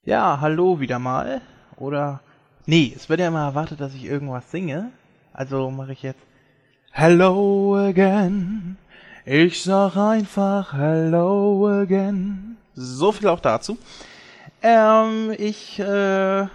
ja, 0.05 0.39
hallo 0.41 0.79
wieder 0.79 1.01
mal. 1.01 1.41
Oder. 1.77 2.21
Nee, 2.67 2.93
es 2.95 3.09
wird 3.09 3.19
ja 3.19 3.29
immer 3.29 3.45
erwartet, 3.45 3.81
dass 3.81 3.93
ich 3.95 4.05
irgendwas 4.05 4.51
singe. 4.53 4.93
Also 5.33 5.69
mache 5.71 5.93
ich 5.93 6.03
jetzt. 6.03 6.21
Hello 6.93 7.77
again. 7.77 8.77
Ich 9.31 9.63
sag 9.63 9.95
einfach 9.95 10.73
Hello 10.73 11.69
again. 11.69 12.57
So 12.75 13.13
viel 13.13 13.29
auch 13.29 13.41
dazu. 13.41 13.77
Ähm, 14.63 15.35
ich 15.37 15.79
äh, 15.79 16.47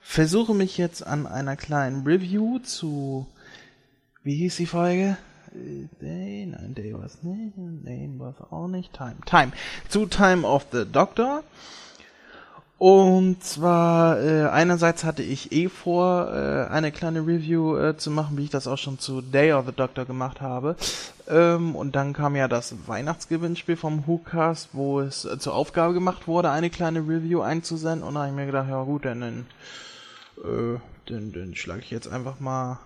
versuche 0.00 0.54
mich 0.54 0.78
jetzt 0.78 1.04
an 1.04 1.26
einer 1.26 1.56
kleinen 1.56 2.06
Review 2.06 2.60
zu. 2.60 3.26
Wie 4.22 4.36
hieß 4.36 4.58
die 4.58 4.66
Folge? 4.66 5.16
Day, 6.00 6.46
nein, 6.46 6.76
Day 6.76 6.94
was 6.96 7.20
nicht, 7.24 7.58
Name 7.58 8.20
was 8.20 8.40
auch 8.48 8.68
nicht, 8.68 8.92
Time, 8.92 9.16
Time. 9.26 9.50
Zu 9.88 10.06
Time 10.06 10.46
of 10.46 10.66
the 10.70 10.84
Doctor. 10.84 11.42
Und 12.86 13.42
zwar, 13.42 14.20
äh, 14.20 14.46
einerseits 14.46 15.04
hatte 15.04 15.22
ich 15.22 15.52
eh 15.52 15.70
vor, 15.70 16.30
äh, 16.30 16.66
eine 16.70 16.92
kleine 16.92 17.20
Review 17.20 17.78
äh, 17.78 17.96
zu 17.96 18.10
machen, 18.10 18.36
wie 18.36 18.44
ich 18.44 18.50
das 18.50 18.66
auch 18.66 18.76
schon 18.76 18.98
zu 18.98 19.22
Day 19.22 19.54
of 19.54 19.64
the 19.64 19.72
Doctor 19.72 20.04
gemacht 20.04 20.42
habe. 20.42 20.76
Ähm, 21.26 21.74
und 21.76 21.96
dann 21.96 22.12
kam 22.12 22.36
ja 22.36 22.46
das 22.46 22.74
Weihnachtsgewinnspiel 22.86 23.76
vom 23.76 24.06
WhoCast, 24.06 24.68
wo 24.74 25.00
es 25.00 25.24
äh, 25.24 25.38
zur 25.38 25.54
Aufgabe 25.54 25.94
gemacht 25.94 26.28
wurde, 26.28 26.50
eine 26.50 26.68
kleine 26.68 26.98
Review 26.98 27.40
einzusenden. 27.40 28.06
Und 28.06 28.16
da 28.16 28.20
habe 28.20 28.28
ich 28.28 28.36
mir 28.36 28.44
gedacht, 28.44 28.68
ja 28.68 28.82
gut, 28.82 29.06
dann, 29.06 29.22
dann, 29.22 29.46
äh, 30.44 30.78
dann, 31.06 31.32
dann 31.32 31.54
schlage 31.54 31.80
ich 31.80 31.90
jetzt 31.90 32.08
einfach 32.08 32.38
mal 32.38 32.80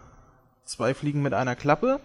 zwei 0.64 0.94
Fliegen 0.94 1.22
mit 1.22 1.34
einer 1.34 1.56
Klappe. 1.56 1.98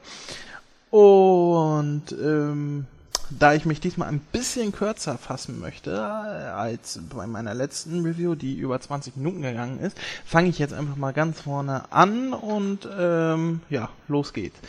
Und 0.90 2.12
ähm, 2.12 2.88
da 3.30 3.54
ich 3.54 3.66
mich 3.66 3.80
diesmal 3.80 4.10
ein 4.10 4.20
bisschen 4.20 4.72
kürzer 4.72 5.18
fassen 5.18 5.60
möchte 5.60 5.92
äh, 5.92 5.96
als 5.96 7.00
bei 7.16 7.28
meiner 7.28 7.54
letzten 7.54 8.04
Review, 8.06 8.36
die 8.36 8.56
über 8.56 8.80
20 8.80 9.16
Minuten 9.18 9.42
gegangen 9.42 9.80
ist, 9.80 9.98
fange 10.26 10.50
ich 10.50 10.60
jetzt 10.60 10.74
einfach 10.74 10.96
mal 10.96 11.14
ganz 11.14 11.42
vorne 11.42 11.92
an 11.92 12.34
und 12.34 12.88
ähm, 12.98 13.62
ja, 13.70 13.90
los 14.08 14.34
geht's. 14.34 14.60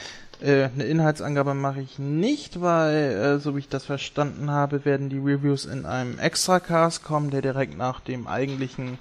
Äh, 0.41 0.69
eine 0.75 0.85
Inhaltsangabe 0.85 1.55
mache 1.55 1.81
ich 1.81 1.99
nicht, 1.99 2.61
weil, 2.61 2.97
äh, 2.97 3.39
so 3.39 3.55
wie 3.55 3.61
ich 3.61 3.69
das 3.69 3.85
verstanden 3.85 4.51
habe, 4.51 4.85
werden 4.85 5.09
die 5.09 5.19
Reviews 5.19 5.65
in 5.65 5.87
einem 5.87 6.19
Extra-Cast 6.19 7.05
kommen, 7.05 7.31
der 7.31 7.43
direkt 7.43 7.77
nach 7.77 8.01
dem 8.01 8.27
eigentlichen 8.27 8.99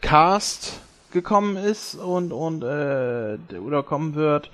Cast 0.00 0.80
gekommen 1.12 1.56
ist 1.56 1.94
und 1.94 2.32
und 2.32 2.62
äh, 2.62 3.38
oder 3.58 3.82
kommen 3.82 4.14
wird. 4.14 4.50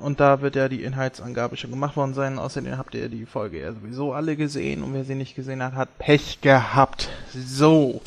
Und 0.00 0.20
da 0.20 0.40
wird 0.40 0.56
ja 0.56 0.68
die 0.68 0.82
Inhaltsangabe 0.82 1.56
schon 1.56 1.70
gemacht 1.70 1.96
worden 1.96 2.14
sein. 2.14 2.38
Außerdem 2.38 2.78
habt 2.78 2.94
ihr 2.94 3.08
die 3.08 3.26
Folge 3.26 3.60
ja 3.60 3.72
sowieso 3.72 4.12
alle 4.12 4.36
gesehen. 4.36 4.82
Und 4.82 4.94
wer 4.94 5.04
sie 5.04 5.14
nicht 5.14 5.34
gesehen 5.34 5.62
hat, 5.62 5.74
hat 5.74 5.98
Pech 5.98 6.40
gehabt. 6.40 7.08
So. 7.34 8.00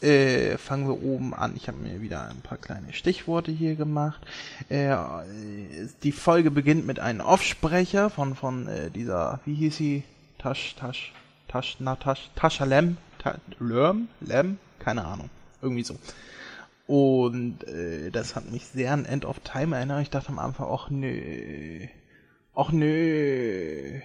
Äh, 0.00 0.58
fangen 0.58 0.86
wir 0.86 1.02
oben 1.02 1.34
an. 1.34 1.54
Ich 1.56 1.66
habe 1.66 1.78
mir 1.78 2.00
wieder 2.00 2.28
ein 2.28 2.40
paar 2.40 2.58
kleine 2.58 2.92
Stichworte 2.92 3.50
hier 3.50 3.74
gemacht. 3.74 4.20
Äh, 4.68 4.96
die 6.04 6.12
Folge 6.12 6.52
beginnt 6.52 6.86
mit 6.86 7.00
einem 7.00 7.20
Offsprecher 7.20 8.08
von, 8.08 8.36
von 8.36 8.68
äh, 8.68 8.90
dieser, 8.90 9.40
wie 9.44 9.54
hieß 9.54 9.76
sie? 9.76 10.04
Tasch, 10.38 10.76
Tasch, 10.76 11.12
Tasch, 11.48 11.78
na, 11.80 11.96
Tasch, 11.96 12.30
Taschalem, 12.36 12.96
Ta 13.18 13.34
Lörm, 13.58 14.06
Lem, 14.20 14.58
keine 14.78 15.04
Ahnung. 15.04 15.30
Irgendwie 15.62 15.82
so. 15.82 15.96
Und 16.88 17.68
äh, 17.68 18.10
das 18.10 18.34
hat 18.34 18.50
mich 18.50 18.64
sehr 18.66 18.94
an 18.94 19.04
End 19.04 19.26
of 19.26 19.40
Time 19.40 19.76
erinnert. 19.76 20.00
Ich 20.00 20.10
dachte 20.10 20.30
am 20.30 20.38
Anfang, 20.38 20.68
ach 20.70 20.88
nö, 20.88 21.86
ach 22.54 22.72
nö. 22.72 24.00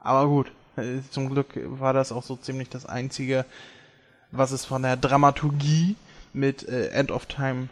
Aber 0.00 0.26
gut, 0.28 0.50
äh, 0.76 1.00
zum 1.10 1.28
Glück 1.28 1.48
war 1.78 1.92
das 1.92 2.12
auch 2.12 2.22
so 2.22 2.36
ziemlich 2.36 2.70
das 2.70 2.86
Einzige, 2.86 3.44
was 4.30 4.52
es 4.52 4.64
von 4.64 4.82
der 4.82 4.96
Dramaturgie 4.96 5.96
mit 6.32 6.66
äh, 6.66 6.88
End 6.88 7.10
of 7.10 7.26
Time 7.26 7.68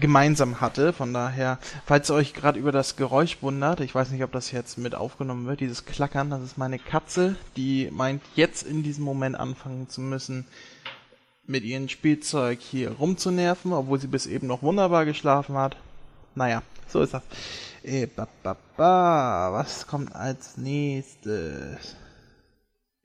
gemeinsam 0.00 0.60
hatte. 0.60 0.92
Von 0.92 1.14
daher, 1.14 1.60
falls 1.86 2.10
ihr 2.10 2.14
euch 2.14 2.34
gerade 2.34 2.58
über 2.58 2.72
das 2.72 2.96
Geräusch 2.96 3.42
wundert, 3.42 3.78
ich 3.78 3.94
weiß 3.94 4.10
nicht, 4.10 4.24
ob 4.24 4.32
das 4.32 4.50
jetzt 4.50 4.76
mit 4.76 4.96
aufgenommen 4.96 5.46
wird, 5.46 5.60
dieses 5.60 5.84
Klackern, 5.84 6.30
das 6.30 6.42
ist 6.42 6.58
meine 6.58 6.80
Katze, 6.80 7.36
die 7.56 7.88
meint 7.92 8.22
jetzt 8.34 8.64
in 8.64 8.82
diesem 8.82 9.04
Moment 9.04 9.36
anfangen 9.36 9.88
zu 9.88 10.00
müssen, 10.00 10.46
mit 11.46 11.64
ihrem 11.64 11.88
Spielzeug 11.88 12.60
hier 12.60 12.92
rumzunerven, 12.92 13.72
obwohl 13.72 14.00
sie 14.00 14.06
bis 14.06 14.26
eben 14.26 14.46
noch 14.46 14.62
wunderbar 14.62 15.04
geschlafen 15.04 15.56
hat. 15.56 15.76
Naja, 16.34 16.62
so 16.88 17.02
ist 17.02 17.14
das. 17.14 17.22
Äh, 17.82 18.06
ba, 18.06 18.26
ba, 18.42 18.56
ba. 18.76 19.52
Was 19.52 19.86
kommt 19.86 20.14
als 20.14 20.56
nächstes? 20.56 21.96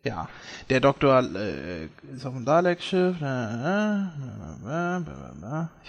Ja, 0.03 0.29
der 0.69 0.79
Doktor 0.79 1.21
äh, 1.35 1.85
ist 2.15 2.25
auf 2.25 2.33
dem 2.33 2.45
Dalek-Schiff. 2.45 3.17
Ich 3.17 3.21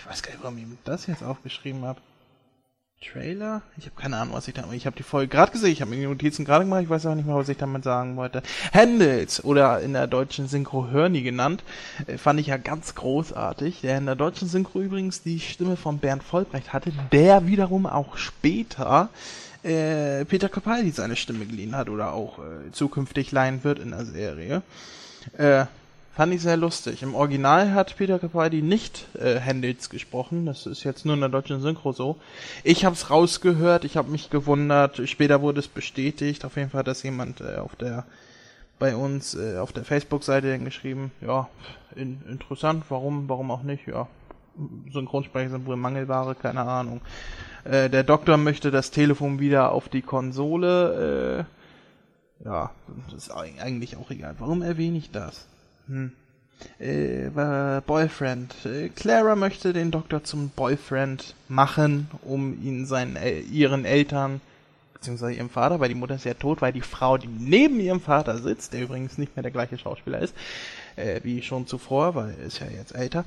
weiß 0.07 0.23
gar 0.23 0.33
nicht, 0.33 0.43
warum 0.43 0.59
ich 0.59 0.67
das 0.85 1.07
jetzt 1.07 1.23
aufgeschrieben 1.23 1.85
habe. 1.85 2.01
Trailer? 3.01 3.63
Ich 3.79 3.87
habe 3.87 3.97
keine 3.97 4.19
Ahnung, 4.19 4.35
was 4.35 4.47
ich 4.47 4.53
da. 4.53 4.71
Ich 4.73 4.85
habe 4.85 4.95
die 4.95 5.03
Folge 5.03 5.29
gerade 5.29 5.53
gesehen, 5.53 5.73
ich 5.73 5.81
habe 5.81 5.91
mir 5.91 5.97
die 5.97 6.07
Notizen 6.07 6.45
gerade 6.45 6.65
gemacht, 6.65 6.83
ich 6.83 6.91
weiß 6.91 7.07
auch 7.07 7.15
nicht 7.15 7.27
mehr, 7.27 7.35
was 7.35 7.49
ich 7.49 7.57
damit 7.57 7.83
sagen 7.83 8.17
wollte. 8.17 8.43
Handels 8.75 9.43
oder 9.43 9.81
in 9.81 9.95
der 9.95 10.07
deutschen 10.07 10.49
Synchro 10.49 10.91
Hörni 10.91 11.23
genannt, 11.23 11.65
äh, 12.07 12.19
fand 12.19 12.41
ich 12.41 12.49
ja 12.49 12.59
ganz 12.59 12.95
großartig. 12.95 13.81
Der 13.81 13.97
in 13.97 14.05
der 14.05 14.17
deutschen 14.17 14.49
Synchro 14.49 14.81
übrigens 14.81 15.23
die 15.23 15.41
Stimme 15.41 15.77
von 15.77 15.99
Bernd 15.99 16.23
Vollbrecht 16.23 16.75
hatte, 16.75 16.93
der 17.11 17.47
wiederum 17.47 17.87
auch 17.87 18.19
später 18.19 19.09
äh, 19.63 20.27
Peter 20.27 20.51
Capaldi 20.51 20.91
seine 20.91 21.17
Stimme 21.17 21.47
geliehen 21.47 21.77
hat 21.77 21.89
oder 21.89 22.13
auch 22.13 22.39
äh, 22.39 22.71
zukünftig 22.73 23.33
leihen 23.33 23.65
wird 23.65 23.79
in 23.79 23.93
der 23.93 24.05
Serie. 24.05 24.63
Äh, 25.39 25.65
Fand 26.13 26.35
ich 26.35 26.43
sehr 26.43 26.57
lustig. 26.57 27.03
Im 27.03 27.15
Original 27.15 27.73
hat 27.73 27.97
Peter 27.97 28.19
Capaldi 28.19 28.63
nicht 28.63 29.07
äh, 29.15 29.41
Handels 29.41 29.91
gesprochen. 29.91 30.45
Das 30.45 30.67
ist 30.67 30.85
jetzt 30.85 31.07
nur 31.07 31.15
in 31.15 31.21
der 31.21 31.29
deutschen 31.29 31.61
Synchro 31.61 31.93
so. 31.93 32.17
Ich 32.65 32.85
habe 32.85 32.95
es 32.95 33.11
rausgehört, 33.11 33.85
ich 33.85 33.97
habe 33.97 34.11
mich 34.11 34.29
gewundert. 34.29 35.09
Später 35.09 35.41
wurde 35.41 35.61
es 35.61 35.69
bestätigt. 35.69 36.45
Auf 36.45 36.57
jeden 36.57 36.71
Fall 36.71 36.81
hat 36.81 36.89
das 36.89 37.03
jemand 37.05 37.41
äh, 37.41 37.57
auf 37.57 37.77
der 37.77 38.07
bei 38.81 38.97
uns 38.97 39.35
äh, 39.35 39.59
auf 39.59 39.73
der 39.73 39.85
Facebook-Seite 39.85 40.59
geschrieben. 40.59 41.13
Ja, 41.21 41.49
in, 41.95 42.23
interessant. 42.29 42.85
Warum, 42.89 43.29
warum 43.29 43.53
auch 43.53 43.63
nicht? 43.63 43.87
Ja, 43.87 44.09
Synchronsprecher 44.93 45.51
sind 45.51 45.67
wohl 45.67 45.77
Mangelware, 45.77 46.35
keine 46.35 46.63
Ahnung. 46.63 47.01
Äh, 47.65 47.89
der 47.89 48.03
Doktor 48.03 48.37
möchte 48.37 48.71
das 48.71 48.91
Telefon 48.91 49.39
wieder 49.39 49.71
auf 49.73 49.89
die 49.89 50.03
Konsole. 50.03 51.47
Äh, 52.43 52.45
ja, 52.45 52.71
das 53.05 53.25
ist 53.25 53.31
eigentlich 53.31 53.97
auch 53.97 54.11
egal. 54.11 54.35
Warum 54.39 54.63
erwähne 54.63 54.99
ich 54.99 55.11
das? 55.11 55.47
Hm. 55.91 56.13
Äh, 56.79 57.31
Boyfriend. 57.85 58.55
Äh, 58.65 58.91
Clara 58.91 59.35
möchte 59.35 59.73
den 59.73 59.91
Doktor 59.91 60.23
zum 60.23 60.51
Boyfriend 60.51 61.35
machen, 61.49 62.09
um 62.23 62.63
ihn 62.63 62.87
seinen, 62.87 63.17
äh, 63.17 63.41
ihren 63.41 63.85
Eltern, 63.85 64.41
beziehungsweise 64.95 65.33
ihrem 65.33 65.51
Vater, 65.51 65.81
weil 65.81 65.89
die 65.89 65.97
Mutter 65.97 66.15
ist 66.15 66.25
ja 66.25 66.35
tot, 66.35 66.63
weil 66.63 66.73
die 66.73 66.81
Frau, 66.81 67.19
die 67.19 67.27
neben 67.27 67.81
ihrem 67.81 68.01
Vater 68.01 68.39
sitzt, 68.39 68.73
der 68.73 68.83
übrigens 68.83 69.19
nicht 69.19 69.35
mehr 69.35 69.43
der 69.43 69.51
gleiche 69.51 69.79
Schauspieler 69.79 70.21
ist, 70.21 70.35
äh, 70.95 71.21
wie 71.25 71.43
schon 71.43 71.67
zuvor, 71.67 72.15
weil 72.15 72.37
er 72.39 72.47
ist 72.47 72.61
ja 72.61 72.67
jetzt 72.69 72.95
älter, 72.95 73.25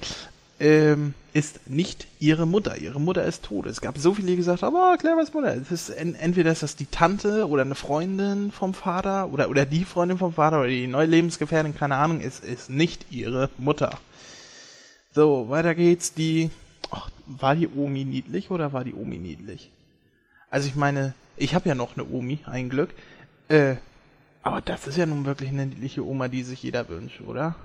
ähm, 0.63 1.13
ist 1.33 1.69
nicht 1.69 2.07
ihre 2.19 2.47
Mutter. 2.47 2.77
Ihre 2.77 3.01
Mutter 3.01 3.25
ist 3.25 3.43
tot. 3.43 3.65
Es 3.65 3.81
gab 3.81 3.97
so 3.97 4.13
viele, 4.13 4.27
die 4.27 4.37
gesagt 4.37 4.61
haben, 4.61 4.75
oh, 4.75 4.95
Claras 4.97 5.33
Mutter. 5.33 5.53
Es 5.55 5.71
ist, 5.71 5.89
entweder 5.89 6.53
ist 6.53 6.63
das 6.63 6.77
die 6.77 6.85
Tante 6.85 7.49
oder 7.49 7.63
eine 7.63 7.75
Freundin 7.75 8.51
vom 8.51 8.73
Vater 8.73 9.31
oder, 9.33 9.49
oder 9.49 9.65
die 9.65 9.83
Freundin 9.83 10.17
vom 10.17 10.33
Vater 10.33 10.59
oder 10.59 10.69
die 10.69 10.87
neue 10.87 11.07
Lebensgefährtin, 11.07 11.75
keine 11.75 11.97
Ahnung. 11.97 12.21
Es 12.21 12.39
ist 12.39 12.69
nicht 12.69 13.07
ihre 13.11 13.49
Mutter. 13.57 13.99
So, 15.11 15.49
weiter 15.49 15.75
geht's. 15.75 16.13
Die, 16.13 16.49
ach, 16.91 17.09
war 17.25 17.55
die 17.55 17.67
Omi 17.67 18.05
niedlich 18.05 18.49
oder 18.49 18.71
war 18.71 18.85
die 18.85 18.93
Omi 18.93 19.17
niedlich? 19.17 19.69
Also 20.49 20.69
ich 20.69 20.75
meine, 20.75 21.13
ich 21.35 21.55
habe 21.55 21.67
ja 21.67 21.75
noch 21.75 21.97
eine 21.97 22.07
Omi, 22.07 22.39
ein 22.45 22.69
Glück. 22.69 22.91
Äh, 23.49 23.75
aber 24.43 24.61
das 24.61 24.87
ist 24.87 24.97
ja 24.97 25.05
nun 25.05 25.25
wirklich 25.25 25.49
eine 25.49 25.65
niedliche 25.65 26.05
Oma, 26.05 26.29
die 26.29 26.43
sich 26.43 26.63
jeder 26.63 26.87
wünscht, 26.87 27.19
oder? 27.21 27.55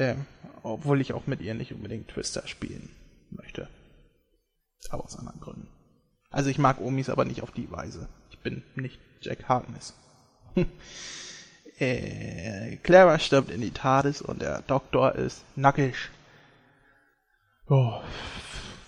Ähm, 0.00 0.24
obwohl 0.62 1.02
ich 1.02 1.12
auch 1.12 1.26
mit 1.26 1.42
ihr 1.42 1.52
nicht 1.52 1.74
unbedingt 1.74 2.08
Twister 2.08 2.46
spielen 2.46 2.88
möchte. 3.30 3.68
Aber 4.88 5.04
aus 5.04 5.18
anderen 5.18 5.40
Gründen. 5.40 5.68
Also 6.30 6.48
ich 6.48 6.58
mag 6.58 6.80
Omis 6.80 7.10
aber 7.10 7.26
nicht 7.26 7.42
auf 7.42 7.50
die 7.50 7.70
Weise. 7.70 8.08
Ich 8.30 8.38
bin 8.38 8.62
nicht 8.76 8.98
Jack 9.20 9.46
Harkness. 9.46 9.94
äh, 11.78 12.76
Clara 12.76 13.18
stirbt 13.18 13.50
in 13.50 13.60
die 13.60 13.72
TARDIS 13.72 14.22
und 14.22 14.40
der 14.40 14.62
Doktor 14.62 15.16
ist 15.16 15.44
nackig. 15.54 15.94
Oh, 17.68 18.00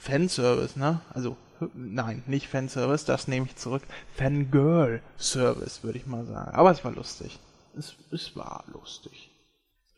Fanservice, 0.00 0.78
ne? 0.78 1.02
Also, 1.10 1.36
nein, 1.74 2.22
nicht 2.26 2.48
Fanservice, 2.48 3.04
das 3.04 3.28
nehme 3.28 3.46
ich 3.46 3.56
zurück. 3.56 3.82
Fangirl-Service, 4.16 5.84
würde 5.84 5.98
ich 5.98 6.06
mal 6.06 6.24
sagen. 6.24 6.54
Aber 6.54 6.70
es 6.70 6.82
war 6.84 6.92
lustig. 6.92 7.38
Es, 7.76 7.96
es 8.10 8.34
war 8.34 8.64
lustig. 8.72 9.30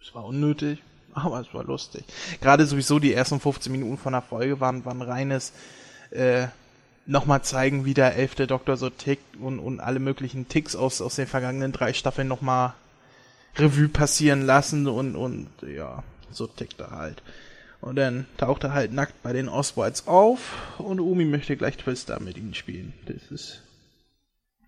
Es 0.02 0.14
war 0.14 0.24
unnötig, 0.24 0.82
Aber 1.24 1.40
es 1.40 1.52
war 1.54 1.64
lustig. 1.64 2.04
Gerade 2.40 2.66
sowieso 2.66 2.98
die 2.98 3.14
ersten 3.14 3.40
15 3.40 3.70
Minuten 3.70 3.98
von 3.98 4.12
der 4.12 4.22
Folge 4.22 4.60
waren, 4.60 4.84
waren 4.84 5.02
reines 5.02 5.52
äh, 6.10 6.48
nochmal 7.06 7.42
zeigen, 7.42 7.84
wie 7.84 7.94
der 7.94 8.16
elfte 8.16 8.46
Doktor 8.46 8.76
so 8.76 8.90
tickt 8.90 9.36
und, 9.36 9.58
und 9.58 9.80
alle 9.80 10.00
möglichen 10.00 10.48
Ticks 10.48 10.74
aus, 10.74 11.00
aus 11.00 11.16
den 11.16 11.26
vergangenen 11.26 11.72
drei 11.72 11.92
Staffeln 11.92 12.28
nochmal 12.28 12.74
Revue 13.56 13.88
passieren 13.88 14.42
lassen 14.42 14.86
und, 14.88 15.14
und 15.14 15.48
ja, 15.62 16.02
so 16.30 16.46
tickt 16.46 16.80
er 16.80 16.90
halt. 16.90 17.22
Und 17.80 17.96
dann 17.96 18.26
taucht 18.38 18.64
er 18.64 18.72
halt 18.72 18.92
nackt 18.92 19.22
bei 19.22 19.32
den 19.32 19.48
Oswalds 19.48 20.08
auf 20.08 20.78
und 20.78 21.00
Umi 21.00 21.26
möchte 21.26 21.56
gleich 21.56 21.76
Twister 21.76 22.18
mit 22.18 22.38
ihm 22.38 22.54
spielen. 22.54 22.94
Das 23.06 23.30
ist, 23.30 23.62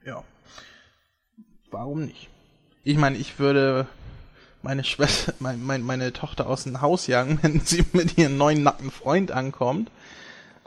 ja, 0.04 0.22
warum 1.70 2.04
nicht? 2.04 2.28
Ich 2.84 2.98
meine, 2.98 3.16
ich 3.16 3.38
würde 3.38 3.88
meine 4.62 4.84
Schwester, 4.84 5.34
mein, 5.38 5.62
mein, 5.64 5.82
meine 5.82 6.12
Tochter 6.12 6.46
aus 6.46 6.64
dem 6.64 6.80
Haus 6.80 7.06
jagen, 7.06 7.38
wenn 7.42 7.60
sie 7.60 7.84
mit 7.92 8.18
ihrem 8.18 8.36
neuen 8.36 8.62
nackten 8.62 8.90
Freund 8.90 9.30
ankommt. 9.30 9.90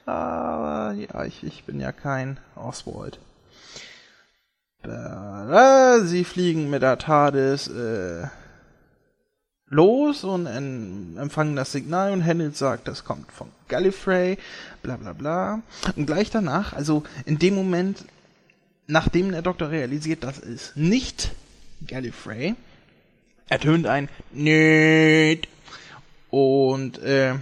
Aber 0.05 0.93
ja, 0.93 1.25
ich, 1.25 1.43
ich 1.43 1.65
bin 1.65 1.79
ja 1.79 1.91
kein 1.91 2.37
Oswald. 2.55 3.19
Sie 4.81 6.23
fliegen 6.23 6.69
mit 6.69 6.81
der 6.81 6.97
TARDIS 6.97 7.67
äh, 7.67 8.27
los 9.67 10.23
und 10.23 10.45
empfangen 10.47 11.55
das 11.55 11.71
Signal 11.71 12.11
und 12.11 12.25
Handel 12.25 12.53
sagt, 12.53 12.87
das 12.87 13.03
kommt 13.03 13.31
von 13.31 13.49
Gallifrey, 13.67 14.37
bla 14.81 14.97
bla 14.97 15.13
bla. 15.13 15.61
Und 15.95 16.05
gleich 16.05 16.31
danach, 16.31 16.73
also 16.73 17.03
in 17.25 17.39
dem 17.39 17.55
Moment, 17.55 18.05
nachdem 18.87 19.31
der 19.31 19.41
Doktor 19.41 19.69
realisiert, 19.69 20.23
das 20.23 20.39
ist 20.39 20.75
nicht 20.75 21.31
Gallifrey, 21.85 22.55
ertönt 23.49 23.87
ein 23.87 24.09
Nöd. 24.31 25.47
Und 26.29 26.99
äh, 26.99 27.35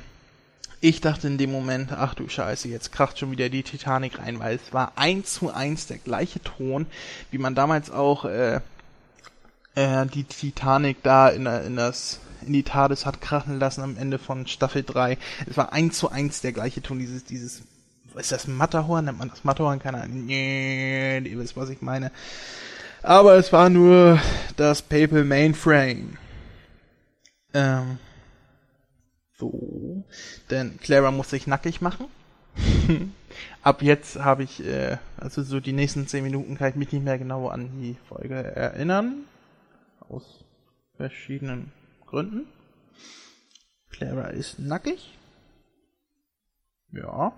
ich 0.80 1.02
dachte 1.02 1.28
in 1.28 1.38
dem 1.38 1.52
Moment, 1.52 1.92
ach 1.92 2.14
du 2.14 2.30
Scheiße, 2.30 2.68
jetzt 2.70 2.92
kracht 2.92 3.20
schon 3.20 3.32
wieder 3.32 3.50
die 3.50 3.64
Titanic 3.64 4.20
rein, 4.20 4.40
weil 4.40 4.56
es 4.56 4.74
war 4.74 4.94
eins 4.96 5.34
zu 5.34 5.54
eins 5.54 5.88
der 5.88 5.98
gleiche 5.98 6.42
Ton, 6.42 6.86
wie 7.32 7.38
man 7.38 7.56
damals 7.56 7.92
auch 7.92 8.26
äh, 8.26 8.62
äh, 9.76 10.06
die 10.06 10.24
Titanic 10.24 11.04
da 11.04 11.30
in, 11.30 11.46
in 11.46 11.76
das 11.76 12.20
in 12.46 12.54
die 12.54 12.64
TARDIS 12.64 13.06
hat 13.06 13.20
krachen 13.20 13.60
lassen 13.60 13.82
am 13.82 13.98
Ende 13.98 14.20
von 14.20 14.48
Staffel 14.48 14.84
3. 14.84 15.18
Es 15.50 15.58
war 15.58 15.74
eins 15.74 15.98
zu 15.98 16.10
eins 16.10 16.42
der 16.42 16.52
gleiche 16.52 16.82
Ton, 16.82 17.00
dieses, 17.00 17.26
dieses, 17.26 17.64
ist 18.16 18.32
das 18.32 18.48
Matterhorn? 18.48 19.06
Nennt 19.06 19.18
man 19.18 19.30
das 19.30 19.44
Matterhorn? 19.44 19.80
Keine 19.80 20.02
Ahnung. 20.02 20.30
Ihr 20.30 21.40
wisst, 21.40 21.58
was 21.58 21.70
ich 21.70 21.82
meine. 21.82 22.12
Aber 23.08 23.36
es 23.36 23.54
war 23.54 23.70
nur 23.70 24.20
das 24.58 24.82
Papal 24.82 25.24
Mainframe. 25.24 26.18
Ähm, 27.54 28.00
so. 29.38 30.04
Denn 30.50 30.78
Clara 30.82 31.12
muss 31.12 31.30
sich 31.30 31.48
nackig 31.48 31.80
machen. 31.80 32.08
Ab 33.62 33.82
jetzt 33.82 34.18
habe 34.18 34.44
ich, 34.44 34.62
äh, 34.62 34.98
also 35.16 35.42
so 35.42 35.62
die 35.62 35.72
nächsten 35.72 36.06
zehn 36.06 36.22
Minuten 36.22 36.58
kann 36.58 36.72
ich 36.72 36.76
mich 36.76 36.92
nicht 36.92 37.06
mehr 37.06 37.18
genau 37.18 37.48
an 37.48 37.80
die 37.80 37.96
Folge 38.10 38.36
erinnern. 38.36 39.24
Aus 40.10 40.44
verschiedenen 40.98 41.72
Gründen. 42.08 42.46
Clara 43.90 44.32
ist 44.32 44.60
nackig. 44.60 45.18
Ja. 46.92 47.32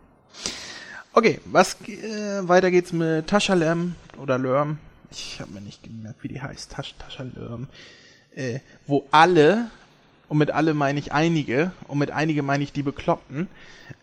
Okay, 1.14 1.40
was 1.46 1.80
äh, 1.88 2.48
weiter 2.48 2.72
geht's 2.72 2.92
mit 2.92 3.28
Tascha 3.28 3.54
Lerm 3.54 3.94
oder 4.18 4.40
Lörm. 4.40 4.80
Ich 5.12 5.40
habe 5.40 5.52
mir 5.52 5.62
nicht 5.62 5.84
gemerkt, 5.84 6.24
wie 6.24 6.28
die 6.28 6.42
heißt. 6.42 6.72
Tasch, 6.72 6.96
Tascha 6.98 7.24
Lörm. 7.24 7.68
Äh, 8.36 8.60
wo 8.86 9.06
alle 9.12 9.70
und 10.30 10.38
mit 10.38 10.52
alle 10.52 10.74
meine 10.74 11.00
ich 11.00 11.12
einige, 11.12 11.72
und 11.88 11.98
mit 11.98 12.12
einige 12.12 12.44
meine 12.44 12.64
ich 12.64 12.72
die 12.72 12.84
Bekloppten, 12.84 13.48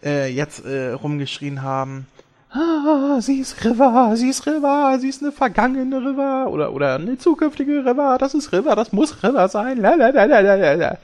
äh, 0.02 0.28
jetzt 0.28 0.64
äh, 0.64 0.90
rumgeschrien 0.90 1.62
haben, 1.62 2.06
ah, 2.50 3.20
sie 3.20 3.38
ist 3.38 3.64
River, 3.64 4.14
sie 4.16 4.28
ist 4.28 4.46
River, 4.46 4.98
sie 5.00 5.08
ist 5.08 5.22
eine 5.22 5.32
vergangene 5.32 5.98
River 5.98 6.48
oder 6.50 6.72
oder 6.72 6.96
eine 6.96 7.16
zukünftige 7.18 7.84
River, 7.84 8.18
das 8.18 8.34
ist 8.34 8.52
River, 8.52 8.74
das 8.74 8.92
muss 8.92 9.22
River 9.22 9.48
sein. 9.48 9.78
Lalalala. 9.78 10.98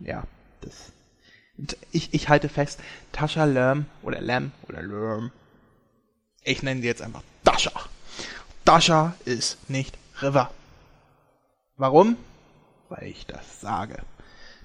Ja, 0.00 0.22
das. 0.60 0.92
Ich, 1.92 2.12
ich 2.12 2.28
halte 2.28 2.48
fest, 2.48 2.80
Tascha 3.12 3.44
Lerm 3.44 3.86
oder 4.02 4.20
Lam 4.20 4.52
oder 4.68 4.82
Lerm. 4.82 5.30
Ich 6.42 6.62
nenne 6.62 6.80
sie 6.80 6.86
jetzt 6.86 7.02
einfach 7.02 7.22
Dasha. 7.44 7.72
Dasha 8.64 9.14
ist 9.24 9.68
nicht 9.68 9.96
River. 10.22 10.50
Warum? 11.76 12.16
weil 12.90 13.06
ich 13.06 13.26
das 13.26 13.60
sage. 13.60 13.96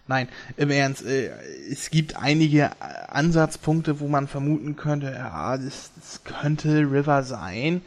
Nein, 0.07 0.27
im 0.57 0.69
Ernst, 0.69 1.05
äh, 1.05 1.31
es 1.71 1.89
gibt 1.89 2.15
einige 2.15 2.79
Ansatzpunkte, 3.09 3.99
wo 3.99 4.07
man 4.07 4.27
vermuten 4.27 4.75
könnte, 4.75 5.11
ja, 5.11 5.57
das, 5.57 5.91
das 5.95 6.23
könnte 6.23 6.79
River 6.91 7.23
sein. 7.23 7.81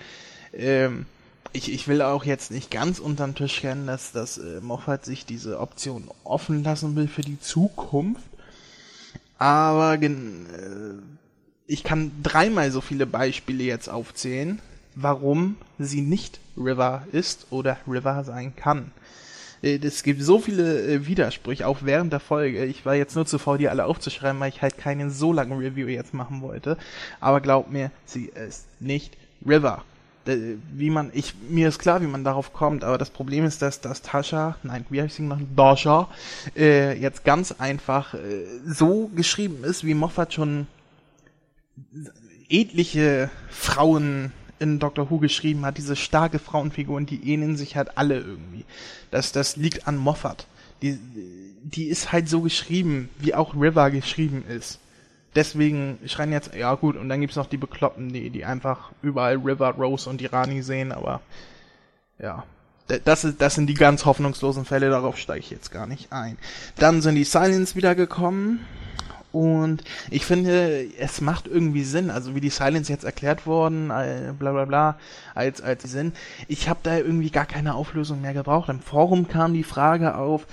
Ähm, 0.52 1.06
ich, 1.52 1.72
ich 1.72 1.86
will 1.86 2.02
auch 2.02 2.24
jetzt 2.24 2.50
nicht 2.50 2.70
ganz 2.70 2.98
unterm 2.98 3.34
Tisch 3.34 3.61
kennen, 3.61 3.86
dass, 3.86 4.12
dass 4.12 4.38
äh, 4.38 4.61
Moffat 4.61 5.04
sich 5.04 5.26
diese 5.26 5.61
Option 5.61 6.11
offen 6.24 6.64
lassen 6.64 6.96
will 6.96 7.09
für 7.09 7.22
die 7.22 7.40
Zukunft. 7.40 8.22
Aber 9.38 10.00
äh, 10.00 10.09
ich 11.68 11.84
kann 11.84 12.11
dreimal 12.22 12.72
so 12.72 12.80
viele 12.80 13.06
Beispiele 13.06 13.62
jetzt 13.62 13.88
aufzählen, 13.88 14.61
warum 15.01 15.57
sie 15.78 16.01
nicht 16.01 16.40
River 16.57 17.05
ist 17.12 17.46
oder 17.51 17.76
River 17.86 18.24
sein 18.24 18.55
kann. 18.57 18.90
Äh, 19.62 19.78
es 19.82 20.03
gibt 20.03 20.22
so 20.22 20.38
viele 20.38 20.86
äh, 20.86 21.07
Widersprüche, 21.07 21.66
auch 21.66 21.78
während 21.82 22.12
der 22.12 22.20
Folge. 22.20 22.64
Ich 22.64 22.84
war 22.84 22.94
jetzt 22.94 23.14
nur 23.14 23.26
zu 23.26 23.38
faul, 23.38 23.59
die 23.59 23.68
alle 23.68 23.84
aufzuschreiben, 23.84 24.40
weil 24.40 24.51
ich 24.51 24.62
halt 24.62 24.76
keinen 24.76 25.11
so 25.11 25.32
langen 25.32 25.59
Review 25.59 25.86
jetzt 25.86 26.14
machen 26.14 26.42
wollte. 26.42 26.76
Aber 27.20 27.40
glaubt 27.40 27.70
mir, 27.70 27.90
sie 28.05 28.26
ist 28.26 28.66
nicht 28.80 29.16
River. 29.46 29.84
Wie 30.74 30.90
man, 30.90 31.11
ich, 31.14 31.34
mir 31.49 31.68
ist 31.68 31.78
klar, 31.78 32.03
wie 32.03 32.07
man 32.07 32.22
darauf 32.22 32.53
kommt, 32.53 32.84
aber 32.84 32.99
das 32.99 33.09
Problem 33.09 33.46
ist, 33.46 33.62
dass, 33.62 33.80
dass 33.80 34.03
Tascha, 34.03 34.57
nein, 34.62 34.84
wie 34.90 35.01
ich 35.01 35.14
sie 35.14 35.22
genannt? 35.22 35.49
Dasha, 35.57 36.09
äh, 36.55 37.01
jetzt 37.01 37.24
ganz 37.24 37.53
einfach 37.53 38.12
äh, 38.12 38.18
so 38.66 39.11
geschrieben 39.14 39.64
ist, 39.64 39.84
wie 39.84 39.94
Moffat 39.94 40.34
schon 40.34 40.66
etliche 42.51 43.30
Frauen 43.49 44.32
in 44.59 44.78
Doctor 44.78 45.11
Who 45.11 45.18
geschrieben 45.18 45.64
hat, 45.64 45.78
diese 45.78 45.96
starke 45.96 46.38
Frauenfiguren, 46.38 47.06
die 47.06 47.32
ähneln 47.32 47.56
sich 47.56 47.76
halt 47.76 47.96
alle 47.96 48.18
irgendwie. 48.18 48.64
Das, 49.11 49.32
das 49.32 49.56
liegt 49.56 49.86
an 49.86 49.96
Moffat. 49.96 50.46
Die, 50.82 50.98
die 51.62 51.84
ist 51.84 52.12
halt 52.12 52.28
so 52.28 52.40
geschrieben, 52.42 53.09
wie 53.18 53.34
auch 53.34 53.54
River 53.54 53.90
geschrieben 53.90 54.44
ist. 54.48 54.78
Deswegen 55.34 55.98
schreien 56.06 56.32
jetzt, 56.32 56.54
ja 56.54 56.74
gut, 56.74 56.96
und 56.96 57.09
dann 57.09 57.20
gibt's 57.20 57.36
noch 57.36 57.46
die 57.46 57.59
Bekloppten, 57.59 58.12
die, 58.12 58.30
die 58.30 58.44
einfach 58.44 58.90
überall 59.02 59.36
River, 59.36 59.70
Rose 59.70 60.09
und 60.09 60.20
die 60.20 60.26
Rani 60.26 60.62
sehen, 60.62 60.92
aber 60.92 61.20
ja. 62.18 62.44
Das, 63.04 63.24
ist, 63.24 63.42
das 63.42 63.54
sind 63.54 63.66
die 63.66 63.74
ganz 63.74 64.06
hoffnungslosen 64.06 64.64
Fälle, 64.64 64.88
darauf 64.88 65.18
steige 65.18 65.40
ich 65.40 65.50
jetzt 65.50 65.70
gar 65.70 65.86
nicht 65.86 66.11
ein. 66.11 66.38
Dann 66.76 67.02
sind 67.02 67.16
die 67.16 67.24
Silence 67.24 67.76
wieder 67.76 67.94
gekommen 67.94 68.61
und 69.31 69.85
ich 70.11 70.24
finde, 70.24 70.87
es 70.99 71.20
macht 71.20 71.47
irgendwie 71.47 71.85
Sinn, 71.85 72.11
also 72.11 72.35
wie 72.35 72.41
die 72.41 72.51
Silence 72.51 72.91
jetzt 72.91 73.05
erklärt 73.05 73.47
worden, 73.47 73.89
bla 73.89 74.53
bla 74.53 74.64
bla, 74.64 74.99
als, 75.35 75.61
als 75.61 75.83
Sinn. 75.85 76.12
Ich 76.47 76.68
habe 76.68 76.81
da 76.83 76.97
irgendwie 76.97 77.31
gar 77.31 77.47
keine 77.47 77.74
Auflösung 77.74 78.22
mehr 78.22 78.33
gebraucht. 78.33 78.70
Im 78.70 78.81
Forum 78.81 79.29
kam 79.29 79.53
die 79.53 79.64
Frage 79.64 80.14
auf, 80.16 80.47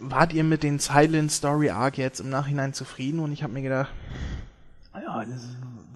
wart 0.00 0.32
ihr 0.32 0.44
mit 0.44 0.62
den 0.62 0.78
Silent 0.78 1.30
Story 1.30 1.70
Arc 1.70 1.98
jetzt 1.98 2.20
im 2.20 2.30
Nachhinein 2.30 2.74
zufrieden? 2.74 3.20
Und 3.20 3.32
ich 3.32 3.42
habe 3.42 3.52
mir 3.52 3.62
gedacht, 3.62 3.92
ja, 4.94 5.24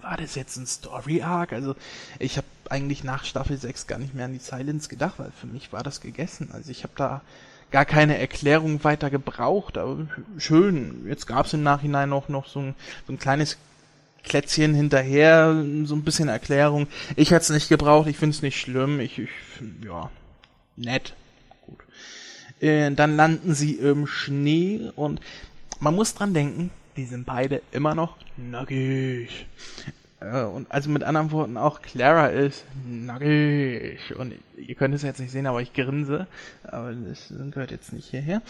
war 0.01 0.17
das 0.17 0.35
jetzt 0.35 0.55
ein 0.57 0.65
Story 0.65 1.21
Arc? 1.21 1.51
Also 1.51 1.75
ich 2.19 2.37
habe 2.37 2.47
eigentlich 2.69 3.03
nach 3.03 3.25
Staffel 3.25 3.57
6 3.57 3.87
gar 3.87 3.99
nicht 3.99 4.13
mehr 4.13 4.25
an 4.25 4.33
die 4.33 4.39
Silence 4.39 4.87
gedacht, 4.87 5.15
weil 5.17 5.31
für 5.31 5.47
mich 5.47 5.73
war 5.73 5.83
das 5.83 5.99
gegessen. 5.99 6.49
Also 6.53 6.71
ich 6.71 6.83
habe 6.83 6.93
da 6.95 7.21
gar 7.73 7.85
keine 7.85 8.19
Erklärung 8.19 8.83
weiter 8.83 9.09
gebraucht, 9.09 9.79
aber 9.79 10.07
schön. 10.37 11.07
Jetzt 11.07 11.25
gab 11.25 11.47
es 11.47 11.53
im 11.53 11.63
Nachhinein 11.63 12.13
auch 12.13 12.29
noch 12.29 12.47
so 12.47 12.59
ein, 12.59 12.75
so 13.07 13.13
ein 13.13 13.17
kleines 13.17 13.57
Klätzchen 14.23 14.75
hinterher, 14.75 15.65
so 15.83 15.95
ein 15.95 16.03
bisschen 16.03 16.29
Erklärung. 16.29 16.85
Ich 17.15 17.31
hätte 17.31 17.41
es 17.41 17.49
nicht 17.49 17.69
gebraucht, 17.69 18.07
ich 18.07 18.17
finde 18.17 18.35
es 18.35 18.43
nicht 18.43 18.59
schlimm. 18.59 18.99
Ich, 18.99 19.17
ich 19.17 19.29
ja, 19.83 20.11
nett. 20.77 21.15
Gut. 21.65 21.79
Äh, 22.61 22.91
dann 22.91 23.15
landen 23.15 23.55
sie 23.55 23.73
im 23.73 24.05
Schnee 24.05 24.91
und 24.95 25.19
man 25.79 25.95
muss 25.95 26.13
dran 26.13 26.35
denken, 26.35 26.69
die 26.95 27.05
sind 27.05 27.25
beide 27.25 27.63
immer 27.71 27.95
noch 27.95 28.17
nackig. 28.37 29.47
Äh, 30.23 30.43
und 30.43 30.71
also 30.71 30.89
mit 30.89 31.03
anderen 31.03 31.31
Worten 31.31 31.57
auch 31.57 31.81
Clara 31.81 32.27
ist 32.27 32.65
nackig. 32.87 34.15
Und 34.17 34.33
ihr 34.57 34.75
könnt 34.75 34.95
es 34.95 35.01
jetzt 35.01 35.19
nicht 35.19 35.31
sehen, 35.31 35.47
aber 35.47 35.61
ich 35.61 35.73
grinse. 35.73 36.27
Aber 36.63 36.93
das 36.93 37.33
gehört 37.51 37.71
jetzt 37.71 37.93
nicht 37.93 38.09
hierher. 38.09 38.41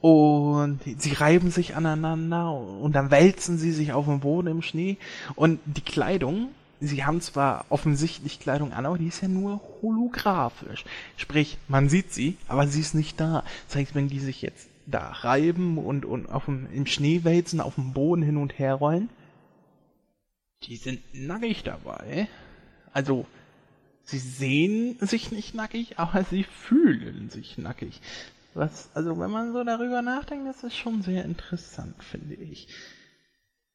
Und 0.00 0.80
sie 0.98 1.12
reiben 1.12 1.50
sich 1.50 1.74
aneinander 1.74 2.52
und 2.52 2.94
dann 2.94 3.10
wälzen 3.10 3.58
sie 3.58 3.72
sich 3.72 3.92
auf 3.92 4.04
dem 4.04 4.20
Boden 4.20 4.46
im 4.46 4.62
Schnee. 4.62 4.96
Und 5.34 5.58
die 5.64 5.80
Kleidung, 5.80 6.50
sie 6.80 7.04
haben 7.04 7.20
zwar 7.20 7.64
offensichtlich 7.68 8.38
Kleidung 8.38 8.72
an, 8.72 8.86
aber 8.86 8.96
die 8.96 9.08
ist 9.08 9.22
ja 9.22 9.28
nur 9.28 9.60
holographisch. 9.82 10.84
Sprich, 11.16 11.58
man 11.66 11.88
sieht 11.88 12.12
sie, 12.12 12.36
aber 12.46 12.68
sie 12.68 12.80
ist 12.80 12.94
nicht 12.94 13.18
da. 13.18 13.42
Das 13.66 13.76
heißt, 13.76 13.96
wenn 13.96 14.08
die 14.08 14.20
sich 14.20 14.40
jetzt 14.40 14.68
da 14.86 15.10
reiben 15.10 15.78
und, 15.78 16.04
und 16.04 16.30
auf 16.30 16.44
dem, 16.44 16.68
im 16.72 16.86
Schnee 16.86 17.24
wälzen, 17.24 17.60
auf 17.60 17.74
dem 17.74 17.92
Boden 17.92 18.22
hin 18.22 18.36
und 18.36 18.56
her 18.58 18.74
rollen. 18.74 19.08
Die 20.64 20.76
sind 20.76 21.00
nackig 21.12 21.62
dabei. 21.62 22.28
Also, 22.92 23.26
sie 24.04 24.18
sehen 24.18 24.98
sich 25.00 25.30
nicht 25.30 25.54
nackig, 25.54 25.98
aber 25.98 26.24
sie 26.24 26.44
fühlen 26.44 27.30
sich 27.30 27.58
nackig. 27.58 28.00
Was, 28.54 28.90
also 28.94 29.18
wenn 29.18 29.30
man 29.30 29.52
so 29.52 29.62
darüber 29.62 30.02
nachdenkt, 30.02 30.48
das 30.48 30.64
ist 30.64 30.76
schon 30.76 31.02
sehr 31.02 31.24
interessant, 31.24 32.02
finde 32.02 32.34
ich. 32.34 32.66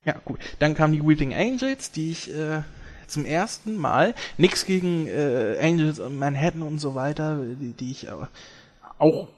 Ja, 0.03 0.19
gut. 0.25 0.39
Dann 0.59 0.75
kamen 0.75 0.93
die 0.93 1.05
Weeping 1.05 1.33
Angels, 1.33 1.91
die 1.91 2.11
ich 2.11 2.33
äh, 2.33 2.63
zum 3.07 3.25
ersten 3.25 3.77
Mal, 3.77 4.13
nix 4.37 4.65
gegen 4.65 5.07
äh, 5.07 5.57
Angels 5.61 5.99
und 5.99 6.17
Manhattan 6.17 6.63
und 6.63 6.79
so 6.79 6.95
weiter, 6.95 7.41
die, 7.59 7.73
die 7.73 7.91
ich 7.91 8.11
aber 8.11 8.29
auch 8.97 9.29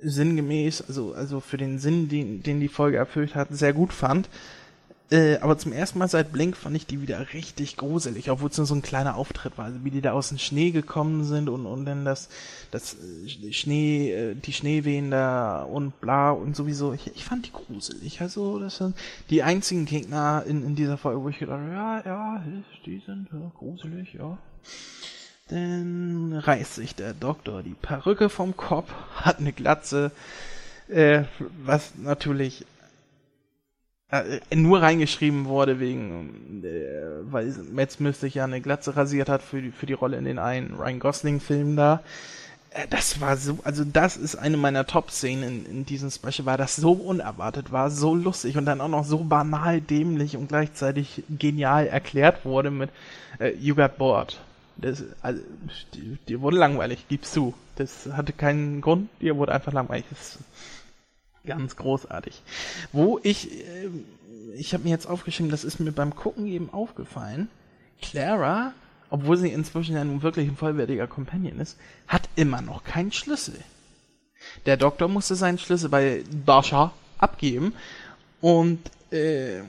sinngemäß, 0.00 0.82
also, 0.86 1.14
also 1.14 1.40
für 1.40 1.56
den 1.56 1.78
Sinn, 1.78 2.08
den, 2.08 2.42
den 2.42 2.60
die 2.60 2.68
Folge 2.68 2.98
erfüllt 2.98 3.34
hat, 3.34 3.48
sehr 3.50 3.72
gut 3.72 3.92
fand. 3.92 4.28
Äh, 5.10 5.38
aber 5.38 5.56
zum 5.56 5.72
ersten 5.72 5.98
Mal 5.98 6.08
seit 6.08 6.32
Blink 6.32 6.54
fand 6.54 6.76
ich 6.76 6.86
die 6.86 7.00
wieder 7.00 7.32
richtig 7.32 7.78
gruselig, 7.78 8.30
obwohl 8.30 8.50
es 8.50 8.58
nur 8.58 8.66
so 8.66 8.74
ein 8.74 8.82
kleiner 8.82 9.16
Auftritt 9.16 9.56
war. 9.56 9.66
Also 9.66 9.82
wie 9.82 9.90
die 9.90 10.02
da 10.02 10.12
aus 10.12 10.28
dem 10.28 10.38
Schnee 10.38 10.70
gekommen 10.70 11.24
sind 11.24 11.48
und, 11.48 11.64
und 11.64 11.86
dann 11.86 12.04
das, 12.04 12.28
das 12.70 12.94
äh, 12.94 13.52
Schnee, 13.52 14.12
äh, 14.12 14.34
die 14.34 14.52
Schneewehen 14.52 15.10
da 15.10 15.62
und 15.62 15.98
bla 16.02 16.32
und 16.32 16.54
sowieso. 16.54 16.92
Ich, 16.92 17.06
ich 17.14 17.24
fand 17.24 17.46
die 17.46 17.52
gruselig. 17.52 18.20
Also 18.20 18.58
das 18.58 18.76
sind 18.76 18.96
die 19.30 19.42
einzigen 19.42 19.86
Gegner 19.86 20.44
in, 20.46 20.62
in 20.62 20.76
dieser 20.76 20.98
Folge, 20.98 21.22
wo 21.22 21.30
ich 21.30 21.38
gedacht 21.38 21.60
habe, 21.60 21.72
ja, 21.72 22.02
ja, 22.04 22.44
die 22.84 23.02
sind 23.06 23.28
ja, 23.32 23.50
gruselig, 23.56 24.12
ja. 24.12 24.36
Dann 25.48 26.34
reißt 26.34 26.74
sich 26.74 26.94
der 26.94 27.14
Doktor 27.14 27.62
die 27.62 27.74
Perücke 27.80 28.28
vom 28.28 28.58
Kopf, 28.58 28.92
hat 29.14 29.38
eine 29.38 29.54
Glatze, 29.54 30.10
äh, 30.88 31.22
was 31.64 31.92
natürlich 31.96 32.66
äh, 34.10 34.56
nur 34.56 34.80
reingeschrieben 34.80 35.46
wurde 35.46 35.80
wegen, 35.80 36.62
äh, 36.64 37.30
weil 37.30 37.54
Matt 37.72 37.92
Smith 37.92 38.20
sich 38.20 38.34
ja 38.34 38.44
eine 38.44 38.60
Glatze 38.60 38.96
rasiert 38.96 39.28
hat 39.28 39.42
für 39.42 39.60
die, 39.60 39.70
für 39.70 39.86
die 39.86 39.92
Rolle 39.92 40.16
in 40.16 40.24
den 40.24 40.38
einen 40.38 40.74
Ryan 40.74 40.98
Gosling-Film 40.98 41.76
da. 41.76 42.02
Äh, 42.70 42.86
das 42.88 43.20
war 43.20 43.36
so, 43.36 43.58
also 43.64 43.84
das 43.84 44.16
ist 44.16 44.36
eine 44.36 44.56
meiner 44.56 44.86
Top-Szenen 44.86 45.66
in, 45.66 45.66
in 45.66 45.86
diesem 45.86 46.10
Special, 46.10 46.46
weil 46.46 46.56
das 46.56 46.76
so 46.76 46.92
unerwartet 46.92 47.70
war, 47.70 47.90
so 47.90 48.14
lustig 48.14 48.56
und 48.56 48.64
dann 48.64 48.80
auch 48.80 48.88
noch 48.88 49.04
so 49.04 49.18
banal 49.18 49.80
dämlich 49.80 50.36
und 50.36 50.48
gleichzeitig 50.48 51.22
genial 51.28 51.86
erklärt 51.86 52.44
wurde 52.44 52.70
mit 52.70 52.90
äh, 53.40 53.50
You 53.50 53.74
got 53.74 53.98
bored. 53.98 54.40
Das, 54.78 55.04
also, 55.22 55.42
die 56.28 56.40
wurde 56.40 56.56
langweilig, 56.56 57.06
gibst 57.08 57.34
du. 57.36 57.52
Das 57.76 58.08
hatte 58.12 58.32
keinen 58.32 58.80
Grund, 58.80 59.08
die 59.20 59.34
wurde 59.34 59.52
einfach 59.52 59.72
langweilig. 59.72 60.04
Das, 60.08 60.38
Ganz 61.46 61.76
großartig. 61.76 62.42
Wo 62.92 63.20
ich, 63.22 63.52
äh, 63.52 63.88
ich 64.56 64.74
habe 64.74 64.84
mir 64.84 64.90
jetzt 64.90 65.06
aufgeschrieben, 65.06 65.50
das 65.50 65.64
ist 65.64 65.80
mir 65.80 65.92
beim 65.92 66.14
Gucken 66.14 66.46
eben 66.46 66.70
aufgefallen. 66.70 67.48
Clara, 68.02 68.72
obwohl 69.10 69.36
sie 69.36 69.48
inzwischen 69.48 69.94
ja 69.94 70.04
nun 70.04 70.22
wirklich 70.22 70.48
ein 70.48 70.56
vollwertiger 70.56 71.06
Companion 71.06 71.58
ist, 71.58 71.78
hat 72.06 72.28
immer 72.36 72.60
noch 72.60 72.84
keinen 72.84 73.12
Schlüssel. 73.12 73.56
Der 74.66 74.76
Doktor 74.76 75.08
musste 75.08 75.34
seinen 75.34 75.58
Schlüssel 75.58 75.88
bei 75.88 76.22
Dasha 76.46 76.92
abgeben 77.18 77.74
und 78.40 78.78
äh, 79.10 79.62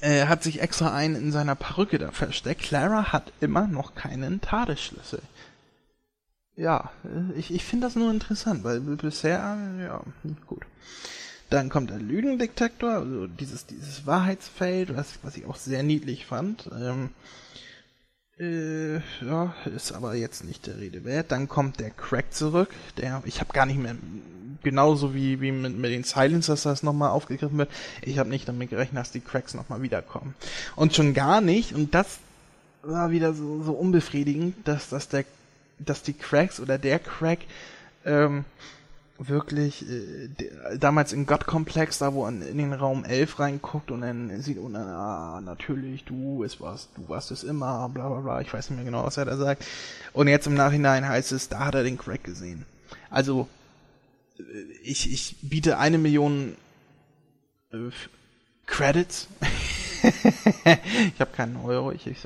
er 0.00 0.28
hat 0.28 0.42
sich 0.42 0.60
extra 0.60 0.92
einen 0.92 1.14
in 1.14 1.32
seiner 1.32 1.54
Perücke 1.54 1.98
da 1.98 2.10
versteckt. 2.10 2.62
Clara 2.62 3.12
hat 3.12 3.32
immer 3.40 3.68
noch 3.68 3.94
keinen 3.94 4.40
Tadeschlüssel. 4.40 5.22
Ja, 6.56 6.90
ich, 7.36 7.52
ich 7.52 7.64
finde 7.64 7.86
das 7.86 7.96
nur 7.96 8.10
interessant, 8.10 8.62
weil 8.62 8.80
bisher, 8.80 9.56
ja, 9.80 10.02
gut. 10.46 10.62
Dann 11.48 11.68
kommt 11.68 11.90
der 11.90 11.98
Lügendetektor, 11.98 12.92
also 12.92 13.26
dieses, 13.26 13.66
dieses 13.66 14.06
Wahrheitsfeld, 14.06 14.96
was, 14.96 15.18
was 15.22 15.36
ich 15.36 15.46
auch 15.46 15.56
sehr 15.56 15.82
niedlich 15.82 16.26
fand. 16.26 16.70
Ähm, 16.74 17.10
äh, 18.38 18.96
ja, 19.24 19.54
ist 19.74 19.92
aber 19.92 20.14
jetzt 20.14 20.44
nicht 20.44 20.66
der 20.66 20.78
Rede 20.78 21.04
wert. 21.04 21.30
Dann 21.30 21.48
kommt 21.48 21.80
der 21.80 21.90
Crack 21.90 22.32
zurück, 22.32 22.70
der, 22.96 23.22
ich 23.26 23.40
habe 23.40 23.52
gar 23.52 23.66
nicht 23.66 23.78
mehr, 23.78 23.96
genauso 24.62 25.14
wie, 25.14 25.40
wie 25.40 25.52
mit, 25.52 25.76
mit 25.76 25.90
den 25.90 26.04
Silencers 26.04 26.62
das 26.62 26.82
nochmal 26.82 27.10
aufgegriffen 27.10 27.58
wird, 27.58 27.70
ich 28.00 28.18
habe 28.18 28.30
nicht 28.30 28.48
damit 28.48 28.70
gerechnet, 28.70 29.00
dass 29.00 29.12
die 29.12 29.20
Cracks 29.20 29.54
nochmal 29.54 29.82
wiederkommen. 29.82 30.34
Und 30.76 30.94
schon 30.94 31.14
gar 31.14 31.40
nicht, 31.40 31.74
und 31.74 31.94
das 31.94 32.18
war 32.82 33.10
wieder 33.10 33.34
so, 33.34 33.62
so 33.62 33.72
unbefriedigend, 33.72 34.56
dass, 34.66 34.88
dass 34.88 35.08
der 35.08 35.24
dass 35.84 36.02
die 36.02 36.14
Cracks 36.14 36.60
oder 36.60 36.78
der 36.78 36.98
Crack 36.98 37.40
ähm, 38.04 38.44
wirklich 39.18 39.88
äh, 39.88 40.28
damals 40.78 41.12
in 41.12 41.26
Gottkomplex, 41.26 41.98
da 41.98 42.14
wo 42.14 42.24
er 42.24 42.30
in 42.30 42.58
den 42.58 42.72
Raum 42.72 43.04
11 43.04 43.38
reinguckt 43.38 43.90
und 43.90 44.00
dann 44.00 44.40
sieht 44.42 44.58
und 44.58 44.74
dann, 44.74 44.88
ah, 44.88 45.40
natürlich, 45.40 46.04
du, 46.04 46.44
es 46.44 46.60
warst, 46.60 46.90
du 46.96 47.08
warst 47.08 47.30
es 47.30 47.44
immer, 47.44 47.88
bla 47.88 48.08
bla 48.08 48.20
bla, 48.20 48.40
ich 48.40 48.52
weiß 48.52 48.70
nicht 48.70 48.78
mehr 48.78 48.84
genau, 48.84 49.04
was 49.04 49.16
er 49.16 49.24
da 49.24 49.36
sagt. 49.36 49.64
Und 50.12 50.28
jetzt 50.28 50.46
im 50.46 50.54
Nachhinein 50.54 51.06
heißt 51.06 51.32
es, 51.32 51.48
da 51.48 51.60
hat 51.66 51.74
er 51.74 51.84
den 51.84 51.98
Crack 51.98 52.24
gesehen. 52.24 52.64
Also, 53.10 53.48
äh, 54.38 54.42
ich, 54.82 55.12
ich 55.12 55.36
biete 55.42 55.78
eine 55.78 55.98
Million 55.98 56.56
äh, 57.72 57.90
Credits 58.66 59.28
ich 61.14 61.20
habe 61.20 61.30
keinen 61.32 61.56
Euro. 61.56 61.92
Ich, 61.92 62.06
ich, 62.06 62.18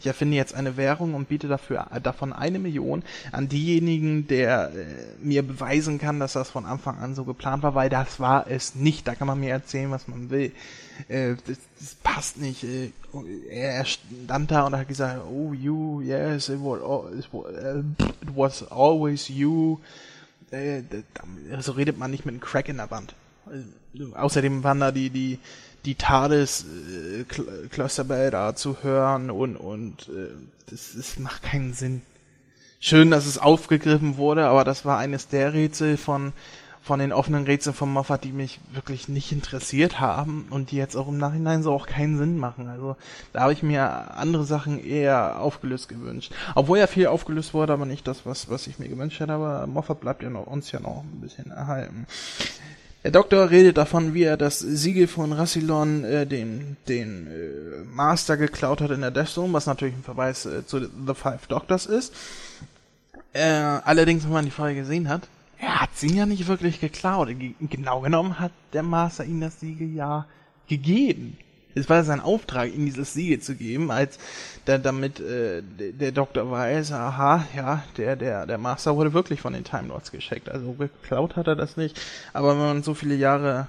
ich 0.00 0.06
erfinde 0.06 0.36
jetzt 0.36 0.54
eine 0.54 0.76
Währung 0.76 1.14
und 1.14 1.28
biete 1.28 1.48
dafür 1.48 1.86
davon 2.02 2.32
eine 2.32 2.58
Million 2.58 3.02
an 3.32 3.48
diejenigen, 3.48 4.26
der 4.26 4.70
äh, 4.74 4.84
mir 5.20 5.42
beweisen 5.42 5.98
kann, 5.98 6.20
dass 6.20 6.34
das 6.34 6.50
von 6.50 6.64
Anfang 6.64 6.98
an 6.98 7.14
so 7.14 7.24
geplant 7.24 7.62
war, 7.62 7.74
weil 7.74 7.90
das 7.90 8.20
war 8.20 8.46
es 8.48 8.74
nicht. 8.74 9.08
Da 9.08 9.14
kann 9.14 9.26
man 9.26 9.40
mir 9.40 9.50
erzählen, 9.50 9.90
was 9.90 10.08
man 10.08 10.30
will. 10.30 10.52
Äh, 11.08 11.34
das, 11.46 11.58
das, 11.80 11.94
passt 11.96 12.38
nicht. 12.38 12.64
Äh, 12.64 12.90
er 13.50 13.84
stand 13.84 14.50
da 14.50 14.66
und 14.66 14.76
hat 14.76 14.88
gesagt, 14.88 15.22
oh 15.28 15.52
you, 15.52 16.00
yes, 16.00 16.48
it 16.48 16.58
was, 16.60 16.80
uh, 16.80 17.08
it 17.18 18.36
was 18.36 18.70
always 18.70 19.28
you. 19.28 19.78
Äh, 20.50 20.82
so 21.60 21.72
redet 21.72 21.98
man 21.98 22.10
nicht 22.10 22.24
mit 22.24 22.34
einem 22.34 22.40
Crack 22.40 22.68
in 22.68 22.76
der 22.76 22.90
Wand. 22.90 23.14
Äh, 23.46 24.14
außerdem 24.14 24.62
waren 24.64 24.80
da 24.80 24.92
die, 24.92 25.10
die, 25.10 25.38
die 25.84 25.94
TARDIS 25.94 26.64
äh, 26.64 27.24
Clusterbell 27.70 28.30
da 28.30 28.54
zu 28.54 28.82
hören 28.82 29.30
und 29.30 29.56
und 29.56 30.08
äh, 30.08 30.30
das, 30.70 30.92
das 30.96 31.18
macht 31.18 31.42
keinen 31.42 31.74
Sinn. 31.74 32.02
Schön, 32.80 33.10
dass 33.10 33.26
es 33.26 33.38
aufgegriffen 33.38 34.16
wurde, 34.16 34.46
aber 34.46 34.64
das 34.64 34.84
war 34.84 34.98
eines 34.98 35.28
der 35.28 35.52
Rätsel 35.54 35.96
von 35.96 36.32
von 36.84 36.98
den 36.98 37.14
offenen 37.14 37.44
Rätseln 37.44 37.74
von 37.74 37.90
Moffat, 37.90 38.24
die 38.24 38.32
mich 38.32 38.60
wirklich 38.70 39.08
nicht 39.08 39.32
interessiert 39.32 40.00
haben 40.00 40.46
und 40.50 40.70
die 40.70 40.76
jetzt 40.76 40.96
auch 40.96 41.08
im 41.08 41.16
Nachhinein 41.16 41.62
so 41.62 41.72
auch 41.72 41.86
keinen 41.86 42.18
Sinn 42.18 42.36
machen. 42.36 42.68
Also 42.68 42.96
da 43.32 43.40
habe 43.40 43.54
ich 43.54 43.62
mir 43.62 44.14
andere 44.18 44.44
Sachen 44.44 44.84
eher 44.84 45.40
aufgelöst 45.40 45.88
gewünscht. 45.88 46.30
Obwohl 46.54 46.78
ja 46.78 46.86
viel 46.86 47.06
aufgelöst 47.06 47.54
wurde, 47.54 47.72
aber 47.72 47.86
nicht 47.86 48.06
das, 48.06 48.26
was, 48.26 48.50
was 48.50 48.66
ich 48.66 48.78
mir 48.78 48.90
gewünscht 48.90 49.18
hätte. 49.18 49.32
Aber 49.32 49.66
Moffat 49.66 50.00
bleibt 50.00 50.22
ja 50.22 50.28
noch, 50.28 50.46
uns 50.46 50.72
ja 50.72 50.80
noch 50.80 51.04
ein 51.04 51.22
bisschen 51.22 51.50
erhalten. 51.50 52.06
Der 53.04 53.10
Doktor 53.10 53.50
redet 53.50 53.76
davon, 53.76 54.14
wie 54.14 54.22
er 54.22 54.38
das 54.38 54.60
Siegel 54.60 55.06
von 55.08 55.34
Rassilon 55.34 56.04
äh, 56.04 56.26
den, 56.26 56.78
den 56.88 57.26
äh, 57.26 57.84
Master 57.84 58.38
geklaut 58.38 58.80
hat 58.80 58.90
in 58.92 59.02
der 59.02 59.10
Death 59.10 59.28
Zone, 59.28 59.52
was 59.52 59.66
natürlich 59.66 59.94
ein 59.94 60.02
Verweis 60.02 60.46
äh, 60.46 60.66
zu 60.66 60.80
The 60.80 61.14
Five 61.14 61.46
Doctors 61.48 61.84
ist. 61.84 62.14
Äh, 63.34 63.42
allerdings, 63.42 64.24
wenn 64.24 64.32
man 64.32 64.46
die 64.46 64.50
Folge 64.50 64.80
gesehen 64.80 65.10
hat, 65.10 65.28
er 65.58 65.82
hat 65.82 65.90
sie 65.94 66.16
ja 66.16 66.24
nicht 66.24 66.48
wirklich 66.48 66.80
geklaut. 66.80 67.28
Genau 67.60 68.00
genommen 68.00 68.40
hat 68.40 68.52
der 68.72 68.82
Master 68.82 69.26
ihm 69.26 69.42
das 69.42 69.60
Siegel 69.60 69.94
ja 69.94 70.24
gegeben. 70.66 71.36
Es 71.74 71.88
war 71.88 72.04
sein 72.04 72.20
Auftrag, 72.20 72.72
ihm 72.72 72.86
dieses 72.86 73.14
Siegel 73.14 73.40
zu 73.40 73.56
geben, 73.56 73.90
als 73.90 74.18
der, 74.66 74.78
damit 74.78 75.20
äh, 75.20 75.62
der 75.62 76.12
Doktor 76.12 76.50
weiß, 76.50 76.92
aha, 76.92 77.44
ja, 77.56 77.82
der, 77.96 78.16
der, 78.16 78.46
der 78.46 78.58
Master 78.58 78.96
wurde 78.96 79.12
wirklich 79.12 79.40
von 79.40 79.52
den 79.52 79.64
Time 79.64 79.88
Lords 79.88 80.12
gescheckt. 80.12 80.48
Also 80.48 80.72
geklaut 80.72 81.36
hat 81.36 81.48
er 81.48 81.56
das 81.56 81.76
nicht. 81.76 82.00
Aber 82.32 82.50
wenn 82.50 82.58
man 82.58 82.82
so 82.82 82.94
viele 82.94 83.16
Jahre 83.16 83.66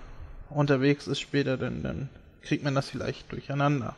unterwegs 0.50 1.08
ist 1.08 1.20
später, 1.20 1.58
dann, 1.58 1.82
dann 1.84 2.10
kriegt 2.44 2.64
man 2.64 2.76
das 2.76 2.90
vielleicht 2.90 3.32
durcheinander. 3.32 3.96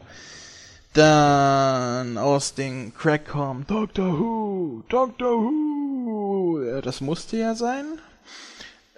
Dann 0.93 2.17
aus 2.17 2.55
den 2.55 2.93
Crack 2.93 3.27
kommt 3.27 3.69
Doctor 3.69 4.17
Who, 4.17 4.83
Doctor 4.89 5.31
Who. 5.31 6.81
Das 6.81 7.01
musste 7.01 7.37
ja 7.37 7.53
sein 7.55 7.85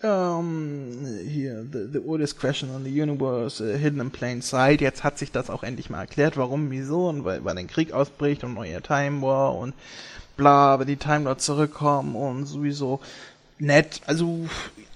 ähm, 0.02 1.06
hier, 1.28 1.66
the, 1.72 1.88
the 1.92 2.00
oldest 2.00 2.40
question 2.40 2.70
on 2.74 2.84
the 2.84 3.02
universe, 3.02 3.62
uh, 3.64 3.78
hidden 3.78 4.00
in 4.00 4.12
plain 4.12 4.42
sight. 4.42 4.82
Jetzt 4.82 5.04
hat 5.04 5.18
sich 5.18 5.32
das 5.32 5.50
auch 5.50 5.64
endlich 5.64 5.90
mal 5.90 6.02
erklärt, 6.02 6.38
warum, 6.38 6.72
wieso 6.72 7.10
und 7.10 7.26
weil, 7.26 7.44
weil 7.44 7.58
ein 7.58 7.68
Krieg 7.68 7.92
ausbricht 7.92 8.44
und 8.44 8.54
neuer 8.54 8.82
Time 8.82 9.22
War 9.22 9.56
und 9.56 9.74
bla, 10.38 10.80
wenn 10.80 10.88
die 10.88 10.98
Time 10.98 11.26
Lords 11.26 11.46
zurückkommen 11.46 12.16
und 12.16 12.46
sowieso 12.46 13.00
nett. 13.60 14.02
Also 14.06 14.48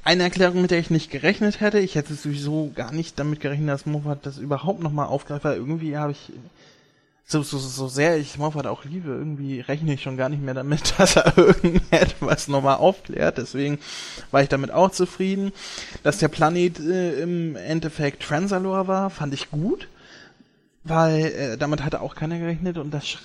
eine 0.04 0.24
Erklärung, 0.24 0.62
mit 0.62 0.72
der 0.72 0.80
ich 0.80 0.89
nicht 0.89 1.12
gerechnet 1.12 1.60
hätte. 1.60 1.80
Ich 1.80 1.95
hätte 1.95 2.14
sowieso 2.14 2.72
gar 2.76 2.91
nicht 2.91 3.20
damit 3.20 3.39
gerechnet, 3.39 3.70
dass 3.70 3.86
Moffat 3.86 4.26
das 4.26 4.38
überhaupt 4.38 4.82
nochmal 4.82 5.08
aufgreift, 5.08 5.43
weil 5.43 5.58
irgendwie 5.58 5.97
habe 5.97 6.14
ich 6.14 6.32
so, 7.26 7.41
so, 7.41 7.57
so 7.57 7.88
sehr 7.88 8.17
ich 8.17 8.38
Moffat 8.38 8.67
auch 8.67 8.84
liebe, 8.84 9.09
irgendwie 9.09 9.61
rechne 9.61 9.93
ich 9.93 10.01
schon 10.01 10.17
gar 10.17 10.30
nicht 10.30 10.43
mehr 10.43 10.53
damit, 10.53 10.93
dass 10.97 11.15
er 11.15 11.38
irgendetwas 11.38 12.47
nochmal 12.47 12.78
aufklärt. 12.78 13.38
Deswegen 13.38 13.80
war 14.32 14.43
ich 14.43 14.49
damit 14.49 14.71
auch 14.71 14.91
zufrieden. 14.91 15.51
Dass 16.03 16.17
der 16.17 16.28
Planet 16.28 16.80
äh, 16.80 17.21
im 17.21 17.55
Endeffekt 17.55 18.24
Transalor 18.24 18.88
war, 18.88 19.09
fand 19.09 19.34
ich 19.34 19.51
gut, 19.51 19.88
weil 20.84 21.26
äh, 21.26 21.57
damit 21.57 21.84
hatte 21.84 22.01
auch 22.01 22.15
keiner 22.15 22.38
gerechnet 22.39 22.78
und 22.78 22.91
das 22.91 23.17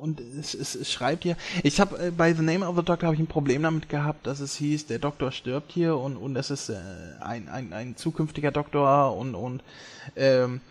und 0.00 0.18
es, 0.20 0.54
es, 0.54 0.74
es 0.74 0.90
schreibt 0.90 1.24
hier, 1.24 1.36
ich 1.62 1.78
habe 1.78 2.06
äh, 2.06 2.10
bei 2.10 2.32
The 2.32 2.42
Name 2.42 2.66
of 2.66 2.74
the 2.74 2.82
Doctor 2.82 3.08
habe 3.08 3.14
ich 3.14 3.20
ein 3.20 3.26
Problem 3.26 3.62
damit 3.62 3.90
gehabt, 3.90 4.26
dass 4.26 4.40
es 4.40 4.56
hieß, 4.56 4.86
der 4.86 4.98
Doktor 4.98 5.30
stirbt 5.30 5.72
hier 5.72 5.96
und 5.96 6.16
und 6.16 6.36
es 6.36 6.50
ist 6.50 6.70
äh, 6.70 6.78
ein, 7.20 7.48
ein 7.48 7.72
ein 7.74 7.96
zukünftiger 7.96 8.50
Doktor 8.50 9.14
und 9.14 9.34
und 9.34 9.62
ähm, 10.16 10.62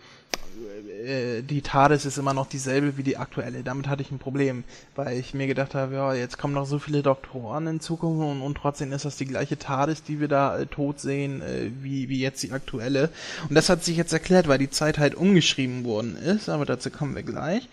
äh, 1.04 1.42
die 1.42 1.62
TARDIS 1.62 2.04
ist 2.04 2.18
immer 2.18 2.34
noch 2.34 2.46
dieselbe 2.46 2.96
wie 2.96 3.02
die 3.02 3.16
aktuelle. 3.16 3.62
Damit 3.62 3.88
hatte 3.88 4.02
ich 4.02 4.10
ein 4.10 4.18
Problem, 4.18 4.64
weil 4.94 5.18
ich 5.18 5.34
mir 5.34 5.46
gedacht 5.46 5.74
habe, 5.74 5.94
ja, 5.94 6.14
jetzt 6.14 6.38
kommen 6.38 6.54
noch 6.54 6.66
so 6.66 6.78
viele 6.78 7.02
Doktoren 7.02 7.66
in 7.66 7.80
Zukunft 7.80 8.22
und, 8.22 8.42
und 8.42 8.56
trotzdem 8.56 8.92
ist 8.92 9.04
das 9.04 9.16
die 9.16 9.26
gleiche 9.26 9.58
TARDIS, 9.58 10.02
die 10.02 10.20
wir 10.20 10.28
da 10.28 10.58
äh, 10.58 10.66
tot 10.66 11.00
sehen, 11.00 11.42
äh, 11.42 11.70
wie, 11.82 12.08
wie 12.08 12.20
jetzt 12.20 12.42
die 12.42 12.52
aktuelle. 12.52 13.10
Und 13.48 13.54
das 13.54 13.68
hat 13.68 13.84
sich 13.84 13.96
jetzt 13.96 14.12
erklärt, 14.12 14.48
weil 14.48 14.58
die 14.58 14.70
Zeit 14.70 14.98
halt 14.98 15.14
umgeschrieben 15.14 15.84
worden 15.84 16.16
ist, 16.16 16.48
aber 16.48 16.66
dazu 16.66 16.90
kommen 16.90 17.14
wir 17.14 17.22
gleich. 17.22 17.68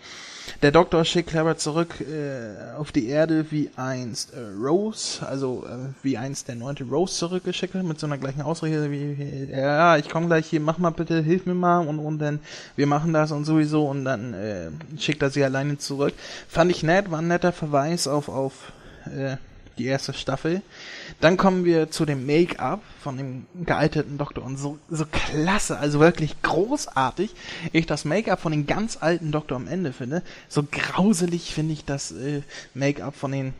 Der 0.62 0.72
Doktor 0.72 1.04
schickt 1.04 1.30
Clever 1.30 1.56
zurück 1.56 2.00
äh, 2.00 2.76
auf 2.76 2.92
die 2.92 3.08
Erde, 3.08 3.46
wie 3.50 3.70
einst 3.76 4.32
äh, 4.34 4.40
Rose, 4.60 5.26
also 5.26 5.64
äh, 5.66 5.92
wie 6.02 6.18
einst 6.18 6.48
der 6.48 6.56
neunte 6.56 6.84
Rose 6.84 7.14
zurückgeschickt 7.14 7.74
hat, 7.74 7.84
mit 7.84 8.00
so 8.00 8.06
einer 8.06 8.18
gleichen 8.18 8.42
Ausrede 8.42 8.90
wie, 8.90 9.48
ja, 9.50 9.96
ich 9.96 10.08
komme 10.08 10.26
gleich 10.26 10.46
hier, 10.46 10.60
mach 10.60 10.78
mal 10.78 10.90
bitte, 10.90 11.20
hilf 11.22 11.46
mir 11.46 11.54
mal 11.54 11.86
und, 11.86 11.98
und 11.98 12.18
dann, 12.18 12.40
wir 12.76 12.86
machen 12.86 13.12
das 13.12 13.32
und 13.32 13.44
sowieso 13.44 13.86
und 13.86 14.04
dann 14.04 14.34
äh, 14.34 14.70
schickt 14.98 15.22
er 15.22 15.30
sie 15.30 15.44
alleine 15.44 15.78
zurück. 15.78 16.14
Fand 16.48 16.70
ich 16.70 16.82
nett, 16.82 17.10
war 17.10 17.20
ein 17.20 17.28
netter 17.28 17.52
Verweis 17.52 18.08
auf, 18.08 18.28
auf 18.28 18.72
äh, 19.06 19.36
die 19.78 19.86
erste 19.86 20.12
Staffel. 20.12 20.62
Dann 21.20 21.36
kommen 21.36 21.64
wir 21.64 21.90
zu 21.90 22.04
dem 22.04 22.26
Make-up 22.26 22.82
von 23.00 23.16
dem 23.16 23.46
gealterten 23.64 24.18
Doktor 24.18 24.44
und 24.44 24.58
so, 24.58 24.78
so 24.90 25.04
klasse, 25.06 25.78
also 25.78 26.00
wirklich 26.00 26.40
großartig. 26.42 27.34
Ich 27.72 27.86
das 27.86 28.04
Make-up 28.04 28.40
von 28.40 28.52
den 28.52 28.66
ganz 28.66 28.98
alten 29.00 29.32
Doktor 29.32 29.56
am 29.56 29.68
Ende 29.68 29.92
finde. 29.92 30.22
So 30.48 30.64
grauselig 30.70 31.54
finde 31.54 31.72
ich 31.72 31.84
das 31.84 32.12
äh, 32.12 32.42
Make-up 32.74 33.14
von 33.14 33.32
den 33.32 33.54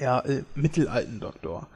ja, 0.00 0.20
äh, 0.20 0.42
mittelalten 0.54 1.20
Doktor. 1.20 1.66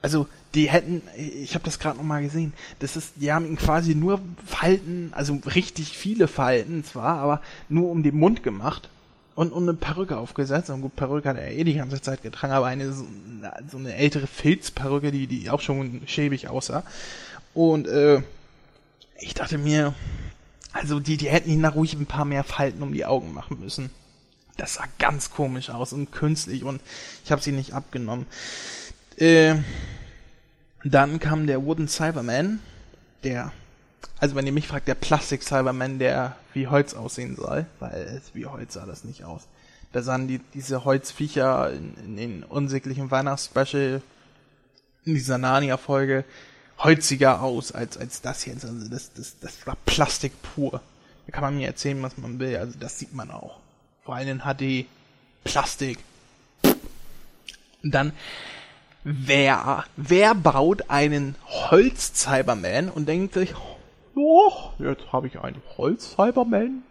Also 0.00 0.28
die 0.54 0.70
hätten, 0.70 1.02
ich 1.16 1.54
habe 1.54 1.64
das 1.64 1.78
gerade 1.78 1.96
noch 1.96 2.04
mal 2.04 2.22
gesehen. 2.22 2.52
Das 2.78 2.96
ist, 2.96 3.14
die 3.16 3.32
haben 3.32 3.46
ihn 3.46 3.56
quasi 3.56 3.94
nur 3.94 4.20
Falten, 4.46 5.12
also 5.12 5.40
richtig 5.54 5.96
viele 5.96 6.28
Falten 6.28 6.84
zwar, 6.84 7.18
aber 7.18 7.42
nur 7.68 7.90
um 7.90 8.02
den 8.02 8.16
Mund 8.16 8.42
gemacht 8.42 8.88
und, 9.38 9.52
und 9.52 9.68
eine 9.68 9.74
Perücke 9.74 10.16
aufgesetzt. 10.16 10.68
Und 10.68 10.80
gut, 10.80 10.96
Perücke 10.96 11.28
hat 11.28 11.36
er 11.36 11.52
eh 11.52 11.62
die 11.62 11.74
ganze 11.74 12.02
Zeit 12.02 12.22
getragen, 12.22 12.52
aber 12.52 12.66
eine 12.66 12.92
so, 12.92 13.06
so 13.70 13.78
eine 13.78 13.94
ältere 13.94 14.26
Filzperücke, 14.26 15.12
die, 15.12 15.28
die 15.28 15.48
auch 15.48 15.60
schon 15.60 16.02
schäbig 16.06 16.48
aussah. 16.48 16.82
Und 17.54 17.86
äh, 17.86 18.20
ich 19.20 19.34
dachte 19.34 19.56
mir, 19.56 19.94
also 20.72 20.98
die, 20.98 21.16
die 21.16 21.28
hätten 21.28 21.50
ihn 21.50 21.62
da 21.62 21.68
ruhig 21.68 21.94
ein 21.94 22.06
paar 22.06 22.24
mehr 22.24 22.42
Falten 22.42 22.82
um 22.82 22.92
die 22.92 23.04
Augen 23.04 23.32
machen 23.32 23.60
müssen. 23.60 23.90
Das 24.56 24.74
sah 24.74 24.86
ganz 24.98 25.30
komisch 25.30 25.70
aus 25.70 25.92
und 25.92 26.10
künstlich 26.10 26.64
und 26.64 26.80
ich 27.24 27.30
habe 27.30 27.40
sie 27.40 27.52
nicht 27.52 27.74
abgenommen. 27.74 28.26
Äh, 29.18 29.54
dann 30.82 31.20
kam 31.20 31.46
der 31.46 31.64
Wooden 31.64 31.86
Cyberman, 31.86 32.58
der 33.22 33.52
also 34.18 34.34
wenn 34.34 34.46
ihr 34.46 34.52
mich 34.52 34.68
fragt, 34.68 34.88
der 34.88 34.94
Plastik-Cyberman, 34.94 35.98
der 35.98 36.36
wie 36.52 36.66
Holz 36.66 36.94
aussehen 36.94 37.36
soll, 37.36 37.66
weil 37.78 38.20
wie 38.34 38.46
Holz 38.46 38.74
sah 38.74 38.86
das 38.86 39.04
nicht 39.04 39.24
aus. 39.24 39.42
Da 39.92 40.02
sahen 40.02 40.28
die, 40.28 40.40
diese 40.54 40.84
Holzviecher 40.84 41.72
in, 41.72 41.94
in 42.04 42.16
den 42.16 42.42
unsäglichen 42.42 43.10
Weihnachtsspecial, 43.10 44.02
in 45.04 45.14
dieser 45.14 45.38
Narnia-Folge, 45.38 46.24
holziger 46.78 47.42
aus 47.42 47.72
als, 47.72 47.96
als 47.96 48.20
das 48.20 48.44
jetzt. 48.44 48.64
Also 48.64 48.88
das, 48.88 49.12
das, 49.12 49.38
das 49.40 49.66
war 49.66 49.76
Plastik 49.86 50.32
pur. 50.42 50.80
Da 51.26 51.32
kann 51.32 51.42
man 51.42 51.56
mir 51.56 51.66
erzählen, 51.66 52.02
was 52.02 52.16
man 52.18 52.38
will. 52.38 52.56
Also 52.56 52.78
das 52.78 52.98
sieht 52.98 53.14
man 53.14 53.30
auch. 53.30 53.58
Vor 54.04 54.16
allem 54.16 54.28
in 54.28 54.40
HD. 54.40 54.86
Plastik. 55.44 55.98
Und 57.82 57.94
dann, 57.94 58.12
wer, 59.04 59.84
wer 59.96 60.34
baut 60.34 60.90
einen 60.90 61.36
Holz-Cyberman 61.46 62.90
und 62.90 63.06
denkt 63.06 63.34
sich, 63.34 63.54
oh, 64.18 64.70
jetzt 64.78 65.12
habe 65.12 65.28
ich 65.28 65.38
einen 65.40 65.62
Holz-Cyberman. 65.76 66.82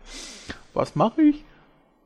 Was 0.73 0.95
mache 0.95 1.21
ich? 1.21 1.43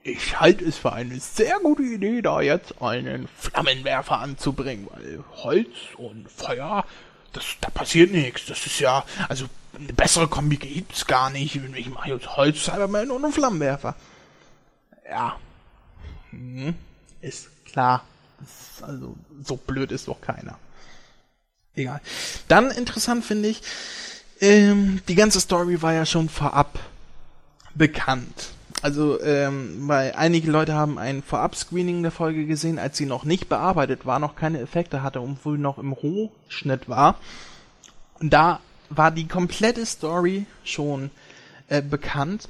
Ich 0.03 0.39
halte 0.39 0.65
es 0.65 0.78
für 0.78 0.93
eine 0.93 1.19
sehr 1.19 1.59
gute 1.59 1.84
Idee, 1.84 2.22
da 2.22 2.41
jetzt 2.41 2.82
einen 2.82 3.28
Flammenwerfer 3.38 4.17
anzubringen, 4.17 4.88
weil 4.91 5.24
Holz 5.43 5.69
und 5.97 6.30
Feuer, 6.30 6.86
das, 7.34 7.45
da 7.61 7.69
passiert 7.69 8.11
nichts. 8.11 8.47
Das 8.47 8.65
ist 8.65 8.80
ja, 8.80 9.05
also 9.30 9.45
eine 9.78 9.93
bessere 9.93 10.28
Kombi 10.28 10.57
gibt's 10.57 11.05
gar 11.05 11.30
nicht. 11.30 11.55
Ich 11.55 11.89
mache 11.89 12.09
jetzt 12.09 12.36
Holz, 12.36 12.63
Cyberman 12.65 13.11
und 13.11 13.24
einen 13.24 13.34
Flammenwerfer. 13.34 13.95
Ja. 15.07 15.38
Hm, 16.32 16.74
ist 17.22 17.49
klar. 17.65 18.03
Ist 18.41 18.84
also, 18.84 19.15
so 19.43 19.55
blöd 19.55 19.91
ist 19.91 20.07
doch 20.07 20.19
keiner. 20.19 20.57
Egal. 21.76 22.01
Dann 22.47 22.72
interessant 22.72 23.24
finde 23.24 23.49
ich, 23.49 23.61
ähm, 24.41 25.01
die 25.07 25.15
ganze 25.15 25.39
Story 25.39 25.81
war 25.81 25.93
ja 25.93 26.05
schon 26.05 26.27
vorab 26.27 26.79
bekannt. 27.75 28.49
Also, 28.81 29.21
ähm, 29.21 29.87
weil 29.87 30.13
einige 30.17 30.49
Leute 30.49 30.73
haben 30.73 30.97
ein 30.97 31.21
Vorab-Screening 31.21 32.01
der 32.01 32.11
Folge 32.11 32.47
gesehen, 32.47 32.79
als 32.79 32.97
sie 32.97 33.05
noch 33.05 33.25
nicht 33.25 33.47
bearbeitet 33.47 34.07
war, 34.07 34.17
noch 34.17 34.35
keine 34.35 34.59
Effekte 34.59 35.03
hatte 35.03 35.21
und 35.21 35.45
wohl 35.45 35.59
noch 35.59 35.77
im 35.77 35.91
Rohschnitt 35.91 36.89
war. 36.89 37.19
Und 38.19 38.33
da 38.33 38.59
war 38.89 39.11
die 39.11 39.27
komplette 39.27 39.85
Story 39.85 40.45
schon 40.63 41.11
äh, 41.67 41.83
bekannt. 41.83 42.47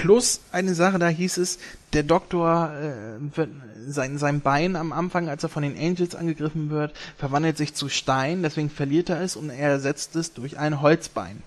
Plus 0.00 0.40
eine 0.52 0.74
Sache, 0.74 0.98
da 0.98 1.08
hieß 1.08 1.38
es, 1.38 1.58
der 1.92 2.02
Doktor 2.02 2.72
äh, 2.72 3.46
sein, 3.86 4.18
sein 4.18 4.40
Bein 4.40 4.76
am 4.76 4.92
Anfang, 4.92 5.28
als 5.28 5.42
er 5.42 5.48
von 5.48 5.62
den 5.62 5.78
Angels 5.78 6.14
angegriffen 6.14 6.70
wird, 6.70 6.94
verwandelt 7.16 7.56
sich 7.56 7.74
zu 7.74 7.88
Stein, 7.88 8.42
deswegen 8.42 8.70
verliert 8.70 9.08
er 9.08 9.20
es 9.20 9.36
und 9.36 9.50
er 9.50 9.70
ersetzt 9.70 10.16
es 10.16 10.32
durch 10.32 10.58
ein 10.58 10.80
Holzbein. 10.80 11.42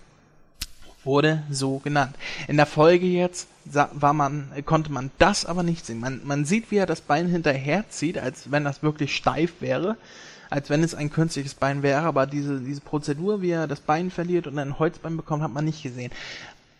Wurde 1.03 1.43
so 1.49 1.79
genannt. 1.79 2.15
In 2.47 2.57
der 2.57 2.65
Folge 2.65 3.05
jetzt 3.05 3.47
war 3.65 4.13
man, 4.13 4.51
konnte 4.65 4.91
man 4.91 5.11
das 5.19 5.45
aber 5.45 5.63
nicht 5.63 5.85
sehen. 5.85 5.99
Man, 5.99 6.21
man 6.23 6.45
sieht, 6.45 6.71
wie 6.71 6.77
er 6.77 6.85
das 6.85 7.01
Bein 7.01 7.27
hinterherzieht, 7.27 8.17
als 8.17 8.51
wenn 8.51 8.63
das 8.63 8.83
wirklich 8.83 9.15
steif 9.15 9.53
wäre, 9.59 9.97
als 10.49 10.69
wenn 10.69 10.83
es 10.83 10.95
ein 10.95 11.11
künstliches 11.11 11.53
Bein 11.53 11.83
wäre, 11.83 12.01
aber 12.01 12.25
diese, 12.25 12.59
diese 12.59 12.81
Prozedur, 12.81 13.41
wie 13.41 13.51
er 13.51 13.67
das 13.67 13.79
Bein 13.79 14.11
verliert 14.11 14.47
und 14.47 14.57
ein 14.57 14.79
Holzbein 14.79 15.17
bekommt, 15.17 15.43
hat 15.43 15.53
man 15.53 15.65
nicht 15.65 15.83
gesehen. 15.83 16.11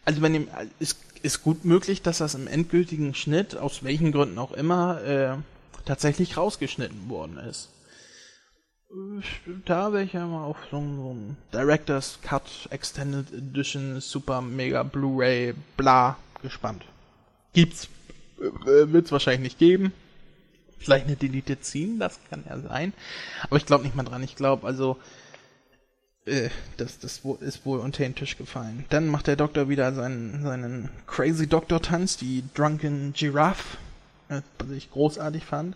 Also 0.05 0.22
wenn 0.22 0.36
ihm, 0.36 0.47
ist 0.80 1.07
ist 1.24 1.43
gut 1.43 1.65
möglich, 1.65 2.01
dass 2.01 2.20
das 2.20 2.36
im 2.36 2.47
endgültigen 2.47 3.13
Schnitt, 3.13 3.55
aus 3.55 3.84
welchen 3.84 4.11
Gründen 4.11 4.38
auch 4.38 4.51
immer, 4.51 5.03
äh, 5.03 5.36
tatsächlich 5.86 6.38
rausgeschnitten 6.38 7.09
worden 7.09 7.38
ist. 7.38 7.70
Da 9.65 9.91
wäre 9.91 10.03
ich 10.03 10.13
ja 10.13 10.26
mal 10.26 10.45
auf 10.45 10.57
so, 10.72 10.78
so 10.78 11.13
ein 11.13 11.38
Director's 11.53 12.20
Cut 12.22 12.68
Extended 12.70 13.34
Edition 13.34 13.99
Super 13.99 14.41
Mega 14.41 14.84
Blu-ray 14.84 15.53
bla 15.76 16.18
gespannt. 16.41 16.86
Gibt's. 17.53 17.89
Äh, 18.39 18.91
Wird's 18.91 19.11
wahrscheinlich 19.11 19.41
nicht 19.41 19.59
geben. 19.59 19.91
Vielleicht 20.80 21.07
eine 21.07 21.15
Deleted 21.15 21.65
Scene, 21.65 21.97
das 21.97 22.20
kann 22.30 22.43
ja 22.47 22.59
sein. 22.59 22.93
Aber 23.43 23.57
ich 23.57 23.65
glaube 23.65 23.84
nicht 23.84 23.95
mal 23.95 24.03
dran. 24.03 24.24
Ich 24.24 24.36
glaube, 24.36 24.65
also 24.65 24.97
äh, 26.28 26.49
das, 26.78 26.99
das 26.99 27.21
ist 27.41 27.65
wohl 27.65 27.80
unter 27.80 28.03
den 28.03 28.15
Tisch 28.15 28.38
gefallen. 28.38 28.86
Dann 28.89 29.07
macht 29.07 29.28
der 29.28 29.36
Doktor 29.36 29.69
wieder 29.69 29.93
seinen, 29.93 30.43
seinen 30.43 30.89
Crazy 31.07 31.47
Doctor 31.47 31.82
Tanz, 31.82 32.17
die 32.17 32.43
Drunken 32.53 33.13
Giraffe, 33.13 33.78
äh, 34.30 34.41
was 34.59 34.69
ich 34.71 34.91
großartig 34.91 35.45
fand. 35.45 35.75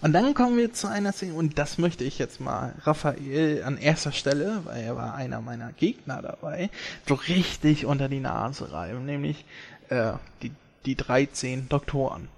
Und 0.00 0.12
dann 0.12 0.34
kommen 0.34 0.56
wir 0.56 0.72
zu 0.72 0.88
einer 0.88 1.12
Szene, 1.12 1.34
und 1.34 1.58
das 1.58 1.78
möchte 1.78 2.02
ich 2.02 2.18
jetzt 2.18 2.40
mal 2.40 2.74
Raphael 2.82 3.62
an 3.64 3.78
erster 3.78 4.10
Stelle, 4.10 4.62
weil 4.64 4.82
er 4.82 4.96
war 4.96 5.14
einer 5.14 5.40
meiner 5.40 5.72
Gegner 5.72 6.20
dabei, 6.20 6.68
so 7.06 7.14
richtig 7.14 7.86
unter 7.86 8.08
die 8.08 8.18
Nase 8.18 8.72
reiben, 8.72 9.04
nämlich 9.06 9.44
äh, 9.88 10.14
die, 10.42 10.50
die 10.84 10.96
13 10.96 11.68
Doktoren 11.68 12.28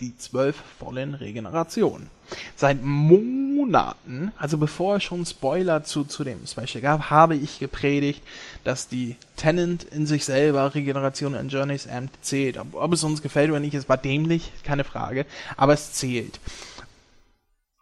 die 0.00 0.16
zwölf 0.16 0.56
vollen 0.78 1.14
Regenerationen. 1.14 2.08
Seit 2.56 2.82
Monaten, 2.82 4.32
also 4.38 4.58
bevor 4.58 4.96
es 4.96 5.04
schon 5.04 5.26
Spoiler 5.26 5.84
zu, 5.84 6.04
zu 6.04 6.24
dem 6.24 6.46
Special 6.46 6.80
gab, 6.80 7.10
habe 7.10 7.36
ich 7.36 7.58
gepredigt, 7.58 8.22
dass 8.64 8.88
die 8.88 9.16
Tenant 9.36 9.84
in 9.84 10.06
sich 10.06 10.24
selber 10.24 10.74
Regeneration 10.74 11.34
in 11.34 11.48
Journey's 11.48 11.86
End 11.86 12.10
zählt. 12.22 12.58
Ob, 12.58 12.74
ob 12.74 12.92
es 12.92 13.04
uns 13.04 13.22
gefällt 13.22 13.50
oder 13.50 13.60
nicht, 13.60 13.74
es 13.74 13.88
war 13.88 13.98
dämlich, 13.98 14.52
keine 14.62 14.84
Frage, 14.84 15.26
aber 15.56 15.74
es 15.74 15.92
zählt. 15.92 16.40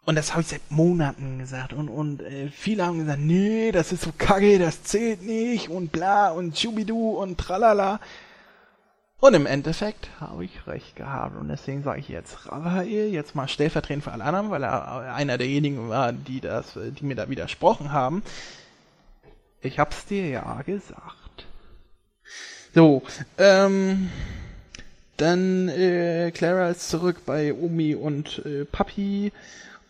Und 0.05 0.15
das 0.15 0.31
habe 0.31 0.41
ich 0.41 0.49
seit 0.49 0.69
Monaten 0.69 1.39
gesagt. 1.39 1.71
Und, 1.71 1.87
und 1.87 2.21
äh, 2.21 2.49
viele 2.49 2.85
haben 2.85 2.99
gesagt, 2.99 3.21
nee, 3.21 3.71
das 3.71 3.93
ist 3.93 4.03
so 4.03 4.11
kacke, 4.17 4.59
das 4.59 4.83
zählt 4.83 5.23
nicht 5.23 5.69
und 5.69 5.91
bla 5.91 6.31
und 6.31 6.59
schubidu 6.59 7.11
und 7.11 7.37
tralala. 7.37 8.01
Und 9.23 9.35
im 9.35 9.45
Endeffekt 9.45 10.09
habe 10.19 10.43
ich 10.43 10.67
recht 10.67 10.97
gehabt. 10.97 11.37
Und 11.37 11.47
deswegen 11.47 11.81
sage 11.81 12.01
ich 12.01 12.09
jetzt 12.09 12.51
Raphael, 12.51 13.07
jetzt 13.07 13.35
mal 13.35 13.47
stellvertretend 13.47 14.03
für 14.03 14.11
alle 14.11 14.25
anderen, 14.25 14.49
weil 14.49 14.63
er 14.63 15.15
einer 15.15 15.37
derjenigen 15.37 15.87
war, 15.87 16.11
die 16.11 16.41
das, 16.41 16.77
die 16.77 17.05
mir 17.05 17.15
da 17.15 17.29
widersprochen 17.29 17.93
haben. 17.93 18.21
Ich 19.61 19.79
hab's 19.79 20.05
dir 20.07 20.27
ja 20.27 20.61
gesagt. 20.63 21.45
So, 22.75 23.01
ähm, 23.37 24.09
dann 25.15 25.69
äh, 25.69 26.31
Clara 26.31 26.67
ist 26.67 26.89
zurück 26.89 27.21
bei 27.25 27.53
Omi 27.53 27.95
und 27.95 28.45
äh, 28.45 28.65
Papi. 28.65 29.31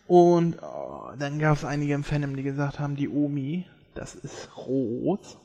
Und 0.06 0.62
oh, 0.62 1.10
dann 1.18 1.40
gab 1.40 1.56
es 1.56 1.64
einige 1.64 1.94
im 1.94 2.04
Fandom, 2.04 2.36
die 2.36 2.44
gesagt 2.44 2.78
haben, 2.78 2.94
die 2.94 3.08
Omi, 3.08 3.66
das 3.96 4.14
ist 4.14 4.50
Rose. 4.56 5.38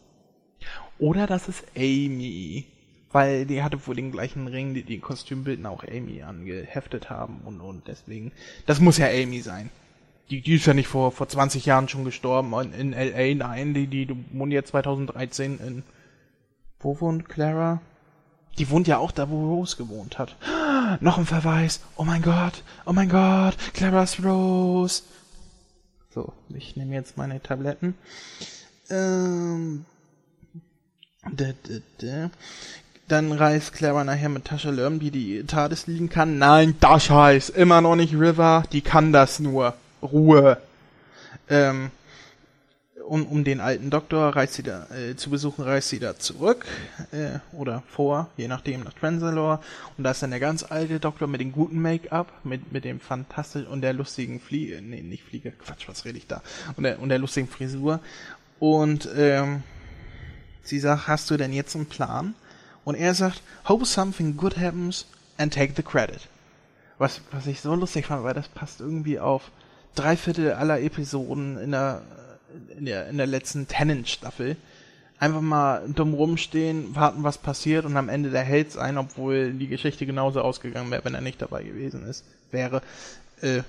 Oder 1.00 1.26
das 1.26 1.48
ist 1.48 1.64
Amy. 1.76 2.68
Weil 3.12 3.46
die 3.46 3.64
hatte 3.64 3.86
wohl 3.88 3.96
den 3.96 4.12
gleichen 4.12 4.48
Ring, 4.48 4.74
die 4.74 4.84
die 4.84 5.00
Kostümbilden 5.00 5.66
auch 5.66 5.84
Amy 5.84 6.22
angeheftet 6.22 7.10
haben 7.10 7.42
und, 7.44 7.60
und 7.60 7.88
deswegen, 7.88 8.32
das 8.68 8.80
muss 8.80 8.98
ja 8.98 9.08
Amy 9.08 9.42
sein. 9.42 9.72
Die, 10.30 10.42
die 10.42 10.56
ist 10.56 10.68
ja 10.68 10.76
nicht 10.76 10.88
vor, 10.88 11.12
vor 11.12 11.28
20 11.28 11.66
Jahren 11.66 11.90
schon 11.90 12.06
gestorben 12.06 12.54
in, 12.54 12.74
in 12.74 12.94
L.A., 12.94 13.36
nein, 13.36 13.74
die, 13.74 13.88
die, 13.88 14.06
die 14.06 14.16
wohnt 14.32 14.54
ja 14.54 14.64
2013 14.64 15.60
in, 15.60 15.84
wo 16.80 17.02
wohnt 17.02 17.28
Clara? 17.28 17.82
Die 18.60 18.70
wohnt 18.70 18.88
ja 18.88 19.00
auch 19.00 19.12
da, 19.12 19.30
wo 19.30 19.56
Rose 19.56 19.76
gewohnt 19.76 20.20
hat. 20.20 20.36
Noch 21.02 21.18
ein 21.18 21.26
Verweis. 21.26 21.82
Oh 21.96 22.04
mein 22.04 22.22
Gott, 22.22 22.64
oh 22.86 22.94
mein 22.94 23.10
Gott, 23.10 23.58
Clara's 23.74 24.24
Rose. 24.24 25.02
So, 26.12 26.34
ich 26.50 26.76
nehme 26.76 26.94
jetzt 26.94 27.18
meine 27.18 27.42
Tabletten. 27.42 27.96
Ähm. 28.92 29.86
Dann 33.10 33.32
reist 33.32 33.74
Clara 33.74 34.04
nachher 34.04 34.30
mit 34.30 34.46
Tascha 34.46 34.70
Lerm, 34.70 35.00
die 35.00 35.10
die 35.10 35.44
TARDIS 35.44 35.88
liegen 35.88 36.10
kann. 36.10 36.38
Nein, 36.38 36.76
das 36.80 37.10
heißt 37.10 37.50
immer 37.50 37.82
noch 37.82 37.96
nicht 37.96 38.14
River, 38.14 38.64
die 38.72 38.82
kann 38.82 39.12
das 39.12 39.40
nur. 39.40 39.74
Ruhe. 40.04 40.62
Ähm, 41.50 41.90
um, 43.08 43.26
um 43.26 43.44
den 43.44 43.62
alten 43.62 43.90
Doktor 43.90 44.36
reist 44.36 44.54
sie 44.54 44.62
da, 44.62 44.86
äh, 44.92 45.16
zu 45.16 45.32
besuchen, 45.32 45.64
reist 45.64 45.90
sie 45.90 45.98
da 45.98 46.20
zurück 46.20 46.68
äh, 47.12 47.40
oder 47.52 47.82
vor, 47.90 48.30
je 48.38 48.48
nachdem 48.48 48.84
nach 48.84 48.94
Transalore. 48.94 49.60
Und 49.98 50.04
da 50.04 50.12
ist 50.12 50.22
dann 50.22 50.30
der 50.30 50.40
ganz 50.40 50.62
alte 50.62 51.00
Doktor 51.00 51.26
mit 51.28 51.42
dem 51.42 51.52
guten 51.52 51.82
Make-up, 51.82 52.32
mit, 52.44 52.72
mit 52.72 52.86
dem 52.86 53.00
fantastischen 53.00 53.68
und 53.68 53.82
der 53.82 53.94
lustigen 53.94 54.40
Fliege, 54.40 54.84
nee, 54.84 55.02
nicht 55.02 55.24
Fliege, 55.24 55.52
Quatsch, 55.52 55.88
was 55.88 56.06
rede 56.06 56.20
ich 56.20 56.28
da? 56.28 56.44
Und 56.76 56.84
der, 56.84 57.00
und 57.00 57.10
der 57.10 57.18
lustigen 57.18 57.48
Frisur. 57.48 58.00
Und 58.60 59.10
ähm, 59.18 59.64
sie 60.62 60.80
sagt, 60.80 61.08
hast 61.08 61.32
du 61.32 61.38
denn 61.38 61.54
jetzt 61.54 61.76
einen 61.76 61.88
Plan? 61.88 62.36
Und 62.90 62.96
er 62.96 63.14
sagt, 63.14 63.44
hope 63.68 63.86
something 63.86 64.36
good 64.36 64.58
happens 64.58 65.06
and 65.38 65.54
take 65.54 65.74
the 65.76 65.84
credit. 65.84 66.22
Was, 66.98 67.22
was 67.30 67.46
ich 67.46 67.62
so 67.62 67.76
lustig 67.76 68.08
fand, 68.08 68.24
weil 68.24 68.34
das 68.34 68.48
passt 68.48 68.80
irgendwie 68.82 69.20
auf 69.20 69.52
drei 69.94 70.18
Viertel 70.18 70.54
aller 70.54 70.82
Episoden 70.82 71.60
in 71.60 71.70
der, 71.70 72.02
in 72.76 72.86
der, 72.86 73.08
in 73.10 73.18
der 73.18 73.28
letzten 73.28 73.68
Tennant-Staffel. 73.68 74.58
Einfach 75.20 75.42
mal 75.42 75.88
dumm 75.88 76.16
rumstehen, 76.16 76.96
warten, 76.96 77.22
was 77.22 77.38
passiert 77.38 77.86
und 77.86 77.96
am 77.96 78.10
Ende 78.10 78.32
der 78.32 78.42
hält's 78.42 78.76
ein, 78.76 78.98
obwohl 78.98 79.54
die 79.54 79.68
Geschichte 79.68 80.08
genauso 80.08 80.42
ausgegangen 80.42 80.90
wäre, 80.90 81.06
wenn 81.06 81.14
er 81.14 81.22
nicht 81.22 81.44
dabei 81.44 81.62
gewesen 81.62 82.08
ist, 82.08 82.26
wäre. 82.50 82.82
Äh, 83.42 83.62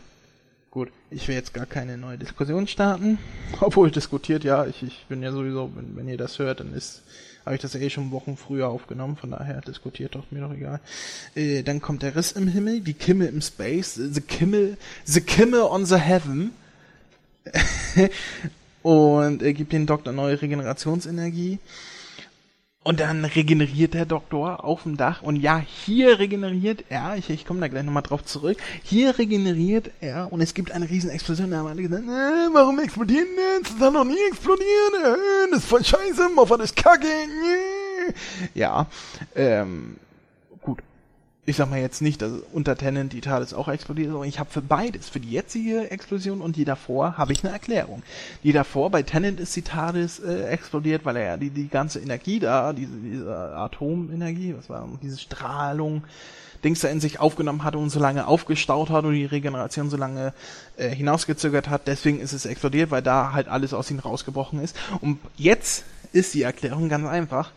gut, 0.70 0.88
ich 1.10 1.28
will 1.28 1.34
jetzt 1.34 1.52
gar 1.52 1.66
keine 1.66 1.98
neue 1.98 2.16
Diskussion 2.16 2.66
starten. 2.66 3.18
Obwohl 3.60 3.90
diskutiert, 3.90 4.44
ja, 4.44 4.64
ich, 4.64 4.82
ich 4.82 5.04
bin 5.10 5.22
ja 5.22 5.30
sowieso, 5.30 5.70
wenn, 5.74 5.94
wenn 5.94 6.08
ihr 6.08 6.16
das 6.16 6.38
hört, 6.38 6.60
dann 6.60 6.72
ist 6.72 7.02
habe 7.50 7.56
ich 7.56 7.62
das 7.62 7.74
eh 7.74 7.90
schon 7.90 8.12
Wochen 8.12 8.36
früher 8.36 8.68
aufgenommen, 8.68 9.16
von 9.16 9.32
daher 9.32 9.60
diskutiert 9.60 10.14
doch 10.14 10.30
mir 10.30 10.40
doch 10.40 10.54
egal. 10.54 10.78
Äh, 11.34 11.64
dann 11.64 11.80
kommt 11.80 12.04
der 12.04 12.14
Riss 12.14 12.30
im 12.30 12.46
Himmel, 12.46 12.80
die 12.80 12.94
Kimmel 12.94 13.26
im 13.26 13.42
Space, 13.42 13.94
the 13.94 14.20
Kimmel, 14.20 14.76
the 15.04 15.20
Kimmel 15.20 15.62
on 15.62 15.84
the 15.84 15.96
Heaven. 15.96 16.52
und 18.84 19.42
er 19.42 19.52
gibt 19.52 19.72
den 19.72 19.86
Doktor 19.86 20.12
neue 20.12 20.40
Regenerationsenergie. 20.40 21.58
Und 22.82 22.98
dann 23.00 23.26
regeneriert 23.26 23.92
der 23.92 24.06
Doktor 24.06 24.64
auf 24.64 24.84
dem 24.84 24.96
Dach. 24.96 25.20
Und 25.20 25.36
ja, 25.36 25.58
hier 25.58 26.18
regeneriert 26.18 26.84
er, 26.88 27.14
ich, 27.16 27.28
ich 27.28 27.44
komme 27.44 27.60
da 27.60 27.68
gleich 27.68 27.84
nochmal 27.84 28.02
drauf 28.02 28.24
zurück, 28.24 28.56
hier 28.82 29.18
regeneriert 29.18 29.90
er 30.00 30.32
und 30.32 30.40
es 30.40 30.54
gibt 30.54 30.72
eine 30.72 30.88
riesen 30.88 31.10
Explosion. 31.10 31.50
Da 31.50 31.58
haben 31.58 31.66
alle 31.66 31.82
gesagt, 31.82 32.04
äh, 32.04 32.54
warum 32.54 32.78
explodieren 32.78 33.28
das? 33.60 33.72
Das 33.72 33.78
soll 33.80 33.92
noch 33.92 34.04
nie 34.04 34.16
explodieren. 34.30 34.94
Äh, 35.04 35.50
das 35.50 35.60
ist 35.60 35.68
voll 35.68 35.84
scheiße, 35.84 36.30
Moffat 36.34 36.60
ist 36.60 36.74
kacke. 36.74 37.06
Äh. 37.06 38.12
Ja, 38.54 38.86
ähm, 39.34 39.96
ich 41.46 41.56
sag 41.56 41.70
mal 41.70 41.80
jetzt 41.80 42.02
nicht, 42.02 42.20
dass 42.22 42.32
unter 42.52 42.76
Tennant 42.76 43.12
die 43.12 43.22
TARDIS 43.22 43.54
auch 43.54 43.68
explodiert, 43.68 44.10
sondern 44.10 44.28
ich 44.28 44.38
habe 44.38 44.50
für 44.50 44.60
beides, 44.60 45.08
für 45.08 45.20
die 45.20 45.30
jetzige 45.30 45.90
Explosion 45.90 46.40
und 46.42 46.56
die 46.56 46.64
davor, 46.64 47.16
habe 47.16 47.32
ich 47.32 47.42
eine 47.42 47.52
Erklärung. 47.52 48.02
Die 48.44 48.52
davor, 48.52 48.90
bei 48.90 49.02
Tennant 49.02 49.40
ist 49.40 49.56
die 49.56 49.62
TARDIS 49.62 50.20
äh, 50.20 50.44
explodiert, 50.44 51.04
weil 51.04 51.16
er 51.16 51.24
ja 51.24 51.36
die, 51.36 51.50
die 51.50 51.68
ganze 51.68 51.98
Energie 52.00 52.40
da, 52.40 52.72
diese, 52.72 52.92
diese 52.98 53.34
Atomenergie, 53.56 54.54
was 54.56 54.68
war 54.68 54.86
diese 55.02 55.18
Strahlung, 55.18 56.04
Dings 56.62 56.80
da 56.80 56.88
in 56.88 57.00
sich 57.00 57.20
aufgenommen 57.20 57.64
hatte 57.64 57.78
und 57.78 57.90
so 57.90 58.00
lange 58.00 58.26
aufgestaut 58.26 58.90
hat 58.90 59.04
und 59.04 59.14
die 59.14 59.24
Regeneration 59.24 59.88
so 59.88 59.96
lange 59.96 60.34
äh, 60.76 60.90
hinausgezögert 60.90 61.68
hat. 61.70 61.88
Deswegen 61.88 62.20
ist 62.20 62.32
es 62.32 62.44
explodiert, 62.44 62.90
weil 62.90 63.02
da 63.02 63.32
halt 63.32 63.48
alles 63.48 63.72
aus 63.72 63.90
ihm 63.90 63.98
rausgebrochen 63.98 64.60
ist. 64.62 64.76
Und 65.00 65.18
jetzt 65.36 65.84
ist 66.12 66.34
die 66.34 66.42
Erklärung 66.42 66.88
ganz 66.88 67.06
einfach. 67.06 67.52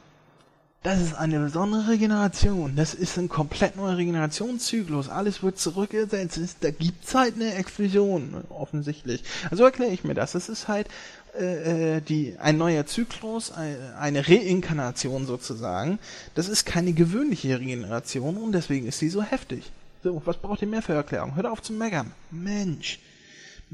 Das 0.84 1.00
ist 1.00 1.14
eine 1.14 1.40
besondere 1.40 1.88
Regeneration. 1.88 2.76
Das 2.76 2.94
ist 2.94 3.18
ein 3.18 3.30
komplett 3.30 3.78
neuer 3.78 3.96
Regenerationszyklus. 3.96 5.08
Alles 5.08 5.42
wird 5.42 5.58
zurückgesetzt. 5.58 6.58
Da 6.60 6.72
gibt's 6.72 7.16
halt 7.16 7.36
eine 7.36 7.54
Explosion, 7.54 8.44
offensichtlich. 8.50 9.24
Also 9.50 9.64
erkläre 9.64 9.92
ich 9.92 10.04
mir 10.04 10.14
das. 10.14 10.34
Das 10.34 10.50
ist 10.50 10.68
halt 10.68 10.90
äh, 11.40 11.96
äh 11.96 12.02
die, 12.02 12.36
ein 12.38 12.58
neuer 12.58 12.86
Zyklus, 12.86 13.54
eine 13.54 14.28
Reinkarnation 14.28 15.26
sozusagen. 15.26 16.00
Das 16.36 16.50
ist 16.50 16.66
keine 16.66 16.92
gewöhnliche 16.92 17.62
Regeneration 17.62 18.36
und 18.36 18.52
deswegen 18.52 18.86
ist 18.86 19.00
sie 19.00 19.10
so 19.10 19.24
heftig. 19.24 19.72
So, 20.04 20.22
was 20.26 20.36
braucht 20.36 20.62
ihr 20.64 20.68
mehr 20.68 20.82
für 20.82 20.94
Erklärung? 20.94 21.36
Hört 21.36 21.46
auf 21.46 21.62
zu 21.62 21.72
meckern. 21.72 22.12
Mensch. 22.30 23.00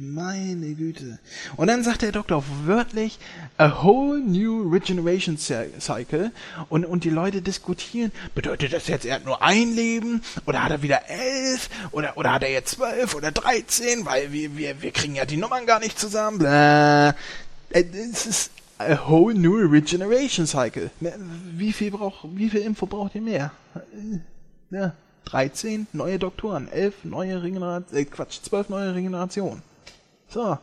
Meine 0.01 0.75
Güte. 0.75 1.19
Und 1.57 1.67
dann 1.67 1.83
sagt 1.83 2.03
der 2.03 2.13
Doktor 2.13 2.41
wörtlich, 2.63 3.19
a 3.57 3.83
whole 3.83 4.21
new 4.21 4.71
regeneration 4.71 5.37
cycle. 5.37 6.31
Und, 6.69 6.85
und 6.85 7.03
die 7.03 7.09
Leute 7.09 7.41
diskutieren, 7.41 8.13
bedeutet 8.33 8.71
das 8.71 8.87
jetzt, 8.87 9.03
er 9.03 9.15
hat 9.15 9.25
nur 9.25 9.43
ein 9.43 9.75
Leben? 9.75 10.21
Oder 10.45 10.63
hat 10.63 10.71
er 10.71 10.81
wieder 10.83 11.09
elf? 11.09 11.69
Oder, 11.91 12.15
oder 12.15 12.31
hat 12.31 12.43
er 12.43 12.49
jetzt 12.49 12.75
zwölf 12.75 13.13
oder 13.13 13.33
dreizehn? 13.33 14.05
Weil 14.05 14.31
wir, 14.31 14.55
wir, 14.55 14.81
wir 14.81 14.91
kriegen 14.91 15.15
ja 15.15 15.25
die 15.25 15.35
Nummern 15.35 15.65
gar 15.65 15.81
nicht 15.81 15.99
zusammen. 15.99 16.39
Blah. 16.39 17.09
Äh, 17.69 17.83
es 18.13 18.25
ist 18.25 18.51
a 18.77 19.09
whole 19.09 19.35
new 19.35 19.67
regeneration 19.67 20.47
cycle. 20.47 20.91
Wie 21.01 21.73
viel 21.73 21.91
braucht, 21.91 22.25
wie 22.35 22.49
viel 22.49 22.61
Info 22.61 22.85
braucht 22.85 23.15
ihr 23.15 23.21
mehr? 23.21 23.51
Äh, 23.75 24.77
ja. 24.77 24.93
13 25.25 25.87
neue 25.91 26.19
Doktoren, 26.19 26.69
11 26.69 27.03
neue 27.03 27.43
Regenerationen, 27.43 28.01
äh, 28.01 28.05
Quatsch, 28.05 28.39
12 28.43 28.69
neue 28.69 28.95
Regenerationen. 28.95 29.61
So. 30.29 30.57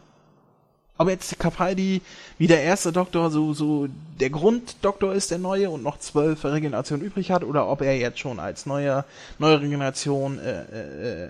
Aber 0.99 1.11
jetzt 1.11 1.39
Capaldi 1.39 2.01
wie 2.39 2.47
der 2.47 2.63
erste 2.63 2.91
Doktor 2.91 3.31
so, 3.31 3.53
so 3.53 3.89
der 4.19 4.31
Grunddoktor 4.31 5.13
ist, 5.13 5.31
der 5.31 5.39
neue 5.39 5.69
und 5.69 5.83
noch 5.83 5.99
zwölf 5.99 6.45
Regenerationen 6.45 7.05
übrig 7.05 7.31
hat, 7.31 7.45
oder 7.45 7.69
ob 7.69 7.83
er 7.83 7.99
jetzt 7.99 8.19
schon 8.19 8.41
als 8.41 8.65
neuer, 8.65 9.05
neue 9.39 9.61
Regeneration, 9.61 10.39
äh, 10.39 10.63
äh, 10.63 11.25
äh, 11.25 11.29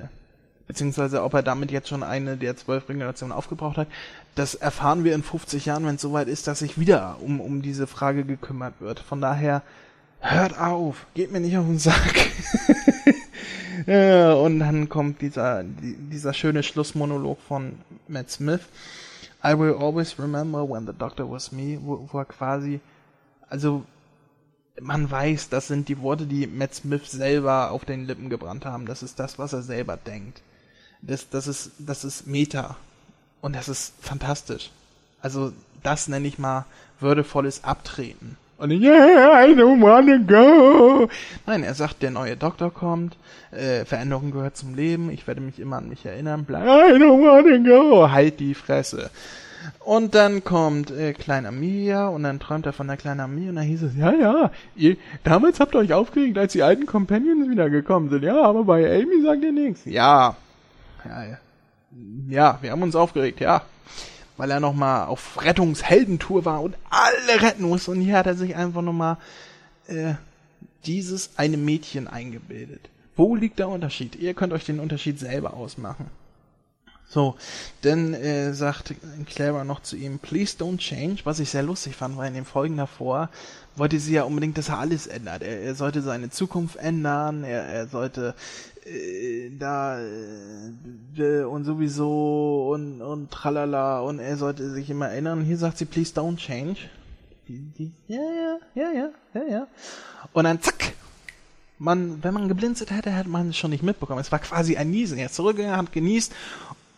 beziehungsweise 0.69 1.23
ob 1.25 1.35
er 1.35 1.43
damit 1.43 1.73
jetzt 1.73 1.89
schon 1.89 2.05
eine 2.05 2.37
der 2.37 2.57
zwölf 2.57 2.89
Regenerationen 2.89 3.33
aufgebraucht 3.33 3.77
hat, 3.77 3.89
das 4.37 4.55
erfahren 4.55 5.03
wir 5.03 5.15
in 5.15 5.25
50 5.25 5.67
Jahren, 5.67 5.87
wenn 5.87 5.97
es 5.97 6.03
soweit 6.03 6.29
ist, 6.29 6.47
dass 6.47 6.61
sich 6.61 6.79
wieder 6.79 7.17
um, 7.21 7.41
um 7.41 7.63
diese 7.63 7.89
Frage 7.89 8.25
gekümmert 8.25 8.75
wird. 8.81 9.01
Von 9.01 9.21
daher, 9.21 9.63
hört 10.21 10.61
auf, 10.61 11.07
geht 11.15 11.33
mir 11.33 11.41
nicht 11.41 11.57
auf 11.57 11.67
den 11.67 11.79
Sack. 11.79 12.15
Ja, 13.87 14.35
und 14.35 14.61
dann 14.61 14.89
kommt 14.89 15.21
dieser, 15.21 15.65
dieser 15.65 16.33
schöne 16.33 16.63
Schlussmonolog 16.63 17.41
von 17.41 17.79
Matt 18.09 18.31
Smith. 18.31 18.61
I 19.45 19.59
will 19.59 19.75
always 19.75 20.19
remember 20.19 20.69
when 20.69 20.87
the 20.87 20.93
doctor 20.93 21.31
was 21.31 21.53
me, 21.53 21.79
wo, 21.83 22.09
wo 22.11 22.19
er 22.19 22.25
quasi, 22.25 22.81
also 23.49 23.85
man 24.81 25.11
weiß, 25.11 25.49
das 25.49 25.69
sind 25.69 25.89
die 25.89 26.01
Worte, 26.01 26.27
die 26.27 26.47
Matt 26.47 26.75
Smith 26.75 27.11
selber 27.11 27.71
auf 27.71 27.85
den 27.85 28.07
Lippen 28.07 28.31
gebrannt 28.31 28.65
haben. 28.65 28.87
Das 28.87 29.03
ist 29.03 29.19
das, 29.19 29.39
was 29.39 29.53
er 29.53 29.63
selber 29.63 29.97
denkt. 29.97 30.43
Das, 31.03 31.29
das 31.29 31.47
ist, 31.47 31.73
das 31.79 32.05
ist 32.05 32.27
Meta. 32.27 32.77
Und 33.41 33.55
das 33.55 33.69
ist 33.69 33.95
fantastisch. 34.01 34.71
Also, 35.21 35.53
das 35.83 36.09
nenne 36.09 36.27
ich 36.27 36.39
mal 36.39 36.65
würdevolles 37.01 37.65
Abtreten. 37.65 38.37
Und 38.59 38.71
yeah, 38.71 39.45
I 39.45 39.55
don't 39.55 39.83
wanna 39.83 40.17
go. 40.17 41.09
Nein, 41.47 41.63
er 41.63 41.75
sagt, 41.75 42.03
der 42.03 42.11
neue 42.11 42.37
Doktor 42.37 42.73
kommt, 42.73 43.17
äh, 43.51 43.85
Veränderung 43.85 44.31
gehört 44.31 44.57
zum 44.57 44.75
Leben, 44.75 45.11
ich 45.11 45.27
werde 45.27 45.43
mich 45.43 45.61
immer 45.61 45.77
an 45.77 45.89
mich 45.89 46.07
erinnern, 46.07 46.45
bleib, 46.47 46.65
I 46.65 46.95
don't 46.95 47.23
wanna 47.23 47.59
go. 47.59 48.11
Halt 48.11 48.41
die 48.41 48.55
Fresse. 48.55 49.11
Und 49.81 50.15
dann 50.15 50.43
kommt 50.43 50.91
äh, 50.91 51.13
Klein 51.13 51.45
Amelia 51.45 52.09
und 52.09 52.23
dann 52.23 52.41
träumt 52.41 52.67
er 52.67 52.73
von 52.73 52.87
der 52.87 52.97
kleinen 52.97 53.21
Amelia 53.21 53.51
und 53.51 53.57
dann 53.57 53.65
hieß 53.65 53.83
es, 53.83 53.97
ja, 53.97 54.13
ja, 54.13 54.51
ihr, 54.75 54.97
damals 55.23 55.61
habt 55.61 55.75
ihr 55.75 55.81
euch 55.81 55.93
aufgeregt, 55.93 56.39
als 56.39 56.53
die 56.53 56.63
alten 56.63 56.87
Companions 56.87 57.51
wiedergekommen 57.51 58.09
sind. 58.09 58.23
Ja, 58.23 58.43
aber 58.43 58.65
bei 58.65 58.87
Amy 58.87 59.23
sagt 59.23 59.43
ihr 59.43 59.53
nichts. 59.53 59.85
Ja, 59.85 60.37
ja. 61.05 61.39
Ja, 62.29 62.59
wir 62.61 62.71
haben 62.71 62.83
uns 62.83 62.97
aufgeregt, 62.97 63.41
ja. 63.41 63.63
Weil 64.37 64.51
er 64.51 64.61
nochmal 64.61 65.07
auf 65.07 65.43
Rettungsheldentour 65.43 66.45
war 66.45 66.63
und 66.63 66.77
alle 66.91 67.43
retten 67.43 67.65
muss. 67.65 67.89
Und 67.89 68.01
hier 68.01 68.19
hat 68.19 68.27
er 68.27 68.35
sich 68.35 68.55
einfach 68.55 68.83
nochmal 68.83 69.17
äh, 69.87 70.15
dieses 70.85 71.31
eine 71.37 71.57
Mädchen 71.57 72.07
eingebildet. 72.09 72.89
Wo 73.17 73.35
liegt 73.35 73.59
der 73.59 73.69
Unterschied? 73.69 74.15
Ihr 74.17 74.35
könnt 74.35 74.53
euch 74.53 74.67
den 74.67 74.81
Unterschied 74.81 75.19
selber 75.19 75.55
ausmachen. 75.55 76.11
So, 77.09 77.37
dann 77.83 78.15
äh, 78.15 78.53
sagt 78.53 78.95
Clara 79.27 79.65
noch 79.65 79.81
zu 79.81 79.97
ihm, 79.97 80.19
please 80.19 80.57
don't 80.59 80.79
change, 80.79 81.21
was 81.25 81.39
ich 81.39 81.51
sehr 81.51 81.63
lustig 81.63 81.95
fand, 81.95 82.17
weil 82.17 82.29
in 82.29 82.35
den 82.35 82.45
Folgen 82.45 82.77
davor 82.77 83.31
wollte 83.77 84.01
sie 84.01 84.15
ja 84.15 84.25
unbedingt, 84.25 84.59
dass 84.59 84.71
er 84.71 84.81
alles 84.81 85.07
ändert. 85.07 85.43
Er, 85.43 85.61
er 85.61 85.75
sollte 85.77 86.03
seine 86.03 86.31
Zukunft 86.31 86.77
ändern, 86.77 87.45
er, 87.45 87.63
er 87.63 87.87
sollte 87.87 88.35
da 89.59 90.01
äh, 90.01 91.43
und 91.43 91.65
sowieso 91.65 92.71
und, 92.73 93.03
und 93.03 93.31
tralala 93.31 94.01
und 94.01 94.19
er 94.19 94.37
sollte 94.37 94.71
sich 94.71 94.91
immer 94.91 95.09
erinnern. 95.09 95.43
Hier 95.43 95.59
sagt 95.59 95.79
sie, 95.79 95.87
please 95.87 96.13
don't 96.15 96.37
change. 96.37 96.89
Ja, 98.09 98.19
ja, 98.19 98.59
ja, 98.75 98.93
ja, 98.93 99.11
ja, 99.35 99.43
ja. 99.49 99.67
Und 100.33 100.45
dann 100.45 100.61
zack, 100.61 100.93
man, 101.79 102.23
wenn 102.23 102.35
man 102.35 102.49
geblinzelt 102.49 102.91
hätte, 102.91 103.11
hätte 103.11 103.29
man 103.29 103.51
es 103.51 103.57
schon 103.57 103.71
nicht 103.71 103.83
mitbekommen. 103.83 104.21
Es 104.21 104.33
war 104.33 104.39
quasi 104.39 104.77
ein 104.77 104.91
Niesen. 104.91 105.19
Er 105.19 105.27
ist 105.27 105.35
zurückgegangen, 105.35 105.77
hat 105.77 105.93
genießt 105.93 106.33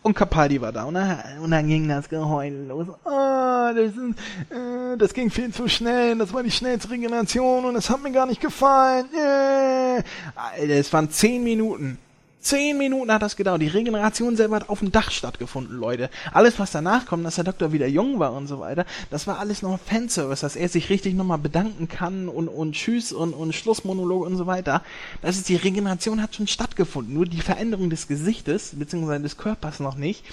und 0.08 0.14
Capaldi 0.14 0.60
war 0.60 0.72
da. 0.72 0.84
Und 0.84 0.94
dann, 0.94 1.18
und 1.42 1.50
dann 1.50 1.68
ging 1.68 1.86
das 1.88 2.08
Geheul 2.08 2.66
los. 2.66 2.86
Ah, 3.04 3.72
das, 3.74 3.92
äh, 3.92 4.96
das 4.96 5.12
ging 5.12 5.30
viel 5.30 5.52
zu 5.52 5.68
schnell. 5.68 6.16
Das 6.16 6.32
war 6.32 6.42
die 6.42 6.50
schnellste 6.50 6.90
Regeneration 6.90 7.66
und 7.66 7.76
es 7.76 7.90
hat 7.90 8.02
mir 8.02 8.10
gar 8.10 8.26
nicht 8.26 8.40
gefallen. 8.40 9.06
Äh. 9.14 10.02
Alter, 10.34 10.74
es 10.74 10.92
waren 10.92 11.10
zehn 11.10 11.44
Minuten. 11.44 11.98
Zehn 12.40 12.78
Minuten 12.78 13.12
hat 13.12 13.22
das 13.22 13.36
gedauert. 13.36 13.62
Die 13.62 13.68
Regeneration 13.68 14.36
selber 14.36 14.56
hat 14.56 14.68
auf 14.68 14.78
dem 14.78 14.92
Dach 14.92 15.10
stattgefunden, 15.10 15.76
Leute. 15.76 16.08
Alles, 16.32 16.58
was 16.58 16.70
danach 16.70 17.04
kommt, 17.06 17.26
dass 17.26 17.34
der 17.34 17.44
Doktor 17.44 17.72
wieder 17.72 17.88
jung 17.88 18.20
war 18.20 18.32
und 18.32 18.46
so 18.46 18.60
weiter, 18.60 18.86
das 19.10 19.26
war 19.26 19.38
alles 19.40 19.62
noch 19.62 19.78
Fanservice, 19.80 20.42
dass 20.42 20.54
er 20.54 20.68
sich 20.68 20.88
richtig 20.88 21.14
nochmal 21.14 21.38
bedanken 21.38 21.88
kann 21.88 22.28
und, 22.28 22.48
und 22.48 22.72
Tschüss 22.72 23.12
und, 23.12 23.34
und 23.34 23.54
Schlussmonolog 23.54 24.24
und 24.24 24.36
so 24.36 24.46
weiter. 24.46 24.82
Das 25.20 25.36
ist, 25.36 25.48
die 25.48 25.56
Regeneration 25.56 26.22
hat 26.22 26.36
schon 26.36 26.46
stattgefunden. 26.46 27.12
Nur 27.12 27.26
die 27.26 27.40
Veränderung 27.40 27.90
des 27.90 28.06
Gesichtes, 28.06 28.72
beziehungsweise 28.76 29.22
des 29.22 29.36
Körpers 29.36 29.80
noch 29.80 29.96
nicht 29.96 30.24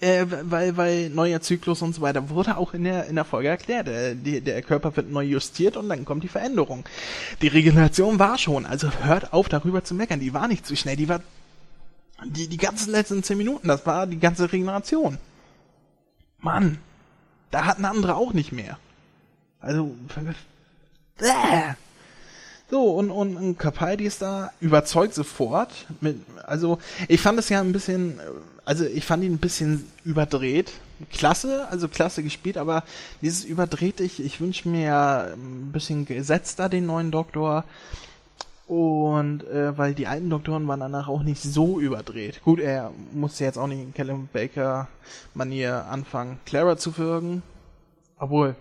äh, 0.00 0.26
weil, 0.28 0.76
weil 0.76 1.10
neuer 1.10 1.40
Zyklus 1.40 1.82
und 1.82 1.94
so 1.94 2.00
weiter 2.00 2.30
wurde 2.30 2.56
auch 2.56 2.74
in 2.74 2.84
der, 2.84 3.06
in 3.06 3.16
der 3.16 3.24
Folge 3.24 3.48
erklärt. 3.48 3.88
Der, 3.88 4.14
die, 4.14 4.40
der 4.40 4.62
Körper 4.62 4.94
wird 4.96 5.10
neu 5.10 5.24
justiert 5.24 5.76
und 5.76 5.88
dann 5.88 6.04
kommt 6.04 6.24
die 6.24 6.28
Veränderung. 6.28 6.84
Die 7.42 7.48
Regeneration 7.48 8.18
war 8.18 8.38
schon, 8.38 8.66
also 8.66 8.90
hört 9.02 9.32
auf 9.32 9.48
darüber 9.48 9.84
zu 9.84 9.94
meckern. 9.94 10.20
Die 10.20 10.34
war 10.34 10.48
nicht 10.48 10.66
zu 10.66 10.76
schnell, 10.76 10.96
die 10.96 11.08
war 11.08 11.20
die, 12.24 12.48
die 12.48 12.56
ganzen 12.56 12.90
letzten 12.90 13.22
zehn 13.22 13.38
Minuten, 13.38 13.68
das 13.68 13.86
war 13.86 14.06
die 14.06 14.18
ganze 14.18 14.52
Regeneration. 14.52 15.18
Mann, 16.38 16.78
da 17.50 17.64
hatten 17.64 17.84
andere 17.84 18.16
auch 18.16 18.32
nicht 18.32 18.52
mehr. 18.52 18.78
Also, 19.60 19.94
äh. 21.20 21.74
So, 22.70 22.82
und, 22.92 23.10
und, 23.10 23.36
und 23.36 23.58
Capaldi 23.58 24.04
ist 24.04 24.20
da 24.20 24.52
überzeugt 24.60 25.14
sofort. 25.14 25.86
Mit, 26.02 26.20
also, 26.44 26.78
ich 27.08 27.18
fand 27.18 27.38
es 27.38 27.48
ja 27.48 27.60
ein 27.60 27.72
bisschen, 27.72 28.20
also 28.68 28.84
ich 28.84 29.06
fand 29.06 29.24
ihn 29.24 29.32
ein 29.32 29.38
bisschen 29.38 29.90
überdreht. 30.04 30.74
Klasse, 31.10 31.68
also 31.70 31.88
klasse 31.88 32.22
gespielt, 32.22 32.58
aber 32.58 32.84
dieses 33.22 33.46
überdreht 33.46 34.00
ich, 34.00 34.22
ich 34.22 34.42
wünsche 34.42 34.68
mir 34.68 35.32
ein 35.32 35.72
bisschen 35.72 36.04
gesetzter 36.04 36.68
den 36.68 36.84
neuen 36.84 37.10
Doktor. 37.10 37.64
Und 38.66 39.44
äh, 39.44 39.78
weil 39.78 39.94
die 39.94 40.06
alten 40.06 40.28
Doktoren 40.28 40.68
waren 40.68 40.80
danach 40.80 41.08
auch 41.08 41.22
nicht 41.22 41.42
so 41.42 41.80
überdreht. 41.80 42.42
Gut, 42.44 42.60
er 42.60 42.92
musste 43.14 43.44
jetzt 43.44 43.56
auch 43.56 43.68
nicht 43.68 43.80
in 43.80 43.94
Callum 43.94 44.28
Baker 44.30 44.88
Manier 45.32 45.86
anfangen, 45.86 46.38
Clara 46.44 46.76
zu 46.76 46.98
würgen. 46.98 47.42
Obwohl, 48.18 48.54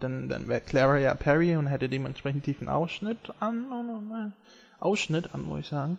dann, 0.00 0.28
dann 0.28 0.48
wäre 0.48 0.62
Clara 0.62 0.98
ja 0.98 1.14
Perry 1.14 1.54
und 1.54 1.68
hätte 1.68 1.88
dementsprechend 1.88 2.42
tiefen 2.42 2.68
Ausschnitt 2.68 3.32
an. 3.38 4.32
Ausschnitt 4.80 5.32
an, 5.32 5.42
muss 5.42 5.60
ich 5.60 5.68
sagen. 5.68 5.98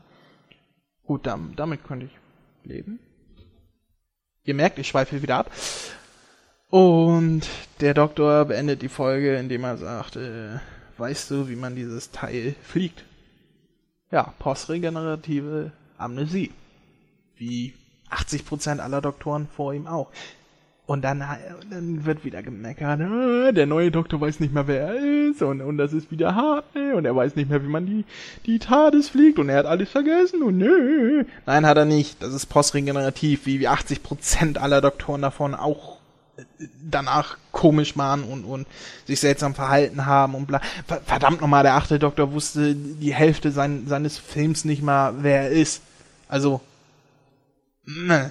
Gut, 1.06 1.26
damit, 1.26 1.58
damit 1.58 1.86
könnte 1.86 2.08
ich 2.08 2.68
leben. 2.70 3.00
Ihr 4.46 4.54
merkt, 4.54 4.80
ich 4.80 4.88
schweife 4.88 5.22
wieder 5.22 5.38
ab. 5.38 5.52
Und 6.70 7.42
der 7.82 7.94
Doktor 7.94 8.46
beendet 8.46 8.82
die 8.82 8.90
Folge, 8.90 9.36
indem 9.38 9.64
er 9.64 9.78
sagt, 9.78 10.16
äh, 10.16 10.60
weißt 10.98 11.32
du, 11.32 11.50
wie 11.50 11.56
man 11.56 11.76
dieses 11.76 12.12
Teil 12.12 12.56
fliegt? 12.62 13.04
Ja, 14.12 14.34
postregenerative 14.40 15.72
Amnesie. 15.98 16.52
Wie 17.36 17.74
80% 18.12 18.80
aller 18.80 19.02
Doktoren 19.02 19.48
vor 19.48 19.74
ihm 19.74 19.88
auch. 19.88 20.12
Und 20.88 21.02
dann, 21.02 21.24
dann 21.72 22.06
wird 22.06 22.24
wieder 22.26 22.44
gemeckert, 22.44 23.00
äh, 23.00 23.52
der 23.54 23.66
neue 23.66 23.90
Doktor 23.90 24.22
weiß 24.22 24.40
nicht 24.40 24.54
mehr, 24.54 24.68
wer 24.68 24.90
er 24.90 25.30
ist, 25.30 25.42
und, 25.42 25.62
und 25.62 25.80
das 25.80 25.94
ist 25.94 26.12
wieder 26.12 26.36
Hartley, 26.36 26.94
und 26.94 27.06
er 27.06 27.16
weiß 27.16 27.36
nicht 27.36 27.50
mehr, 27.50 27.64
wie 27.64 27.70
man 27.70 27.88
die, 27.88 28.06
die 28.46 28.60
TARDIS 28.60 29.10
fliegt, 29.10 29.40
und 29.40 29.50
er 29.50 29.58
hat 29.58 29.66
alles 29.66 29.90
vergessen, 29.90 30.44
und 30.44 30.60
nö. 30.60 31.24
Nein, 31.48 31.66
hat 31.66 31.78
er 31.78 31.86
nicht. 31.86 32.22
Das 32.22 32.34
ist 32.34 32.46
postregenerativ, 32.46 33.48
wie 33.48 33.68
80% 33.68 34.60
aller 34.60 34.80
Doktoren 34.80 35.24
davon 35.24 35.56
auch 35.56 35.98
äh, 36.38 36.44
danach 36.88 37.38
komisch 37.52 37.98
waren 37.98 38.24
und, 38.24 38.44
und 38.44 38.68
sich 39.06 39.20
seltsam 39.20 39.56
verhalten 39.56 40.06
haben 40.06 40.36
und 40.36 40.46
bla. 40.46 40.62
Verdammt 40.86 41.42
nochmal, 41.42 41.64
der 41.64 41.74
achte 41.74 41.98
Doktor 41.98 42.32
wusste 42.32 42.76
die 42.76 43.14
Hälfte 43.14 43.52
sein, 43.52 43.88
seines 43.88 44.20
Films 44.20 44.66
nicht 44.66 44.84
mal, 44.84 45.16
wer 45.24 45.44
er 45.44 45.50
ist. 45.50 45.82
Also, 46.28 46.62
ne 47.86 48.30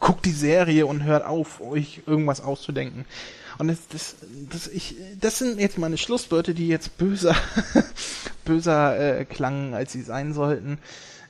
guckt 0.00 0.24
die 0.24 0.32
Serie 0.32 0.86
und 0.86 1.04
hört 1.04 1.24
auf, 1.24 1.60
euch 1.60 2.02
irgendwas 2.06 2.40
auszudenken. 2.40 3.04
Und 3.58 3.68
das, 3.68 3.78
das, 3.88 4.16
das, 4.50 4.66
ich, 4.68 4.96
das 5.20 5.38
sind 5.38 5.60
jetzt 5.60 5.78
meine 5.78 5.98
Schlussworte, 5.98 6.54
die 6.54 6.68
jetzt 6.68 6.98
böser, 6.98 7.36
böser 8.44 9.20
äh, 9.20 9.24
klangen, 9.24 9.74
als 9.74 9.92
sie 9.92 10.02
sein 10.02 10.32
sollten. 10.32 10.78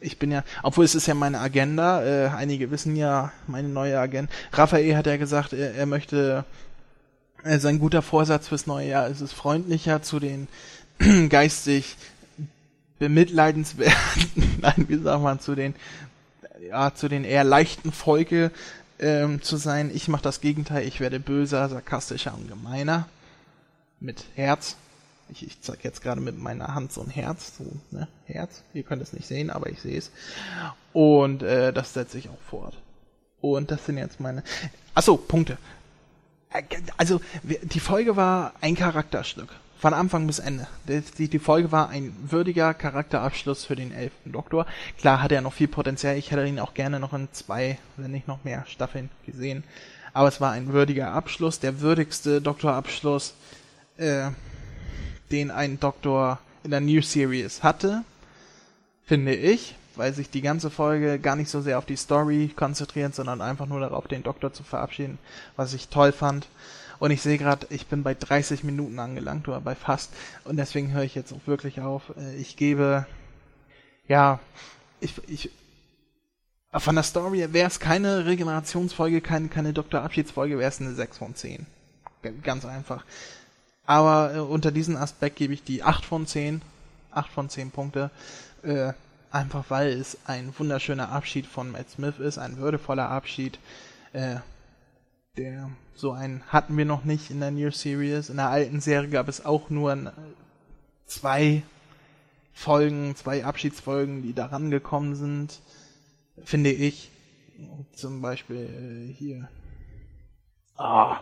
Ich 0.00 0.18
bin 0.18 0.30
ja, 0.30 0.44
obwohl 0.62 0.84
es 0.84 0.94
ist 0.94 1.06
ja 1.06 1.14
meine 1.14 1.40
Agenda, 1.40 2.04
äh, 2.04 2.28
einige 2.28 2.70
wissen 2.70 2.96
ja 2.96 3.32
meine 3.46 3.68
neue 3.68 3.98
Agenda. 3.98 4.32
Raphael 4.52 4.96
hat 4.96 5.06
ja 5.06 5.16
gesagt, 5.16 5.52
er, 5.52 5.74
er 5.74 5.86
möchte, 5.86 6.44
äh, 7.42 7.58
sein 7.58 7.78
guter 7.78 8.02
Vorsatz 8.02 8.48
fürs 8.48 8.66
neue 8.66 8.88
Jahr 8.88 9.08
ist 9.08 9.20
es 9.20 9.32
freundlicher 9.32 10.02
zu 10.02 10.20
den 10.20 10.48
geistig 11.28 11.96
bemitleidenswerten, 12.98 14.58
nein, 14.60 14.86
wie 14.88 14.96
sagt 14.96 15.22
man, 15.22 15.40
zu 15.40 15.54
den 15.54 15.74
ja, 16.68 16.94
zu 16.94 17.08
den 17.08 17.24
eher 17.24 17.44
leichten 17.44 17.92
Folge 17.92 18.50
ähm, 18.98 19.42
zu 19.42 19.56
sein. 19.56 19.90
Ich 19.94 20.08
mache 20.08 20.22
das 20.22 20.40
Gegenteil, 20.40 20.86
ich 20.86 21.00
werde 21.00 21.20
böser, 21.20 21.68
sarkastischer 21.68 22.34
und 22.34 22.48
gemeiner. 22.48 23.08
Mit 24.00 24.24
Herz. 24.34 24.76
Ich, 25.30 25.46
ich 25.46 25.60
zeige 25.62 25.80
jetzt 25.84 26.02
gerade 26.02 26.20
mit 26.20 26.38
meiner 26.38 26.74
Hand 26.74 26.92
so 26.92 27.00
ein 27.00 27.08
Herz, 27.08 27.56
so, 27.56 27.64
ne, 27.90 28.08
Herz. 28.26 28.62
Ihr 28.74 28.82
könnt 28.82 29.02
es 29.02 29.12
nicht 29.12 29.26
sehen, 29.26 29.50
aber 29.50 29.70
ich 29.70 29.80
sehe 29.80 29.96
es. 29.96 30.10
Und 30.92 31.42
äh, 31.42 31.72
das 31.72 31.94
setze 31.94 32.18
ich 32.18 32.28
auch 32.28 32.40
fort. 32.50 32.76
Und 33.40 33.70
das 33.70 33.86
sind 33.86 33.98
jetzt 33.98 34.20
meine. 34.20 34.42
Achso, 34.94 35.16
Punkte. 35.16 35.56
Äh, 36.50 36.62
also, 36.96 37.20
die 37.42 37.80
Folge 37.80 38.16
war 38.16 38.52
ein 38.60 38.74
Charakterstück. 38.74 39.48
Von 39.84 39.92
Anfang 39.92 40.26
bis 40.26 40.38
Ende. 40.38 40.66
Die, 40.88 41.28
die 41.28 41.38
Folge 41.38 41.70
war 41.70 41.90
ein 41.90 42.16
würdiger 42.30 42.72
Charakterabschluss 42.72 43.66
für 43.66 43.76
den 43.76 43.92
elften 43.92 44.32
Doktor. 44.32 44.64
Klar 44.96 45.20
hat 45.20 45.30
er 45.30 45.42
noch 45.42 45.52
viel 45.52 45.68
Potenzial. 45.68 46.16
Ich 46.16 46.30
hätte 46.30 46.46
ihn 46.46 46.58
auch 46.58 46.72
gerne 46.72 46.98
noch 46.98 47.12
in 47.12 47.28
zwei, 47.32 47.76
wenn 47.98 48.10
nicht 48.10 48.26
noch 48.26 48.44
mehr 48.44 48.64
Staffeln 48.66 49.10
gesehen. 49.26 49.62
Aber 50.14 50.28
es 50.28 50.40
war 50.40 50.52
ein 50.52 50.72
würdiger 50.72 51.12
Abschluss, 51.12 51.60
der 51.60 51.82
würdigste 51.82 52.40
Doktorabschluss, 52.40 53.34
äh, 53.98 54.30
den 55.30 55.50
ein 55.50 55.78
Doktor 55.78 56.38
in 56.62 56.70
der 56.70 56.80
New 56.80 57.02
Series 57.02 57.62
hatte, 57.62 58.04
finde 59.04 59.34
ich, 59.34 59.74
weil 59.96 60.14
sich 60.14 60.30
die 60.30 60.40
ganze 60.40 60.70
Folge 60.70 61.18
gar 61.18 61.36
nicht 61.36 61.50
so 61.50 61.60
sehr 61.60 61.76
auf 61.76 61.84
die 61.84 61.96
Story 61.96 62.50
konzentriert, 62.56 63.14
sondern 63.14 63.42
einfach 63.42 63.66
nur 63.66 63.80
darauf, 63.80 64.08
den 64.08 64.22
Doktor 64.22 64.50
zu 64.50 64.62
verabschieden, 64.62 65.18
was 65.56 65.74
ich 65.74 65.88
toll 65.88 66.12
fand. 66.12 66.48
Und 67.04 67.10
ich 67.10 67.20
sehe 67.20 67.36
gerade, 67.36 67.66
ich 67.68 67.86
bin 67.86 68.02
bei 68.02 68.14
30 68.14 68.64
Minuten 68.64 68.98
angelangt 68.98 69.46
oder 69.46 69.60
bei 69.60 69.74
fast. 69.74 70.10
Und 70.44 70.56
deswegen 70.56 70.90
höre 70.92 71.02
ich 71.02 71.14
jetzt 71.14 71.34
auch 71.34 71.46
wirklich 71.46 71.82
auf. 71.82 72.04
Äh, 72.16 72.36
ich 72.36 72.56
gebe, 72.56 73.04
ja, 74.08 74.40
ich, 75.00 75.12
ich, 75.28 75.50
von 76.72 76.94
der 76.94 77.04
Story 77.04 77.52
wäre 77.52 77.68
es 77.68 77.78
keine 77.78 78.24
Regenerationsfolge, 78.24 79.20
keine, 79.20 79.48
keine 79.48 79.74
Doktorabschiedsfolge, 79.74 80.58
wäre 80.58 80.70
es 80.70 80.80
eine 80.80 80.94
6 80.94 81.18
von 81.18 81.34
10. 81.34 81.66
Ganz 82.42 82.64
einfach. 82.64 83.04
Aber 83.84 84.34
äh, 84.34 84.38
unter 84.38 84.72
diesem 84.72 84.96
Aspekt 84.96 85.36
gebe 85.36 85.52
ich 85.52 85.62
die 85.62 85.82
8 85.82 86.06
von 86.06 86.26
10. 86.26 86.62
8 87.10 87.30
von 87.30 87.50
10 87.50 87.70
Punkte. 87.70 88.10
Äh, 88.62 88.94
einfach 89.30 89.66
weil 89.68 89.88
es 89.88 90.16
ein 90.24 90.54
wunderschöner 90.56 91.10
Abschied 91.10 91.46
von 91.46 91.70
Matt 91.70 91.90
Smith 91.90 92.18
ist, 92.18 92.38
ein 92.38 92.56
würdevoller 92.56 93.10
Abschied. 93.10 93.58
Äh, 94.14 94.36
Der, 95.36 95.70
so 95.94 96.12
einen 96.12 96.42
hatten 96.48 96.76
wir 96.76 96.84
noch 96.84 97.04
nicht 97.04 97.30
in 97.30 97.40
der 97.40 97.50
New 97.50 97.70
Series. 97.70 98.30
In 98.30 98.36
der 98.36 98.50
alten 98.50 98.80
Serie 98.80 99.08
gab 99.08 99.28
es 99.28 99.44
auch 99.44 99.68
nur 99.68 100.12
zwei 101.06 101.62
Folgen, 102.52 103.16
zwei 103.16 103.44
Abschiedsfolgen, 103.44 104.22
die 104.22 104.32
da 104.32 104.46
rangekommen 104.46 105.16
sind, 105.16 105.60
finde 106.44 106.70
ich. 106.70 107.10
Zum 107.94 108.22
Beispiel 108.22 109.10
äh, 109.10 109.12
hier. 109.12 109.48
Ah, 110.76 111.18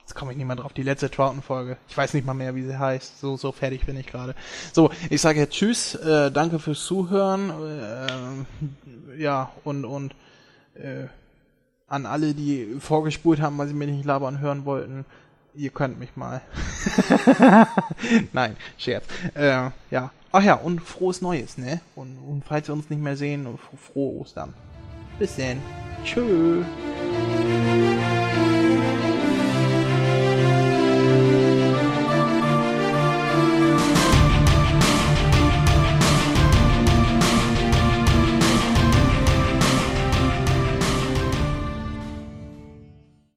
jetzt 0.00 0.14
komme 0.14 0.32
ich 0.32 0.38
nicht 0.38 0.46
mehr 0.46 0.56
drauf. 0.56 0.72
Die 0.72 0.82
letzte 0.82 1.10
Troughton-Folge. 1.10 1.76
Ich 1.88 1.96
weiß 1.96 2.14
nicht 2.14 2.26
mal 2.26 2.34
mehr, 2.34 2.54
wie 2.54 2.64
sie 2.64 2.78
heißt. 2.78 3.20
So, 3.20 3.36
so 3.36 3.52
fertig 3.52 3.86
bin 3.86 3.96
ich 3.96 4.06
gerade. 4.06 4.34
So, 4.72 4.90
ich 5.10 5.20
sage 5.20 5.40
jetzt 5.40 5.54
Tschüss. 5.54 5.96
Äh, 5.96 6.30
danke 6.30 6.60
fürs 6.60 6.84
Zuhören. 6.84 7.50
Äh, 7.50 9.20
ja, 9.20 9.52
und, 9.64 9.84
und 9.84 10.14
äh, 10.74 11.06
an 11.90 12.06
alle, 12.06 12.32
die 12.34 12.76
vorgespult 12.80 13.40
haben, 13.40 13.58
weil 13.58 13.68
sie 13.68 13.74
mir 13.74 13.86
nicht 13.86 14.04
labern 14.06 14.40
hören 14.40 14.64
wollten. 14.64 15.04
Ihr 15.54 15.70
könnt 15.70 15.98
mich 15.98 16.16
mal. 16.16 16.40
Nein, 18.32 18.56
Scherz. 18.78 19.04
Äh, 19.34 19.70
ja. 19.90 20.12
Ach 20.32 20.42
ja, 20.42 20.54
und 20.54 20.80
frohes 20.80 21.20
Neues, 21.20 21.58
ne? 21.58 21.80
Und, 21.96 22.16
und 22.18 22.44
falls 22.46 22.68
wir 22.68 22.74
uns 22.74 22.88
nicht 22.88 23.02
mehr 23.02 23.16
sehen, 23.16 23.46
frohe 23.92 24.20
Ostern. 24.20 24.54
Bis 25.18 25.34
dann. 25.34 25.60
Tschüss. 26.04 26.64